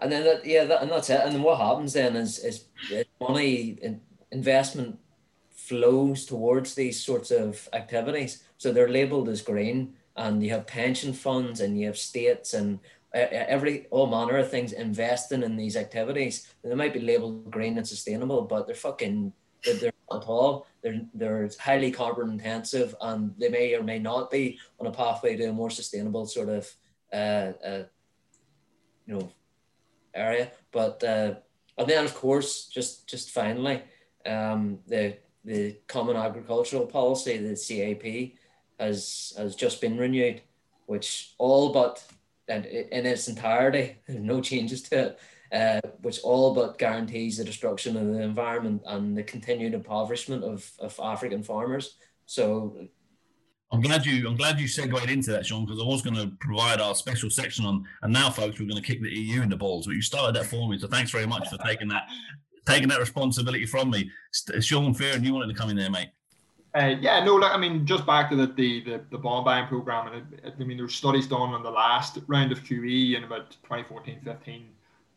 and 0.00 0.12
then 0.12 0.24
that, 0.24 0.44
yeah, 0.44 0.64
that, 0.64 0.82
and 0.82 0.90
that's 0.90 1.10
it. 1.10 1.20
And 1.24 1.34
then 1.34 1.42
what 1.42 1.58
happens 1.58 1.92
then 1.94 2.16
is 2.16 2.38
is 2.38 2.66
money 3.20 3.78
investment 4.30 4.98
flows 5.56 6.26
towards 6.26 6.74
these 6.74 7.02
sorts 7.02 7.30
of 7.30 7.68
activities. 7.72 8.44
So 8.58 8.72
they're 8.72 8.88
labelled 8.88 9.28
as 9.28 9.42
green, 9.42 9.94
and 10.14 10.42
you 10.42 10.50
have 10.50 10.66
pension 10.66 11.12
funds, 11.12 11.60
and 11.60 11.78
you 11.78 11.86
have 11.86 11.98
states, 11.98 12.54
and 12.54 12.78
every 13.12 13.86
all 13.90 14.06
manner 14.06 14.36
of 14.36 14.50
things 14.50 14.72
investing 14.72 15.42
in 15.42 15.56
these 15.56 15.76
activities. 15.76 16.48
They 16.62 16.74
might 16.74 16.92
be 16.92 17.00
labelled 17.00 17.50
green 17.50 17.78
and 17.78 17.88
sustainable, 17.88 18.42
but 18.42 18.66
they're 18.66 18.74
fucking 18.74 19.32
they're, 19.64 19.74
they're 19.74 19.92
not 20.10 20.22
at 20.22 20.28
all. 20.28 20.66
They're 20.82 21.00
they're 21.14 21.50
highly 21.58 21.90
carbon 21.90 22.30
intensive, 22.30 22.94
and 23.00 23.34
they 23.38 23.48
may 23.48 23.74
or 23.74 23.82
may 23.82 23.98
not 23.98 24.30
be 24.30 24.58
on 24.78 24.86
a 24.86 24.92
pathway 24.92 25.36
to 25.36 25.44
a 25.44 25.52
more 25.52 25.70
sustainable 25.70 26.26
sort 26.26 26.48
of 26.48 26.72
uh, 27.12 27.52
uh 27.64 27.84
you 29.06 29.14
know 29.14 29.32
area. 30.14 30.52
But 30.72 31.02
uh, 31.02 31.34
and 31.78 31.88
then 31.88 32.04
of 32.04 32.14
course, 32.14 32.66
just 32.66 33.08
just 33.08 33.30
finally, 33.30 33.82
um, 34.26 34.80
the 34.86 35.16
the 35.46 35.76
Common 35.86 36.16
Agricultural 36.16 36.86
Policy, 36.86 37.38
the 37.38 37.56
CAP, 37.56 38.36
has 38.78 39.32
has 39.38 39.54
just 39.54 39.80
been 39.80 39.96
renewed, 39.96 40.42
which 40.86 41.34
all 41.38 41.72
but 41.72 42.04
and 42.48 42.66
in 42.66 43.06
its 43.06 43.28
entirety, 43.28 43.96
no 44.08 44.40
changes 44.40 44.82
to 44.82 44.98
it, 44.98 45.20
uh, 45.52 45.80
which 46.02 46.20
all 46.20 46.54
but 46.54 46.78
guarantees 46.78 47.38
the 47.38 47.44
destruction 47.44 47.96
of 47.96 48.06
the 48.08 48.20
environment 48.20 48.82
and 48.86 49.16
the 49.16 49.22
continued 49.22 49.72
impoverishment 49.72 50.44
of, 50.44 50.70
of 50.78 50.98
African 51.02 51.42
farmers. 51.42 51.96
So 52.26 52.88
I'm 53.72 53.80
glad 53.80 54.06
you. 54.06 54.28
I'm 54.28 54.36
glad 54.36 54.60
you 54.60 54.68
segued 54.68 55.10
into 55.10 55.32
that, 55.32 55.46
Sean, 55.46 55.64
because 55.64 55.80
I 55.80 55.84
was 55.84 56.02
going 56.02 56.16
to 56.16 56.28
provide 56.40 56.80
our 56.80 56.94
special 56.94 57.30
section 57.30 57.64
on. 57.64 57.84
And 58.02 58.12
now, 58.12 58.30
folks, 58.30 58.60
we're 58.60 58.68
going 58.68 58.80
to 58.80 58.86
kick 58.86 59.02
the 59.02 59.10
EU 59.10 59.42
in 59.42 59.48
the 59.48 59.56
balls. 59.56 59.86
But 59.86 59.96
you 59.96 60.02
started 60.02 60.36
that 60.36 60.46
for 60.46 60.68
me, 60.68 60.78
so 60.78 60.86
thanks 60.86 61.10
very 61.10 61.26
much 61.26 61.48
for 61.48 61.58
taking 61.58 61.88
that, 61.88 62.08
taking 62.66 62.88
that 62.88 63.00
responsibility 63.00 63.66
from 63.66 63.90
me. 63.90 64.10
Sean 64.60 64.94
Fearon, 64.94 65.24
you 65.24 65.32
wanted 65.32 65.54
to 65.54 65.58
come 65.58 65.70
in 65.70 65.76
there, 65.76 65.90
mate. 65.90 66.10
Uh, 66.76 66.94
yeah, 67.00 67.24
no, 67.24 67.36
like, 67.36 67.52
I 67.52 67.56
mean, 67.56 67.86
just 67.86 68.04
back 68.04 68.28
to 68.30 68.36
the 68.36 68.46
the, 68.48 68.84
the, 68.84 69.00
the 69.10 69.18
bond 69.18 69.46
buying 69.46 69.66
program, 69.66 70.12
and 70.12 70.34
it, 70.34 70.54
I 70.60 70.64
mean, 70.64 70.76
there 70.76 70.84
were 70.84 70.90
studies 70.90 71.26
done 71.26 71.54
on 71.54 71.62
the 71.62 71.70
last 71.70 72.18
round 72.26 72.52
of 72.52 72.62
QE 72.64 73.16
in 73.16 73.24
about 73.24 73.52
2014 73.62 74.20
15 74.22 74.66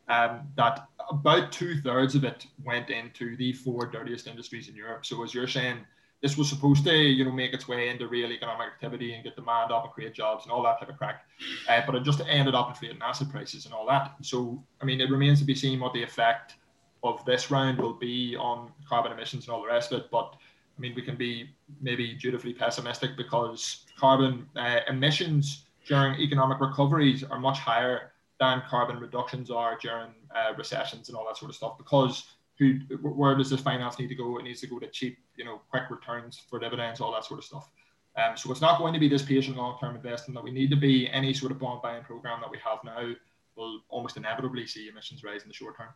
um, 0.09 0.41
that 0.55 0.87
about 1.09 1.51
two 1.51 1.81
thirds 1.81 2.15
of 2.15 2.23
it 2.23 2.45
went 2.63 2.89
into 2.89 3.35
the 3.37 3.53
four 3.53 3.85
dirtiest 3.85 4.27
industries 4.27 4.67
in 4.67 4.75
Europe. 4.75 5.05
So, 5.05 5.23
as 5.23 5.33
you're 5.33 5.47
saying, 5.47 5.79
this 6.21 6.37
was 6.37 6.49
supposed 6.49 6.83
to, 6.85 6.95
you 6.95 7.23
know, 7.23 7.31
make 7.31 7.53
its 7.53 7.67
way 7.67 7.89
into 7.89 8.07
real 8.07 8.31
economic 8.31 8.67
activity 8.67 9.13
and 9.13 9.23
get 9.23 9.35
demand 9.35 9.71
up 9.71 9.85
and 9.85 9.93
create 9.93 10.13
jobs 10.13 10.43
and 10.43 10.51
all 10.51 10.63
that 10.63 10.79
type 10.79 10.89
of 10.89 10.97
crack. 10.97 11.25
Uh, 11.69 11.81
but 11.85 11.95
it 11.95 12.03
just 12.03 12.21
ended 12.27 12.55
up 12.55 12.69
inflating 12.69 12.97
asset 13.01 13.29
prices 13.29 13.65
and 13.65 13.73
all 13.73 13.85
that. 13.87 14.15
So, 14.21 14.61
I 14.81 14.85
mean, 14.85 14.99
it 14.99 15.09
remains 15.09 15.39
to 15.39 15.45
be 15.45 15.55
seen 15.55 15.79
what 15.79 15.93
the 15.93 16.03
effect 16.03 16.55
of 17.03 17.23
this 17.25 17.49
round 17.49 17.77
will 17.79 17.93
be 17.93 18.35
on 18.35 18.71
carbon 18.87 19.11
emissions 19.11 19.45
and 19.45 19.53
all 19.53 19.61
the 19.61 19.67
rest 19.67 19.91
of 19.91 20.01
it. 20.01 20.11
But 20.11 20.35
I 20.77 20.81
mean, 20.81 20.93
we 20.95 21.01
can 21.01 21.15
be 21.15 21.49
maybe 21.81 22.13
dutifully 22.13 22.53
pessimistic 22.53 23.11
because 23.17 23.85
carbon 23.97 24.47
uh, 24.55 24.79
emissions 24.87 25.65
during 25.85 26.19
economic 26.19 26.59
recoveries 26.59 27.23
are 27.23 27.39
much 27.39 27.59
higher 27.59 28.11
than 28.39 28.61
carbon 28.69 28.99
reductions 28.99 29.51
are 29.51 29.77
during 29.81 30.11
uh, 30.35 30.53
recessions 30.57 31.09
and 31.09 31.17
all 31.17 31.25
that 31.25 31.35
sort 31.37 31.49
of 31.49 31.55
stuff 31.55 31.77
because 31.77 32.23
who 32.57 32.73
where 33.01 33.35
does 33.35 33.49
this 33.49 33.61
finance 33.61 33.97
need 33.99 34.07
to 34.07 34.15
go? 34.15 34.37
It 34.37 34.43
needs 34.43 34.61
to 34.61 34.67
go 34.67 34.79
to 34.79 34.87
cheap, 34.87 35.17
you 35.37 35.45
know, 35.45 35.61
quick 35.69 35.83
returns 35.89 36.41
for 36.49 36.59
dividends, 36.59 36.99
all 36.99 37.13
that 37.13 37.25
sort 37.25 37.39
of 37.39 37.45
stuff. 37.45 37.69
Um, 38.17 38.35
so 38.35 38.51
it's 38.51 38.61
not 38.61 38.79
going 38.79 38.93
to 38.93 38.99
be 38.99 39.07
this 39.07 39.21
patient 39.21 39.55
long-term 39.55 39.95
investing 39.95 40.33
that 40.33 40.43
we 40.43 40.51
need 40.51 40.69
to 40.71 40.75
be. 40.75 41.09
Any 41.09 41.33
sort 41.33 41.51
of 41.51 41.59
bond 41.59 41.81
buying 41.81 42.03
program 42.03 42.41
that 42.41 42.51
we 42.51 42.57
have 42.57 42.83
now 42.83 43.13
will 43.55 43.81
almost 43.89 44.17
inevitably 44.17 44.67
see 44.67 44.89
emissions 44.89 45.23
rise 45.23 45.43
in 45.43 45.47
the 45.47 45.53
short 45.53 45.77
term. 45.77 45.89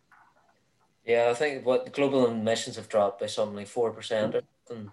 Yeah, 1.06 1.28
I 1.30 1.34
think 1.34 1.66
what 1.66 1.92
global 1.94 2.28
emissions 2.28 2.78
have 2.78 2.88
dropped 2.88 3.20
by 3.20 3.26
something 3.26 3.58
like 3.58 3.68
four 3.68 3.92
percent 3.92 4.36
um, 4.72 4.92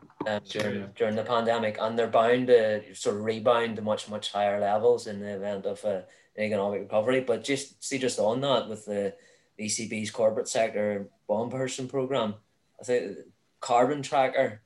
during 0.49 0.89
during 0.97 1.15
the 1.17 1.23
pandemic, 1.23 1.79
and 1.81 1.99
they're 1.99 2.09
bound 2.09 2.49
to 2.49 2.95
sort 2.95 3.17
of 3.17 3.23
rebound 3.23 3.77
to 3.77 3.83
much 3.83 4.09
much 4.09 4.33
higher 4.33 4.59
levels 4.61 5.07
in 5.07 5.21
the 5.21 5.37
event 5.37 5.67
of 5.67 5.85
uh, 5.85 6.01
an 6.37 6.45
economic 6.45 6.81
recovery. 6.81 7.21
But 7.21 7.45
just 7.45 7.83
see, 7.83 7.99
just 7.99 8.19
on 8.19 8.41
that 8.41 8.69
with 8.69 8.87
the 8.87 9.15
ECB's 9.61 10.11
corporate 10.11 10.49
sector 10.49 11.09
bond 11.29 11.51
purchase 11.51 11.87
program. 11.87 12.35
I 12.81 12.85
think 12.85 13.19
Carbon 13.61 14.03
Tracker, 14.03 14.63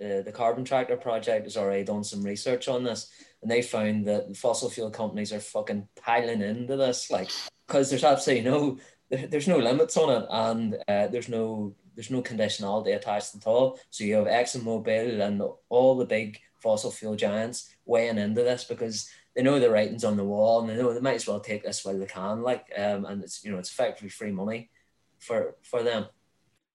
uh, 0.00 0.22
the 0.22 0.32
Carbon 0.32 0.64
Tracker 0.64 0.96
project 0.96 1.44
has 1.44 1.56
already 1.56 1.84
done 1.84 2.04
some 2.04 2.22
research 2.22 2.68
on 2.68 2.84
this, 2.84 3.10
and 3.42 3.50
they 3.50 3.60
found 3.60 4.06
that 4.06 4.34
fossil 4.36 4.70
fuel 4.70 4.90
companies 4.90 5.32
are 5.32 5.40
fucking 5.40 5.88
piling 5.96 6.42
into 6.42 6.76
this, 6.76 7.10
like 7.10 7.30
because 7.66 7.90
there's 7.90 8.04
absolutely 8.04 8.48
no 8.48 8.78
there, 9.10 9.26
there's 9.26 9.48
no 9.48 9.58
limits 9.58 9.96
on 9.96 10.22
it, 10.22 10.26
and 10.30 10.74
uh, 10.88 11.06
there's 11.08 11.28
no 11.28 11.74
there's 11.94 12.10
no 12.10 12.22
conditionality 12.22 12.94
attached 12.94 13.34
at 13.34 13.46
all. 13.46 13.78
So 13.90 14.04
you 14.04 14.16
have 14.16 14.26
ExxonMobil 14.26 15.20
and 15.20 15.42
all 15.70 15.96
the 15.96 16.04
big 16.04 16.38
fossil 16.60 16.90
fuel 16.90 17.16
giants 17.16 17.74
weighing 17.86 18.18
into 18.18 18.42
this 18.42 18.64
because 18.64 19.08
they 19.34 19.42
know 19.42 19.58
the 19.58 19.70
writing's 19.70 20.04
on 20.04 20.16
the 20.16 20.24
wall 20.24 20.60
and 20.60 20.68
they 20.68 20.76
know 20.76 20.92
they 20.92 21.00
might 21.00 21.14
as 21.14 21.26
well 21.26 21.40
take 21.40 21.64
this 21.64 21.84
while 21.84 21.98
they 21.98 22.06
can. 22.06 22.42
Like, 22.42 22.66
um, 22.76 23.06
and 23.06 23.22
it's 23.22 23.44
you 23.44 23.50
know 23.50 23.58
it's 23.58 23.70
effectively 23.70 24.10
free 24.10 24.32
money 24.32 24.70
for 25.18 25.56
for 25.62 25.82
them. 25.82 26.06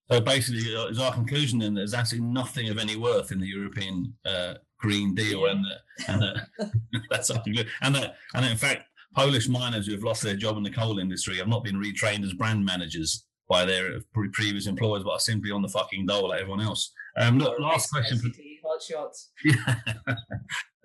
So 0.09 0.19
basically, 0.19 0.75
uh, 0.75 0.87
is 0.87 0.99
our 0.99 1.13
conclusion 1.13 1.59
then 1.59 1.73
there's 1.73 1.93
actually 1.93 2.21
nothing 2.21 2.69
of 2.69 2.77
any 2.77 2.97
worth 2.97 3.31
in 3.31 3.39
the 3.39 3.47
European 3.47 4.13
uh, 4.25 4.55
Green 4.77 5.15
Deal, 5.15 5.45
and, 5.45 5.63
the, 5.63 6.11
and 6.11 6.21
the, 6.21 7.01
that's 7.09 7.27
something. 7.27 7.55
And 7.81 7.95
the, 7.95 8.13
and 8.33 8.45
in 8.45 8.57
fact, 8.57 8.85
Polish 9.15 9.50
miners 9.50 9.88
who 9.88 9.93
have 9.93 10.04
lost 10.04 10.21
their 10.21 10.36
job 10.36 10.58
in 10.58 10.63
the 10.63 10.69
coal 10.69 11.00
industry 11.00 11.38
have 11.38 11.47
not 11.47 11.63
been 11.63 11.76
retrained 11.76 12.24
as 12.24 12.34
brand 12.34 12.63
managers 12.63 13.26
by 13.50 13.65
their 13.65 14.00
previous 14.34 14.67
employers, 14.67 15.04
but 15.04 15.12
are 15.12 15.19
simply 15.19 15.52
on 15.52 15.62
the 15.62 15.67
fucking 15.67 16.06
dole 16.06 16.30
like 16.30 16.39
everyone 16.39 16.62
else. 16.62 16.93
Um, 17.17 17.38
look, 17.38 17.60
last 17.60 17.91
question. 17.91 18.19
Hot 18.63 18.82
shots. 18.82 19.32
Yeah. 19.43 19.76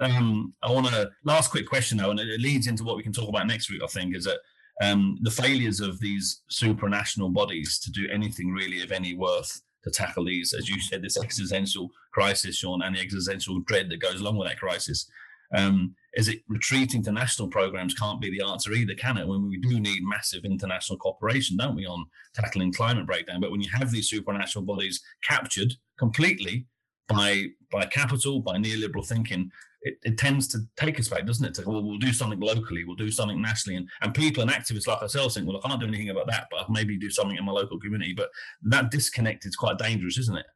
um, 0.00 0.52
I 0.62 0.72
want 0.72 0.88
to 0.88 1.10
last 1.24 1.50
quick 1.50 1.68
question 1.68 1.98
though, 1.98 2.10
and 2.10 2.18
it 2.18 2.40
leads 2.40 2.66
into 2.66 2.84
what 2.84 2.96
we 2.96 3.02
can 3.02 3.12
talk 3.12 3.28
about 3.28 3.46
next 3.46 3.70
week. 3.70 3.82
I 3.82 3.86
think 3.86 4.16
is 4.16 4.24
that 4.24 4.38
um, 4.82 5.18
the 5.22 5.30
failures 5.30 5.80
of 5.80 6.00
these 6.00 6.42
supranational 6.50 7.32
bodies 7.32 7.78
to 7.80 7.90
do 7.92 8.08
anything 8.12 8.50
really 8.50 8.82
of 8.82 8.92
any 8.92 9.14
worth 9.14 9.62
to 9.84 9.90
tackle 9.90 10.24
these, 10.24 10.52
as 10.52 10.68
you 10.68 10.80
said, 10.80 11.02
this 11.02 11.16
existential 11.16 11.88
crisis, 12.12 12.56
Sean, 12.56 12.82
and 12.82 12.96
the 12.96 13.00
existential 13.00 13.60
dread 13.60 13.88
that 13.90 14.00
goes 14.00 14.20
along 14.20 14.36
with 14.36 14.48
that 14.48 14.58
crisis. 14.58 15.08
Um, 15.54 15.94
is 16.16 16.28
it 16.28 16.42
retreating 16.48 17.02
to 17.04 17.12
national 17.12 17.48
programs 17.48 17.94
can't 17.94 18.20
be 18.20 18.30
the 18.30 18.44
answer 18.44 18.72
either, 18.72 18.94
can 18.94 19.18
it? 19.18 19.28
When 19.28 19.48
we 19.48 19.58
do 19.58 19.78
need 19.78 20.02
massive 20.02 20.46
international 20.46 20.98
cooperation, 20.98 21.58
don't 21.58 21.76
we, 21.76 21.86
on 21.86 22.06
tackling 22.34 22.72
climate 22.72 23.06
breakdown? 23.06 23.40
But 23.40 23.50
when 23.50 23.60
you 23.60 23.68
have 23.74 23.90
these 23.90 24.10
supranational 24.10 24.64
bodies 24.64 25.02
captured 25.22 25.74
completely 25.98 26.66
by 27.06 27.48
by 27.70 27.84
capital, 27.84 28.40
by 28.40 28.56
neoliberal 28.56 29.06
thinking, 29.06 29.50
it, 29.82 29.98
it 30.04 30.18
tends 30.18 30.48
to 30.48 30.60
take 30.78 30.98
us 30.98 31.08
back, 31.08 31.26
doesn't 31.26 31.44
it? 31.44 31.54
To 31.54 31.68
well, 31.68 31.82
we'll 31.82 31.98
do 31.98 32.14
something 32.14 32.40
locally, 32.40 32.84
we'll 32.84 32.96
do 32.96 33.10
something 33.10 33.40
nationally, 33.40 33.76
and 33.76 33.88
and 34.00 34.14
people 34.14 34.42
and 34.42 34.50
activists 34.50 34.86
like 34.86 35.02
ourselves 35.02 35.34
think, 35.34 35.46
well, 35.46 35.60
I 35.62 35.68
can't 35.68 35.80
do 35.80 35.86
anything 35.86 36.08
about 36.08 36.28
that, 36.28 36.46
but 36.50 36.60
I'll 36.60 36.70
maybe 36.70 36.96
do 36.96 37.10
something 37.10 37.36
in 37.36 37.44
my 37.44 37.52
local 37.52 37.78
community. 37.78 38.14
But 38.14 38.30
that 38.62 38.90
disconnect 38.90 39.44
is 39.44 39.54
quite 39.54 39.76
dangerous, 39.76 40.18
isn't 40.18 40.38
it? 40.38 40.46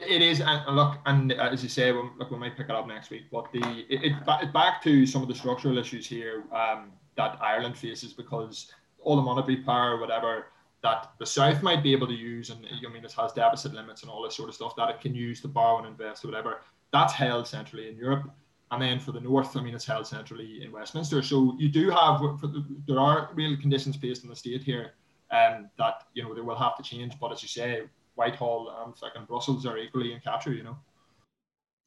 It 0.00 0.22
is, 0.22 0.40
and 0.40 0.74
look, 0.74 0.98
and 1.06 1.32
as 1.32 1.62
you 1.62 1.68
say, 1.68 1.92
we 1.92 2.00
look, 2.18 2.30
we 2.30 2.38
might 2.38 2.56
pick 2.56 2.68
it 2.68 2.74
up 2.74 2.86
next 2.86 3.10
week. 3.10 3.24
But 3.30 3.52
the 3.52 3.84
it, 3.88 4.12
it, 4.12 4.52
back 4.52 4.82
to 4.82 5.06
some 5.06 5.22
of 5.22 5.28
the 5.28 5.34
structural 5.34 5.76
issues 5.78 6.06
here 6.06 6.44
um, 6.52 6.92
that 7.16 7.38
Ireland 7.40 7.76
faces 7.76 8.12
because 8.12 8.72
all 9.02 9.16
the 9.16 9.22
monetary 9.22 9.58
power, 9.58 9.98
whatever 9.98 10.46
that 10.82 11.12
the 11.18 11.26
South 11.26 11.62
might 11.62 11.82
be 11.82 11.92
able 11.92 12.06
to 12.06 12.14
use, 12.14 12.50
and 12.50 12.66
I 12.66 12.90
mean, 12.90 13.04
it 13.04 13.12
has 13.12 13.32
deficit 13.32 13.74
limits 13.74 14.02
and 14.02 14.10
all 14.10 14.22
this 14.22 14.34
sort 14.34 14.48
of 14.48 14.54
stuff 14.54 14.74
that 14.76 14.88
it 14.88 15.00
can 15.00 15.14
use 15.14 15.40
to 15.42 15.48
borrow 15.48 15.78
and 15.78 15.86
invest 15.86 16.24
or 16.24 16.28
whatever. 16.28 16.62
That's 16.92 17.12
held 17.12 17.46
centrally 17.46 17.88
in 17.88 17.96
Europe. 17.96 18.30
And 18.70 18.80
then 18.80 19.00
for 19.00 19.12
the 19.12 19.20
North, 19.20 19.56
I 19.56 19.62
mean, 19.62 19.74
it's 19.74 19.84
held 19.84 20.06
centrally 20.06 20.62
in 20.62 20.72
Westminster. 20.72 21.22
So 21.22 21.54
you 21.58 21.68
do 21.68 21.90
have, 21.90 22.20
the, 22.40 22.64
there 22.86 23.00
are 23.00 23.30
real 23.34 23.56
conditions 23.56 23.96
placed 23.96 24.22
in 24.22 24.30
the 24.30 24.36
state 24.36 24.62
here 24.62 24.94
um, 25.30 25.68
that, 25.76 26.04
you 26.14 26.22
know, 26.22 26.34
they 26.34 26.40
will 26.40 26.56
have 26.56 26.76
to 26.76 26.82
change. 26.82 27.14
But 27.20 27.32
as 27.32 27.42
you 27.42 27.48
say, 27.48 27.82
Whitehall 28.20 28.68
um, 28.76 28.88
and 28.88 28.98
second 28.98 29.26
Brussels 29.26 29.64
are 29.64 29.78
equally 29.78 30.12
in 30.12 30.20
capture, 30.20 30.52
you 30.52 30.62
know. 30.62 30.76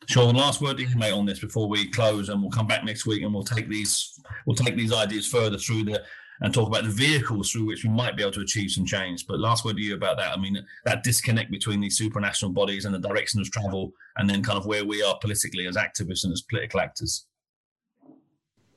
Sean, 0.08 0.36
last 0.36 0.62
word 0.62 0.78
to 0.78 0.84
you, 0.84 0.96
mate, 0.98 1.12
on 1.14 1.28
this 1.28 1.40
before 1.40 1.70
we 1.70 1.90
close, 1.92 2.30
and 2.30 2.42
we'll 2.42 2.50
come 2.50 2.66
back 2.66 2.84
next 2.84 3.06
week 3.06 3.22
and 3.22 3.32
we'll 3.32 3.44
take 3.44 3.70
these 3.70 4.20
we'll 4.48 4.56
take 4.56 4.76
these 4.76 4.92
ideas 4.92 5.28
further 5.28 5.60
through 5.60 5.84
the 5.84 6.04
and 6.42 6.52
talk 6.52 6.68
about 6.68 6.84
the 6.84 6.90
vehicles 6.90 7.52
through 7.52 7.66
which 7.66 7.84
we 7.84 7.90
might 7.92 8.18
be 8.18 8.24
able 8.24 8.32
to 8.32 8.42
achieve 8.42 8.72
some 8.72 8.86
change. 8.86 9.28
But 9.28 9.40
last 9.40 9.64
word 9.64 9.78
to 9.78 9.82
you 9.84 9.94
about 9.94 10.18
that. 10.18 10.36
I 10.36 10.42
mean, 10.42 10.58
that 10.86 11.04
disconnect 11.04 11.52
between 11.52 11.80
these 11.80 12.02
supranational 12.02 12.52
bodies 12.52 12.86
and 12.86 12.96
the 12.96 13.08
direction 13.08 13.40
of 13.40 13.52
travel, 13.52 13.94
and 14.18 14.28
then 14.28 14.42
kind 14.42 14.58
of 14.58 14.66
where 14.66 14.84
we 14.84 15.04
are 15.04 15.18
politically 15.20 15.68
as 15.68 15.78
activists 15.78 16.24
and 16.24 16.34
as 16.34 16.42
political 16.42 16.80
actors. 16.80 17.28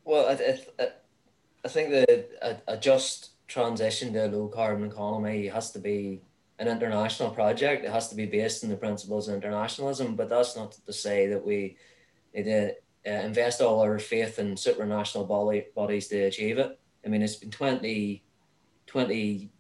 Well, 0.05 0.29
I, 0.29 0.59
I, 0.79 0.89
I 1.65 1.69
think 1.69 1.89
that 1.91 2.29
a, 2.43 2.75
a 2.75 2.77
just 2.77 3.31
transition 3.49 4.13
to 4.13 4.27
a 4.27 4.29
low 4.29 4.49
carbon 4.49 4.85
economy 4.85 5.49
has 5.49 5.71
to 5.73 5.79
be 5.79 6.21
an 6.59 6.69
international 6.69 7.31
project. 7.31 7.85
It 7.85 7.91
has 7.91 8.09
to 8.09 8.15
be 8.15 8.27
based 8.27 8.65
on 8.65 8.71
the 8.71 8.77
principles 8.77 9.29
of 9.29 9.35
internationalism, 9.35 10.17
but 10.17 10.29
that's 10.29 10.57
not 10.57 10.73
to 10.73 10.93
say 10.93 11.27
that 11.29 11.45
we 11.45 11.77
need 12.35 12.45
to 12.45 12.71
uh, 13.07 13.11
invest 13.11 13.61
all 13.61 13.81
our 13.81 13.99
faith 13.99 14.39
in 14.39 14.55
supranational 14.55 15.29
body, 15.29 15.67
bodies 15.75 16.09
to 16.09 16.19
achieve 16.23 16.59
it. 16.59 16.79
I 17.05 17.09
mean, 17.09 17.23
it's 17.23 17.37
been 17.37 17.51
20, 17.51 18.23
20 18.87 19.51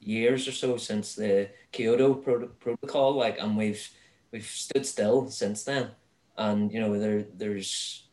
years 0.00 0.48
or 0.48 0.52
so 0.52 0.76
since 0.76 1.14
the 1.14 1.48
Kyoto 1.72 2.14
Pro- 2.14 2.48
Protocol, 2.48 3.14
like, 3.14 3.38
and 3.38 3.56
we've 3.56 3.88
we've 4.32 4.46
stood 4.46 4.86
still 4.86 5.28
since 5.28 5.64
then. 5.64 5.90
And 6.36 6.72
you 6.72 6.80
know, 6.80 6.98
there 6.98 7.24
there's 7.34 8.06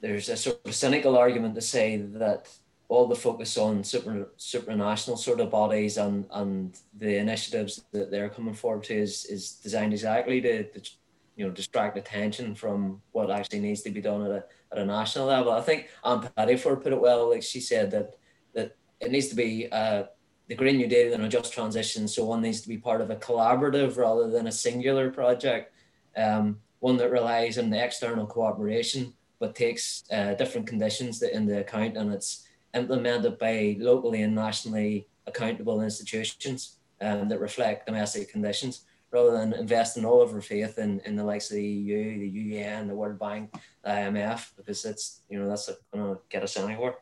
there's 0.00 0.28
a 0.28 0.36
sort 0.36 0.60
of 0.64 0.74
cynical 0.74 1.16
argument 1.16 1.54
to 1.56 1.60
say 1.60 1.96
that 1.96 2.48
all 2.88 3.06
the 3.06 3.14
focus 3.14 3.58
on 3.58 3.84
super 3.84 4.30
supranational 4.38 5.18
sort 5.18 5.40
of 5.40 5.50
bodies 5.50 5.98
and 5.98 6.24
and 6.32 6.78
the 6.96 7.16
initiatives 7.18 7.84
that 7.92 8.10
they're 8.10 8.30
coming 8.30 8.54
forward 8.54 8.82
to 8.84 8.94
is 8.94 9.26
is 9.26 9.52
designed 9.52 9.92
exactly 9.92 10.40
to, 10.40 10.64
to 10.64 10.90
you 11.36 11.46
know 11.46 11.52
distract 11.52 11.96
attention 11.98 12.54
from 12.54 13.00
what 13.12 13.30
actually 13.30 13.60
needs 13.60 13.82
to 13.82 13.90
be 13.90 14.00
done 14.00 14.22
at 14.24 14.30
a 14.30 14.44
at 14.72 14.78
a 14.78 14.84
national 14.84 15.26
level. 15.26 15.52
I 15.52 15.60
think 15.60 15.88
Ann 16.04 16.28
Pettifor 16.36 16.82
put 16.82 16.92
it 16.92 17.00
well. 17.00 17.30
Like 17.30 17.42
she 17.42 17.60
said 17.60 17.90
that 17.90 18.16
that 18.54 18.76
it 19.00 19.10
needs 19.10 19.28
to 19.28 19.36
be 19.36 19.68
uh, 19.70 20.04
the 20.48 20.54
Green 20.54 20.78
New 20.78 20.88
Deal 20.88 21.12
and 21.12 21.24
a 21.24 21.28
just 21.28 21.52
transition. 21.52 22.08
So 22.08 22.24
one 22.24 22.40
needs 22.40 22.62
to 22.62 22.68
be 22.68 22.78
part 22.78 23.02
of 23.02 23.10
a 23.10 23.16
collaborative 23.16 23.98
rather 23.98 24.28
than 24.30 24.46
a 24.46 24.52
singular 24.52 25.10
project. 25.10 25.74
Um, 26.16 26.58
one 26.80 26.96
that 26.96 27.10
relies 27.10 27.58
on 27.58 27.70
the 27.70 27.82
external 27.82 28.26
cooperation 28.26 29.12
but 29.38 29.54
takes 29.54 30.04
uh, 30.10 30.34
different 30.34 30.66
conditions 30.66 31.22
into 31.22 31.60
account 31.60 31.96
and 31.96 32.12
it's 32.12 32.47
implemented 32.74 33.38
by 33.38 33.76
locally 33.78 34.22
and 34.22 34.34
nationally 34.34 35.06
accountable 35.26 35.82
institutions 35.82 36.76
um, 37.00 37.28
that 37.28 37.40
reflect 37.40 37.86
domestic 37.86 38.30
conditions 38.30 38.84
rather 39.10 39.32
than 39.32 39.54
investing 39.54 40.04
all 40.04 40.20
of 40.20 40.32
our 40.34 40.40
faith 40.40 40.78
in, 40.78 41.00
in 41.00 41.16
the 41.16 41.24
likes 41.24 41.50
of 41.50 41.56
the 41.56 41.64
EU, 41.64 42.18
the 42.18 42.28
UN, 42.28 42.88
the 42.88 42.94
World 42.94 43.18
Bank, 43.18 43.52
the 43.82 43.90
IMF, 43.90 44.50
because 44.56 44.84
it's 44.84 45.22
you 45.28 45.38
know 45.38 45.48
that's 45.48 45.70
going 45.92 46.14
to 46.14 46.20
get 46.28 46.42
us 46.42 46.56
anywhere. 46.56 46.96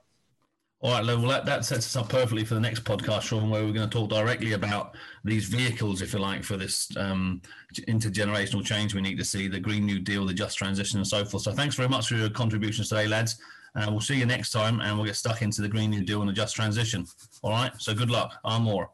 All 0.82 0.92
right, 0.92 1.06
well, 1.06 1.22
that, 1.28 1.46
that 1.46 1.64
sets 1.64 1.86
us 1.86 1.96
up 1.96 2.10
perfectly 2.10 2.44
for 2.44 2.52
the 2.54 2.60
next 2.60 2.84
podcast, 2.84 3.22
Sean, 3.22 3.48
where 3.48 3.64
we're 3.64 3.72
going 3.72 3.88
to 3.88 3.98
talk 3.98 4.10
directly 4.10 4.52
about 4.52 4.94
these 5.24 5.46
vehicles, 5.46 6.02
if 6.02 6.12
you 6.12 6.18
like, 6.18 6.44
for 6.44 6.58
this 6.58 6.94
um, 6.98 7.40
intergenerational 7.88 8.62
change 8.62 8.94
we 8.94 9.00
need 9.00 9.16
to 9.16 9.24
see, 9.24 9.48
the 9.48 9.58
Green 9.58 9.86
New 9.86 9.98
Deal, 9.98 10.26
the 10.26 10.34
just 10.34 10.58
transition, 10.58 10.98
and 10.98 11.06
so 11.06 11.24
forth. 11.24 11.44
So, 11.44 11.52
thanks 11.52 11.76
very 11.76 11.88
much 11.88 12.08
for 12.08 12.16
your 12.16 12.28
contributions 12.28 12.90
today, 12.90 13.08
lads. 13.08 13.40
Uh, 13.76 13.86
we'll 13.90 14.00
see 14.00 14.16
you 14.16 14.26
next 14.26 14.50
time, 14.50 14.80
and 14.80 14.96
we'll 14.96 15.06
get 15.06 15.16
stuck 15.16 15.42
into 15.42 15.60
the 15.60 15.68
Green 15.68 15.90
New 15.90 16.02
Deal 16.02 16.20
and 16.20 16.28
the 16.28 16.32
just 16.32 16.56
transition. 16.56 17.06
All 17.42 17.50
right, 17.50 17.70
so 17.78 17.94
good 17.94 18.10
luck. 18.10 18.34
I'm 18.44 18.62
more. 18.62 18.90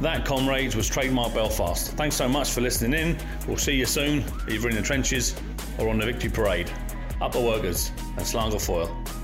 That, 0.00 0.24
comrades, 0.24 0.76
was 0.76 0.88
Trademark 0.88 1.34
Belfast. 1.34 1.92
Thanks 1.92 2.16
so 2.16 2.28
much 2.28 2.50
for 2.50 2.60
listening 2.60 2.98
in. 2.98 3.18
We'll 3.46 3.56
see 3.56 3.74
you 3.74 3.86
soon, 3.86 4.24
either 4.48 4.68
in 4.68 4.76
the 4.76 4.82
trenches 4.82 5.34
or 5.78 5.88
on 5.88 5.98
the 5.98 6.06
victory 6.06 6.30
parade. 6.30 6.70
Up 7.20 7.32
the 7.32 7.40
workers 7.40 7.90
and 7.98 8.20
slán 8.20 8.50
go 8.50 8.56
fóill. 8.56 9.17